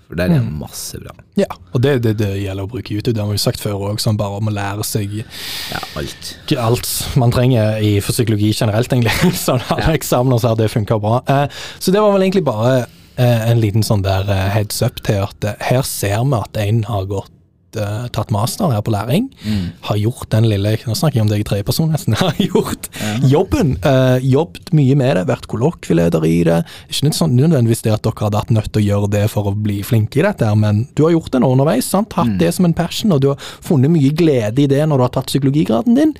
for 0.08 0.16
der 0.20 0.30
er 0.36 0.44
Mm. 0.44 0.54
masse 0.62 1.00
bra. 1.02 1.12
Ja, 1.40 1.48
og 1.74 1.82
det, 1.84 1.96
det, 2.06 2.14
det 2.22 2.30
gjelder 2.44 2.64
å 2.64 2.70
bruke 2.72 2.94
YouTube. 2.94 3.16
Det 3.18 3.24
har 3.24 3.28
vi 3.32 3.36
jo 3.40 3.44
sagt 3.44 3.60
før 3.64 3.82
òg, 3.90 4.00
sånn 4.00 4.16
bare 4.20 4.38
om 4.40 4.48
å 4.48 4.54
lære 4.54 4.86
seg 4.88 5.18
Ja, 5.24 5.82
alt. 6.00 6.30
alt 6.68 6.92
man 7.20 7.32
trenger 7.34 7.80
i 7.84 7.96
for 8.00 8.14
psykologi 8.16 8.54
generelt, 8.54 8.94
egentlig. 8.94 9.34
Sånn 9.48 9.64
alle 9.74 9.90
Ja. 9.90 9.98
eksamener 9.98 10.40
så 10.40 10.54
har 10.54 10.60
det 10.62 10.70
funka 10.72 11.00
bra. 11.02 11.24
Eh, 11.28 11.48
så 11.80 11.92
det 11.92 12.00
var 12.04 12.14
vel 12.16 12.28
egentlig 12.28 12.46
bare 12.48 12.86
eh, 13.18 13.50
en 13.52 13.60
liten 13.60 13.84
sånn 13.84 14.04
der 14.06 14.30
eh, 14.30 14.50
heads 14.56 14.84
up 14.86 15.02
til 15.04 15.24
at 15.26 15.44
eh, 15.50 15.58
her 15.72 15.82
ser 15.88 16.22
vi 16.24 16.40
at 16.40 16.62
en 16.68 16.84
har 16.92 17.06
gått 17.10 17.32
eh, 17.80 18.08
tatt 18.16 18.32
master 18.32 18.72
her 18.72 18.82
på 18.82 18.92
læring, 18.94 19.30
Mm. 19.46 19.72
har 19.82 19.98
gjort 19.98 20.30
den 20.30 20.46
lille 20.50 20.74
Nå 20.88 20.96
snakker 20.96 21.16
jeg 21.20 21.22
om 21.22 21.30
deg 21.30 21.40
i 21.42 21.44
tredjeperson, 21.44 21.92
nesten. 21.92 22.14
Har 22.22 22.34
gjort 22.40 22.90
Ja. 23.00 23.18
jobben. 23.28 23.78
Uh, 23.86 24.18
jobbet 24.24 24.72
mye 24.74 24.96
med 24.96 25.16
det, 25.18 25.26
vært 25.28 25.48
kollokvieleder 25.48 26.26
i 26.26 26.44
det. 26.44 26.60
Ikke 26.90 27.14
sånn, 27.14 27.36
nødvendigvis 27.38 27.82
det 27.84 27.94
at 27.94 28.04
dere 28.04 28.26
hadde 28.28 28.38
hatt 28.42 28.52
nødt 28.52 28.72
til 28.72 28.82
å 28.82 28.86
gjøre 28.88 29.10
det 29.12 29.24
for 29.32 29.52
å 29.52 29.56
bli 29.56 29.82
flinke 29.84 30.20
i 30.20 30.26
dette, 30.26 30.50
men 30.56 30.88
du 30.96 31.04
har 31.04 31.12
gjort 31.16 31.32
det 31.32 31.42
nå 31.42 31.52
underveis. 31.52 31.86
sant? 31.86 32.14
Hatt 32.14 32.38
det 32.40 32.54
som 32.54 32.66
en 32.66 32.74
passion, 32.74 33.12
og 33.12 33.22
du 33.22 33.28
har 33.30 33.38
funnet 33.62 33.92
mye 33.92 34.12
glede 34.16 34.60
i 34.64 34.68
det 34.68 34.84
når 34.88 34.98
du 34.98 35.04
har 35.04 35.10
tatt 35.20 35.28
psykologigraden 35.32 35.96
din. 35.96 36.14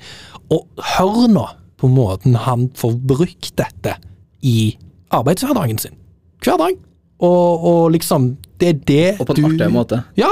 Og 0.50 0.66
hør 0.96 1.28
nå 1.28 1.46
på 1.80 1.88
måten 1.90 2.34
han 2.36 2.68
får 2.76 2.94
brukt 3.06 3.52
dette 3.56 3.96
i 4.42 4.76
arbeidshverdagen 5.12 5.78
sin. 5.80 5.96
Hver 6.44 6.58
dag. 6.60 6.76
Og, 7.24 7.64
og 7.64 7.92
liksom 7.94 8.36
Det 8.62 8.68
er 8.70 8.76
det 8.86 9.20
Og 9.20 9.26
på 9.26 9.34
en 9.34 9.46
artig 9.48 9.66
måte. 9.74 9.96
ja, 10.16 10.28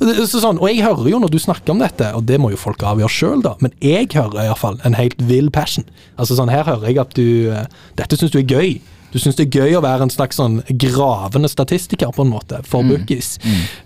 så 0.00 0.40
sånn, 0.40 0.56
og 0.56 0.68
jeg 0.70 0.80
hører 0.84 1.10
jo 1.10 1.20
når 1.20 1.32
du 1.34 1.38
snakker 1.42 1.74
om 1.74 1.82
dette, 1.82 2.08
og 2.16 2.24
det 2.28 2.38
må 2.40 2.50
jo 2.54 2.60
folk 2.60 2.80
avgjøre 2.88 3.12
sjøl, 3.12 3.42
da, 3.44 3.52
men 3.60 3.74
jeg 3.84 4.08
hører 4.14 4.46
iallfall 4.46 4.80
en 4.88 4.96
helt 4.96 5.20
vill 5.28 5.50
passion. 5.52 5.84
Altså 6.16 6.38
sånn, 6.38 6.52
Her 6.52 6.64
hører 6.64 6.88
jeg 6.88 7.00
at 7.02 7.12
du 7.18 7.52
eh, 7.52 7.66
Dette 7.98 8.16
syns 8.16 8.32
du 8.32 8.40
er 8.40 8.48
gøy. 8.48 8.78
Du 9.12 9.20
syns 9.20 9.36
det 9.38 9.46
er 9.46 9.60
gøy 9.60 9.76
å 9.76 9.84
være 9.84 10.08
en 10.08 10.12
slags 10.12 10.40
sånn 10.40 10.62
gravende 10.82 11.48
statistiker, 11.52 12.10
på 12.16 12.24
en 12.24 12.32
måte, 12.32 12.62
for 12.66 12.84
Bookis. 12.84 13.36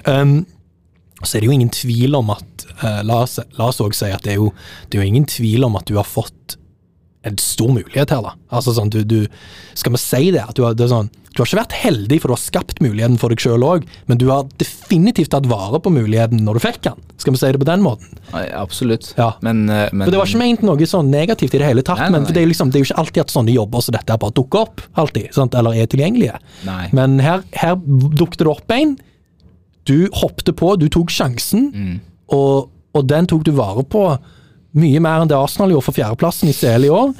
Um, 0.06 0.44
så 1.22 1.36
er 1.36 1.42
det 1.42 1.50
jo 1.50 1.58
ingen 1.58 1.74
tvil 1.74 2.16
om 2.16 2.30
at 2.32 2.64
uh, 2.80 3.02
La 3.04 3.20
oss 3.26 3.38
også 3.58 3.90
si 3.92 4.08
at 4.14 4.24
det 4.24 4.36
er, 4.36 4.40
jo, 4.40 4.54
det 4.88 4.96
er 4.98 5.04
jo 5.04 5.10
ingen 5.10 5.28
tvil 5.28 5.66
om 5.66 5.76
at 5.76 5.90
du 5.90 5.98
har 5.98 6.08
fått 6.08 6.56
en 7.28 7.36
stor 7.36 7.68
mulighet 7.68 8.10
her, 8.14 8.22
da. 8.24 8.30
Altså 8.48 8.72
sånn, 8.72 8.88
du, 8.88 9.02
du 9.04 9.26
Skal 9.76 9.92
vi 9.92 9.98
si 10.00 10.30
det? 10.32 10.40
At 10.48 10.56
du 10.56 10.62
har, 10.64 10.72
det 10.74 10.86
sånn, 10.88 11.10
du 11.30 11.42
har 11.42 11.46
ikke 11.46 11.58
vært 11.60 11.74
heldig, 11.82 12.16
for 12.22 12.30
du 12.30 12.34
har 12.34 12.40
skapt 12.42 12.80
muligheten 12.82 13.18
for 13.20 13.30
deg 13.30 13.38
sjøl 13.44 13.62
òg, 13.62 13.84
men 14.10 14.18
du 14.18 14.24
har 14.32 14.48
definitivt 14.58 15.30
tatt 15.34 15.44
vare 15.46 15.78
på 15.84 15.92
muligheten 15.92 16.40
når 16.46 16.56
du 16.58 16.62
fikk 16.64 16.80
den. 16.88 17.04
Skal 17.22 17.36
vi 17.36 17.38
si 17.42 17.50
det 17.52 17.60
på 17.60 17.68
den 17.68 17.84
måten? 17.84 18.08
Absolutt. 18.56 19.12
Ja. 19.20 19.28
Men, 19.44 19.60
eh, 19.68 19.90
men 19.92 20.06
For 20.08 20.14
Det 20.16 20.18
var 20.22 20.26
ikke 20.32 20.40
ment 20.42 20.64
noe 20.66 20.88
sånn 20.90 21.12
negativt 21.12 21.54
i 21.54 21.60
det 21.62 21.68
hele 21.68 21.84
tatt, 21.86 22.00
Nei, 22.02 22.08
nei, 22.08 22.18
men 22.24 22.32
det, 22.32 22.40
er 22.42 22.50
liksom, 22.50 22.72
det 22.72 22.80
er 22.80 22.84
jo 22.86 22.88
ikke 22.90 22.98
alltid 23.04 23.22
at 23.26 23.36
sånne 23.36 23.54
jobber 23.54 23.84
som 23.84 23.94
dette 23.94 24.16
bare 24.24 24.36
dukker 24.40 24.64
opp, 24.64 24.82
alltid, 25.04 25.28
sant? 25.36 25.54
eller 25.60 25.76
er 25.78 25.86
tilgjengelige. 25.92 26.40
Men 26.96 27.20
her, 27.22 27.44
her 27.62 27.76
dukket 27.76 28.42
det 28.42 28.50
opp 28.50 28.74
en. 28.74 28.96
Du 29.86 30.08
hoppte 30.24 30.52
på, 30.56 30.74
du 30.80 30.88
tok 30.88 31.12
sjansen, 31.14 31.70
Mm. 31.76 32.00
og, 32.32 32.70
og 32.96 33.06
den 33.06 33.26
tok 33.30 33.44
du 33.46 33.52
vare 33.52 33.84
på 33.86 34.02
mye 34.76 35.00
mer 35.02 35.22
enn 35.24 35.30
det 35.30 35.38
Arsenal 35.38 35.72
gjorde 35.74 35.88
for 35.88 35.96
fjerdeplassen 35.96 36.50
i 36.50 36.56
CL 36.56 36.86
i 36.86 36.92
år. 36.94 37.14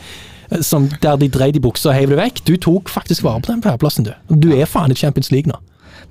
eh, 0.50 0.62
der 1.02 1.16
de 1.16 1.28
dreide 1.28 1.56
i 1.56 1.64
buksa 1.64 1.90
og 1.90 1.98
heiv 1.98 2.10
det 2.10 2.18
vekk. 2.18 2.44
Du 2.44 2.56
tok 2.56 2.88
faktisk 2.88 3.22
vare 3.26 3.40
på 3.40 3.52
den 3.52 3.62
fjerdeplassen, 3.62 4.04
du. 4.04 4.14
Du 4.30 4.52
er 4.54 4.66
faen 4.66 4.90
i 4.90 4.98
Champions 4.98 5.30
League 5.30 5.50
nå. 5.50 5.58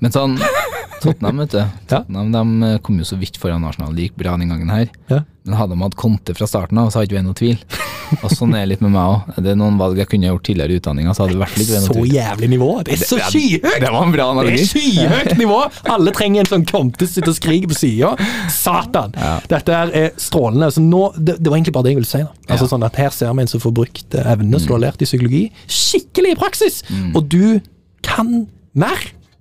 Men 0.01 0.11
sånn 0.15 0.37
Tottenham, 0.99 1.37
vet 1.45 1.53
du. 1.55 1.61
Tottenham 1.87 2.31
de 2.59 2.77
kom 2.83 2.97
jo 2.99 3.05
så 3.07 3.15
vidt 3.19 3.37
foran 3.39 3.63
Arsenal. 3.63 3.93
Det 3.95 4.09
gikk 4.09 4.17
bra 4.19 4.33
den 4.35 4.49
gangen 4.51 4.69
her. 4.73 4.89
Ja. 5.07 5.21
Men 5.47 5.55
hadde 5.55 5.71
de 5.77 5.81
hatt 5.85 5.95
Conte 5.95 6.33
fra 6.35 6.45
starten 6.49 6.77
av, 6.81 6.89
så 6.91 6.99
hadde 6.99 7.07
ikke 7.07 7.21
vi 7.21 7.27
noe 7.27 7.37
tvil. 7.39 7.61
Og 8.23 8.31
sånn 8.33 8.51
er 8.57 8.63
det 8.65 8.71
litt 8.73 8.81
med 8.83 8.91
meg 8.95 9.05
òg. 9.13 9.35
Det 9.45 9.51
er 9.53 9.57
noen 9.59 9.77
valg 9.79 9.95
jeg 10.01 10.09
kunne 10.11 10.27
gjort 10.27 10.43
tidligere 10.49 10.75
i 10.75 10.79
utdanninga, 10.81 11.13
så 11.15 11.23
hadde 11.23 11.37
det 11.37 11.41
vært 11.43 11.57
litt 11.61 11.69
Så 11.71 11.93
tvil. 11.93 12.09
jævlig 12.17 12.49
nivå. 12.51 12.69
Det 12.83 12.95
er 12.97 13.03
så 13.05 13.15
Det- 13.21 13.27
skyhøyt! 13.31 13.79
Det 13.85 13.91
var 13.93 14.03
en 14.03 14.11
bra 14.11 14.27
Det 14.43 14.53
er 14.59 14.65
skyhøyt 14.73 15.37
nivå! 15.37 15.59
Alle 15.95 16.11
trenger 16.11 16.39
en 16.43 16.49
sånn 16.51 16.65
Conte 16.67 17.07
som 17.07 17.13
sitter 17.15 17.29
og 17.31 17.37
skriker 17.39 17.67
på 17.71 17.77
sida. 17.79 18.11
Satan! 18.49 19.13
Ja. 19.15 19.39
Dette 19.47 19.69
er 19.69 20.09
strålende. 20.19 20.67
Så 20.73 20.81
nå, 20.83 21.13
det, 21.15 21.37
det 21.39 21.47
var 21.51 21.59
egentlig 21.61 21.73
bare 21.77 21.83
det 21.87 21.93
jeg 21.93 22.01
ville 22.01 22.11
si. 22.11 22.23
da. 22.25 22.33
Altså 22.49 22.65
Ja. 22.67 22.71
sånn 22.75 22.83
at 22.85 22.95
Her 22.99 23.09
ser 23.15 23.33
vi 23.33 23.41
en 23.41 23.47
som 23.47 23.61
får 23.61 23.73
brukt 23.73 24.15
eh, 24.15 24.25
evnene 24.35 24.59
som 24.59 24.67
du 24.67 24.73
har 24.73 24.83
lært 24.91 25.01
i 25.01 25.05
psykologi, 25.07 25.51
skikkelig 25.69 26.31
i 26.33 26.35
praksis! 26.35 26.83
Og 27.15 27.29
du 27.29 27.61
kan 28.03 28.47
mer 28.75 28.97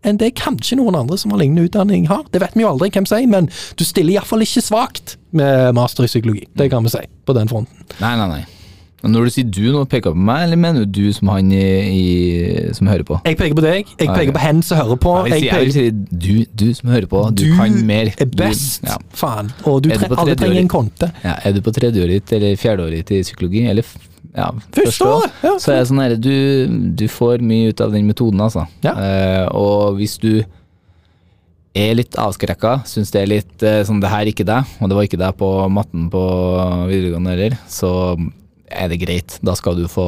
enn 0.07 0.21
det 0.21 0.35
kanskje 0.39 0.79
noen 0.79 0.99
andre 1.01 1.19
som 1.19 1.33
har 1.35 1.43
lignende 1.43 1.67
utdanning 1.69 2.07
har. 2.11 2.27
Det 2.33 2.43
vet 2.43 2.55
vi 2.55 2.65
jo 2.65 2.71
aldri 2.73 2.91
hvem 2.95 3.09
sier, 3.09 3.27
men 3.31 3.51
du 3.79 3.87
stiller 3.87 4.19
iallfall 4.19 4.45
ikke 4.47 4.65
svakt 4.65 5.17
med 5.37 5.75
master 5.79 6.07
i 6.07 6.13
psykologi. 6.13 6.47
Det 6.59 6.71
kan 6.73 6.87
vi 6.87 6.95
si 6.95 7.03
på 7.27 7.37
den 7.37 7.51
fronten. 7.51 7.89
Nei, 7.99 8.15
nei, 8.21 8.31
nei. 8.37 8.45
Når 8.99 9.29
du 9.29 9.31
sier 9.31 9.47
du, 9.47 9.63
nå 9.71 9.85
peker 9.87 10.11
på 10.11 10.19
meg, 10.27 10.49
eller 10.49 10.59
mener 10.59 10.83
du 10.83 10.97
du 11.07 11.13
som 11.15 11.29
han 11.31 11.53
i, 11.55 11.61
i, 11.95 12.07
som 12.75 12.89
hører 12.91 13.07
på? 13.07 13.21
Jeg 13.29 13.39
peker 13.39 13.55
på 13.55 13.63
deg, 13.63 13.93
jeg 13.95 14.11
peker 14.11 14.35
på 14.35 14.43
hen 14.43 14.63
som 14.67 14.81
hører 14.81 14.99
på. 15.05 15.13
Jeg, 15.31 15.45
jeg 15.47 15.71
sier, 15.71 15.71
sier 15.77 16.25
du, 16.27 16.33
du 16.51 16.67
som 16.75 16.91
hører 16.91 17.07
på, 17.11 17.23
du, 17.39 17.45
kan 17.55 17.79
mer. 17.87 18.11
er 18.11 18.33
best, 18.41 18.83
ja. 18.89 18.99
faen. 19.15 19.53
Og 19.71 19.85
du 19.87 19.93
tre 19.93 20.11
alle 20.11 20.35
trenger 20.41 20.65
en 20.65 20.73
konte. 20.73 21.13
Ja, 21.23 21.37
er 21.47 21.55
du 21.55 21.63
på 21.63 21.75
tredjeåret 21.77 22.19
ditt 22.19 22.35
eller 22.41 22.59
fjerdeåret 22.59 23.05
ditt 23.05 23.15
i 23.21 23.23
psykologi, 23.29 23.63
eller 23.71 23.87
ja, 24.39 24.49
Første 24.77 25.11
år, 25.11 25.27
ja. 25.43 25.53
så 25.59 25.75
er 25.75 25.81
det 25.81 25.89
sånn 25.91 26.03
her, 26.03 26.15
du, 26.23 26.37
du 26.99 27.05
får 27.11 27.45
mye 27.45 27.73
ut 27.73 27.83
av 27.85 27.95
den 27.95 28.09
metoden, 28.09 28.41
altså. 28.45 28.65
Ja. 28.87 28.95
Uh, 28.95 29.45
og 29.59 29.99
hvis 29.99 30.17
du 30.23 30.33
er 31.79 31.95
litt 31.99 32.17
avskrekka, 32.19 32.81
syns 32.89 33.13
det 33.15 33.23
er 33.23 33.33
litt 33.35 33.65
uh, 33.67 33.81
sånn 33.87 34.03
det 34.03 34.13
her 34.13 34.25
er 34.25 34.33
ikke 34.33 34.47
deg, 34.49 34.77
og 34.79 34.91
det 34.91 34.99
var 34.99 35.09
ikke 35.09 35.21
deg 35.21 35.39
på 35.41 35.51
matten 35.75 36.09
på 36.13 36.27
videregående 36.91 37.35
heller, 37.35 37.59
så 37.71 37.93
er 38.69 38.91
det 38.93 39.01
greit. 39.01 39.39
Da 39.45 39.55
skal 39.57 39.79
du 39.79 39.87
få 39.89 40.07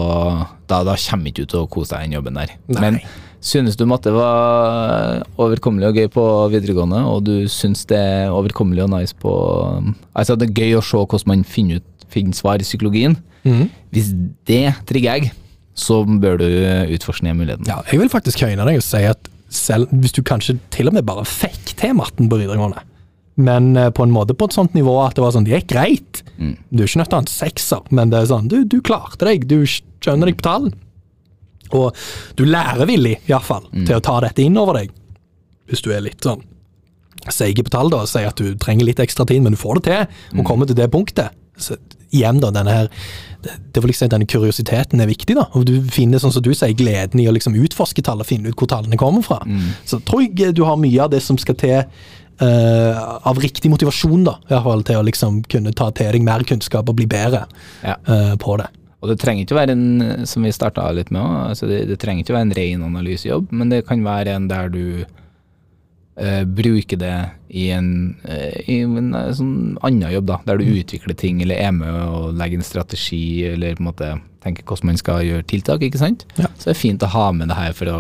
Da, 0.69 0.83
da 0.87 0.95
kommer 1.01 1.31
ikke 1.31 1.45
du 1.45 1.51
til 1.51 1.65
å 1.65 1.71
kose 1.71 1.95
deg 1.95 2.05
i 2.05 2.09
den 2.11 2.19
jobben 2.19 2.39
der. 2.39 2.55
Nei. 2.71 2.81
Men 2.85 2.99
synes 3.41 3.79
du 3.81 3.87
matte 3.89 4.13
var 4.13 5.25
overkommelig 5.41 5.89
og 5.89 5.99
gøy 5.99 6.11
på 6.13 6.27
videregående, 6.53 7.01
og 7.09 7.25
du 7.27 7.49
syns 7.51 7.87
det 7.91 7.99
er 7.99 8.35
overkommelig 8.35 8.85
og 8.85 8.93
nice 8.93 9.17
på 9.17 9.33
Altså, 10.13 10.37
det 10.37 10.51
er 10.51 10.61
gøy 10.61 10.79
å 10.79 10.85
se 10.85 11.01
hvordan 11.01 11.33
man 11.33 11.45
finner, 11.49 11.81
ut, 11.81 12.07
finner 12.13 12.37
svar 12.37 12.61
i 12.61 12.69
psykologien. 12.69 13.17
Mhm. 13.45 13.71
Hvis 13.93 14.11
det 14.47 14.75
trigger 14.87 15.15
jeg, 15.21 15.33
så 15.75 16.03
bør 16.05 16.39
du 16.39 16.47
utforske 16.95 17.25
den 17.25 17.39
muligheten. 17.39 17.67
Ja, 17.67 17.81
jeg 17.91 18.01
vil 18.03 18.09
faktisk 18.13 18.41
høyne 18.45 18.67
deg 18.69 18.77
og 18.77 18.83
si 18.85 19.01
at 19.09 19.29
selv 19.51 19.89
hvis 19.91 20.13
du 20.13 20.23
kanskje 20.23 20.59
til 20.71 20.87
og 20.91 20.95
med 20.95 21.07
bare 21.09 21.25
fikk 21.25 21.73
til 21.81 21.95
matten 21.99 22.29
på 22.31 22.37
videregående, 22.39 22.83
men 23.41 23.71
eh, 23.77 23.89
på 23.91 24.05
en 24.05 24.13
måte 24.13 24.35
på 24.37 24.45
et 24.51 24.53
sånt 24.55 24.75
nivå 24.77 24.93
at 25.07 25.15
det 25.17 25.23
var 25.25 25.33
sånn, 25.33 25.45
det 25.49 25.55
gikk 25.63 25.71
greit. 25.73 26.23
Mm. 26.39 26.57
Du 26.71 26.83
er 26.83 26.87
ikke 26.91 27.01
nødt 27.01 27.09
til 27.11 27.17
å 27.17 27.21
ha 27.21 27.25
en 27.25 27.33
sekser, 27.33 27.81
men 27.91 28.11
det 28.13 28.19
er 28.21 28.27
sånn, 28.31 28.49
du, 28.53 28.65
du 28.69 28.81
klarte 28.85 29.25
deg, 29.25 29.47
du 29.49 29.63
skjønner 29.65 30.27
deg 30.31 30.37
på 30.37 30.47
tall. 30.47 30.71
Og 31.73 31.95
du 32.37 32.45
lærer 32.45 32.87
villig, 32.91 33.17
iallfall, 33.31 33.65
Mm. 33.73 33.87
til 33.87 33.97
å 33.97 34.03
ta 34.03 34.21
dette 34.21 34.43
inn 34.43 34.57
over 34.59 34.75
deg. 34.81 34.91
Hvis 35.71 35.83
du 35.87 35.93
er 35.95 36.01
litt 36.03 36.21
sånn 36.21 36.43
seig 37.31 37.57
på 37.63 37.71
tall, 37.71 37.91
da, 37.93 38.03
og 38.03 38.09
sier 38.11 38.27
at 38.29 38.37
du 38.37 38.55
trenger 38.57 38.85
litt 38.89 38.99
ekstra 39.03 39.27
tid, 39.29 39.43
men 39.45 39.53
du 39.55 39.59
får 39.61 39.81
det 39.81 39.85
til, 39.85 40.07
Mm. 40.35 40.41
og 40.41 40.47
kommer 40.47 40.67
til 40.67 40.75
det 40.77 40.91
punktet. 40.91 41.31
Så 41.57 41.77
igjen, 42.11 42.41
da, 42.43 42.53
denne 42.55 42.77
her 42.77 42.89
det, 43.41 43.81
var 43.81 43.89
liksom 43.89 44.11
denne 44.13 44.29
kuriositeten 44.29 45.01
er 45.01 45.09
viktig, 45.09 45.37
da. 45.39 45.47
Og 45.57 45.65
du 45.69 45.77
finner, 45.93 46.21
sånn 46.21 46.35
som 46.35 46.45
du 46.45 46.53
sier, 46.53 46.75
gleden 46.77 47.23
i 47.23 47.29
å 47.31 47.35
liksom 47.35 47.57
utforske 47.57 48.05
tallene, 48.05 48.29
finne 48.29 48.53
ut 48.53 48.59
hvor 48.61 48.69
tallene 48.71 48.99
kommer 49.01 49.25
fra. 49.25 49.41
Mm. 49.47 49.71
Så 49.89 50.01
tror 50.05 50.27
jeg 50.27 50.53
du 50.57 50.65
har 50.69 50.81
mye 50.81 51.07
av 51.07 51.13
det 51.15 51.23
som 51.25 51.39
skal 51.41 51.57
til 51.61 51.79
uh, 51.81 53.01
av 53.31 53.41
riktig 53.41 53.73
motivasjon, 53.73 54.27
da. 54.29 54.37
I 54.45 54.53
hvert 54.55 54.67
fall 54.67 54.85
til 54.91 55.01
å 55.01 55.07
liksom 55.09 55.41
kunne 55.51 55.73
ta 55.77 55.89
til 55.97 56.13
deg 56.17 56.27
mer 56.27 56.45
kunnskap 56.49 56.93
og 56.93 57.01
bli 57.01 57.09
bedre 57.11 57.47
Ja. 57.87 57.97
uh, 58.09 58.37
på 58.41 58.59
det. 58.61 58.69
Og 59.01 59.09
det 59.09 59.17
trenger 59.23 59.47
ikke 59.47 59.57
være 59.57 59.73
en, 59.73 60.27
som 60.29 60.45
vi 60.45 60.53
starta 60.53 60.91
litt 60.93 61.09
med 61.15 61.25
altså 61.25 61.65
det, 61.71 61.87
det 61.89 61.97
trenger 62.03 62.21
ikke 62.21 62.35
være 62.37 62.51
en 62.51 62.59
ren 62.59 62.83
analysejobb, 62.91 63.49
men 63.57 63.73
det 63.73 63.87
kan 63.89 64.05
være 64.05 64.35
en 64.37 64.51
der 64.51 64.69
du 64.69 64.83
eh, 66.17 66.43
bruke 66.45 66.97
det 66.99 67.15
i 67.51 67.69
en, 67.75 68.17
uh, 68.25 68.57
i 68.71 68.81
en 68.85 69.15
uh, 69.15 69.31
sånn 69.35 69.79
annen 69.83 70.13
jobb, 70.15 70.29
da, 70.31 70.41
der 70.47 70.61
du 70.61 70.67
utvikler 70.71 71.17
ting 71.19 71.43
eller 71.43 71.59
er 71.59 71.73
med 71.75 71.91
og 71.91 72.37
legger 72.39 72.61
en 72.61 72.67
strategi, 72.67 73.23
eller 73.51 73.75
på 73.79 73.85
en 73.85 73.91
måte 73.91 74.11
tenker 74.41 74.65
hvordan 74.65 74.93
man 74.93 75.01
skal 75.01 75.25
gjøre 75.27 75.47
tiltak, 75.51 75.83
ikke 75.85 76.01
sant. 76.01 76.25
Ja. 76.39 76.49
Så 76.57 76.71
det 76.71 76.75
er 76.75 76.81
fint 76.81 77.05
å 77.05 77.11
ha 77.13 77.27
med 77.37 77.51
det 77.53 77.59
her 77.59 77.75
for 77.77 77.91
å 77.93 77.99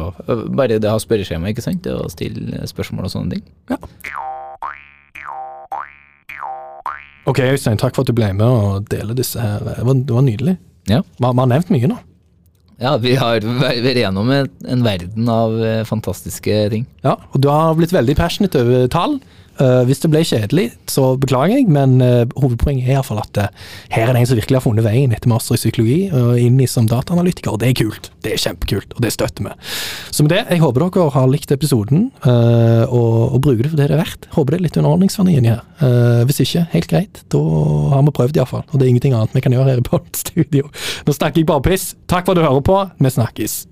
Bare 0.56 0.78
det 0.78 0.88
å 0.88 0.96
ha 0.96 1.02
spørreskjema, 1.02 1.52
ikke 1.52 1.64
sant, 1.64 1.82
det 1.84 1.96
å 1.96 2.08
stille 2.12 2.64
spørsmål 2.70 3.10
og 3.10 3.14
sånne 3.14 3.36
ting. 3.36 3.48
Ja. 3.72 3.80
Ok, 7.28 7.42
Øystein, 7.44 7.78
takk 7.78 7.94
for 7.94 8.02
at 8.02 8.10
du 8.10 8.16
ble 8.16 8.30
med 8.34 8.46
og 8.48 8.86
deler 8.90 9.14
disse 9.14 9.38
her. 9.38 9.60
Det 9.62 9.84
var, 9.86 9.98
det 10.06 10.14
var 10.16 10.24
nydelig. 10.26 10.56
Ja. 10.90 11.02
Vi 11.18 11.28
har 11.28 11.50
nevnt 11.50 11.70
mye 11.70 11.90
nå. 11.90 11.98
Ja, 12.80 12.94
vi 12.96 13.12
har 13.20 13.44
vært 13.44 13.98
gjennom 14.00 14.30
en 14.32 14.48
en 14.70 14.84
verden 14.84 15.28
av 15.28 15.56
eh, 15.60 15.82
fantastiske 15.88 16.54
ting. 16.72 16.86
Ja, 17.04 17.18
og 17.32 17.42
du 17.44 17.50
har 17.52 17.74
blitt 17.76 17.92
veldig 17.92 18.16
passionate 18.16 18.62
over 18.62 18.86
tall. 18.92 19.18
Eh, 19.60 19.82
hvis 19.88 20.00
det 20.00 20.10
ble 20.12 20.22
kjedelig, 20.24 20.66
så 20.90 21.14
beklager 21.20 21.58
jeg, 21.58 21.68
men 21.72 21.98
uh, 22.00 22.22
hovedpoenget 22.40 22.86
er 22.86 22.96
iallfall 22.96 23.20
at 23.20 23.40
uh, 23.42 23.66
her 23.92 24.08
er 24.08 24.16
det 24.16 24.22
en 24.22 24.28
som 24.30 24.38
virkelig 24.38 24.56
har 24.56 24.64
funnet 24.64 24.86
veien 24.86 25.12
etter 25.12 25.30
master 25.30 25.58
i 25.58 25.60
psykologi 25.60 25.98
og 26.16 26.40
inn 26.40 26.60
i 26.62 26.68
som 26.70 26.88
dataanalytiker, 26.88 27.52
og 27.52 27.60
det 27.60 27.70
er 27.70 27.76
kult. 27.82 28.10
Det 28.24 28.34
er 28.34 28.40
kjempekult, 28.40 28.94
og 28.96 29.04
det 29.04 29.12
støtter 29.12 29.44
vi. 29.44 29.54
Så 30.14 30.24
med 30.24 30.32
det, 30.32 30.42
jeg 30.48 30.62
håper 30.62 30.86
dere 30.86 31.08
har 31.14 31.28
likt 31.30 31.52
episoden, 31.54 32.08
og, 32.24 33.16
og 33.34 33.40
bruker 33.44 33.64
det 33.64 33.72
for 33.72 33.80
det 33.80 33.88
det 33.90 33.96
er 33.96 34.02
verdt. 34.02 34.28
Håper 34.36 34.54
det 34.54 34.60
er 34.60 34.66
litt 34.66 34.78
underholdningsverdi 34.80 35.36
inni 35.40 35.52
her. 35.54 36.22
Hvis 36.28 36.42
ikke, 36.44 36.66
helt 36.74 36.92
greit. 36.92 37.22
Da 37.32 37.40
har 37.94 38.04
vi 38.06 38.14
prøvd 38.20 38.40
iallfall, 38.40 38.64
og 38.68 38.76
det 38.76 38.86
er 38.86 38.92
ingenting 38.92 39.16
annet 39.16 39.36
vi 39.36 39.44
kan 39.44 39.56
gjøre 39.56 39.72
her 39.72 39.82
i 39.82 39.88
Podstudio. 39.90 40.70
Nå 41.08 41.16
snakker 41.16 41.42
jeg 41.42 41.50
bare 41.50 41.64
piss. 41.70 41.92
Takk 42.10 42.28
for 42.28 42.36
at 42.36 42.40
du 42.40 42.46
hører 42.46 42.64
på. 42.64 42.80
Vi 43.00 43.16
snakkes. 43.16 43.62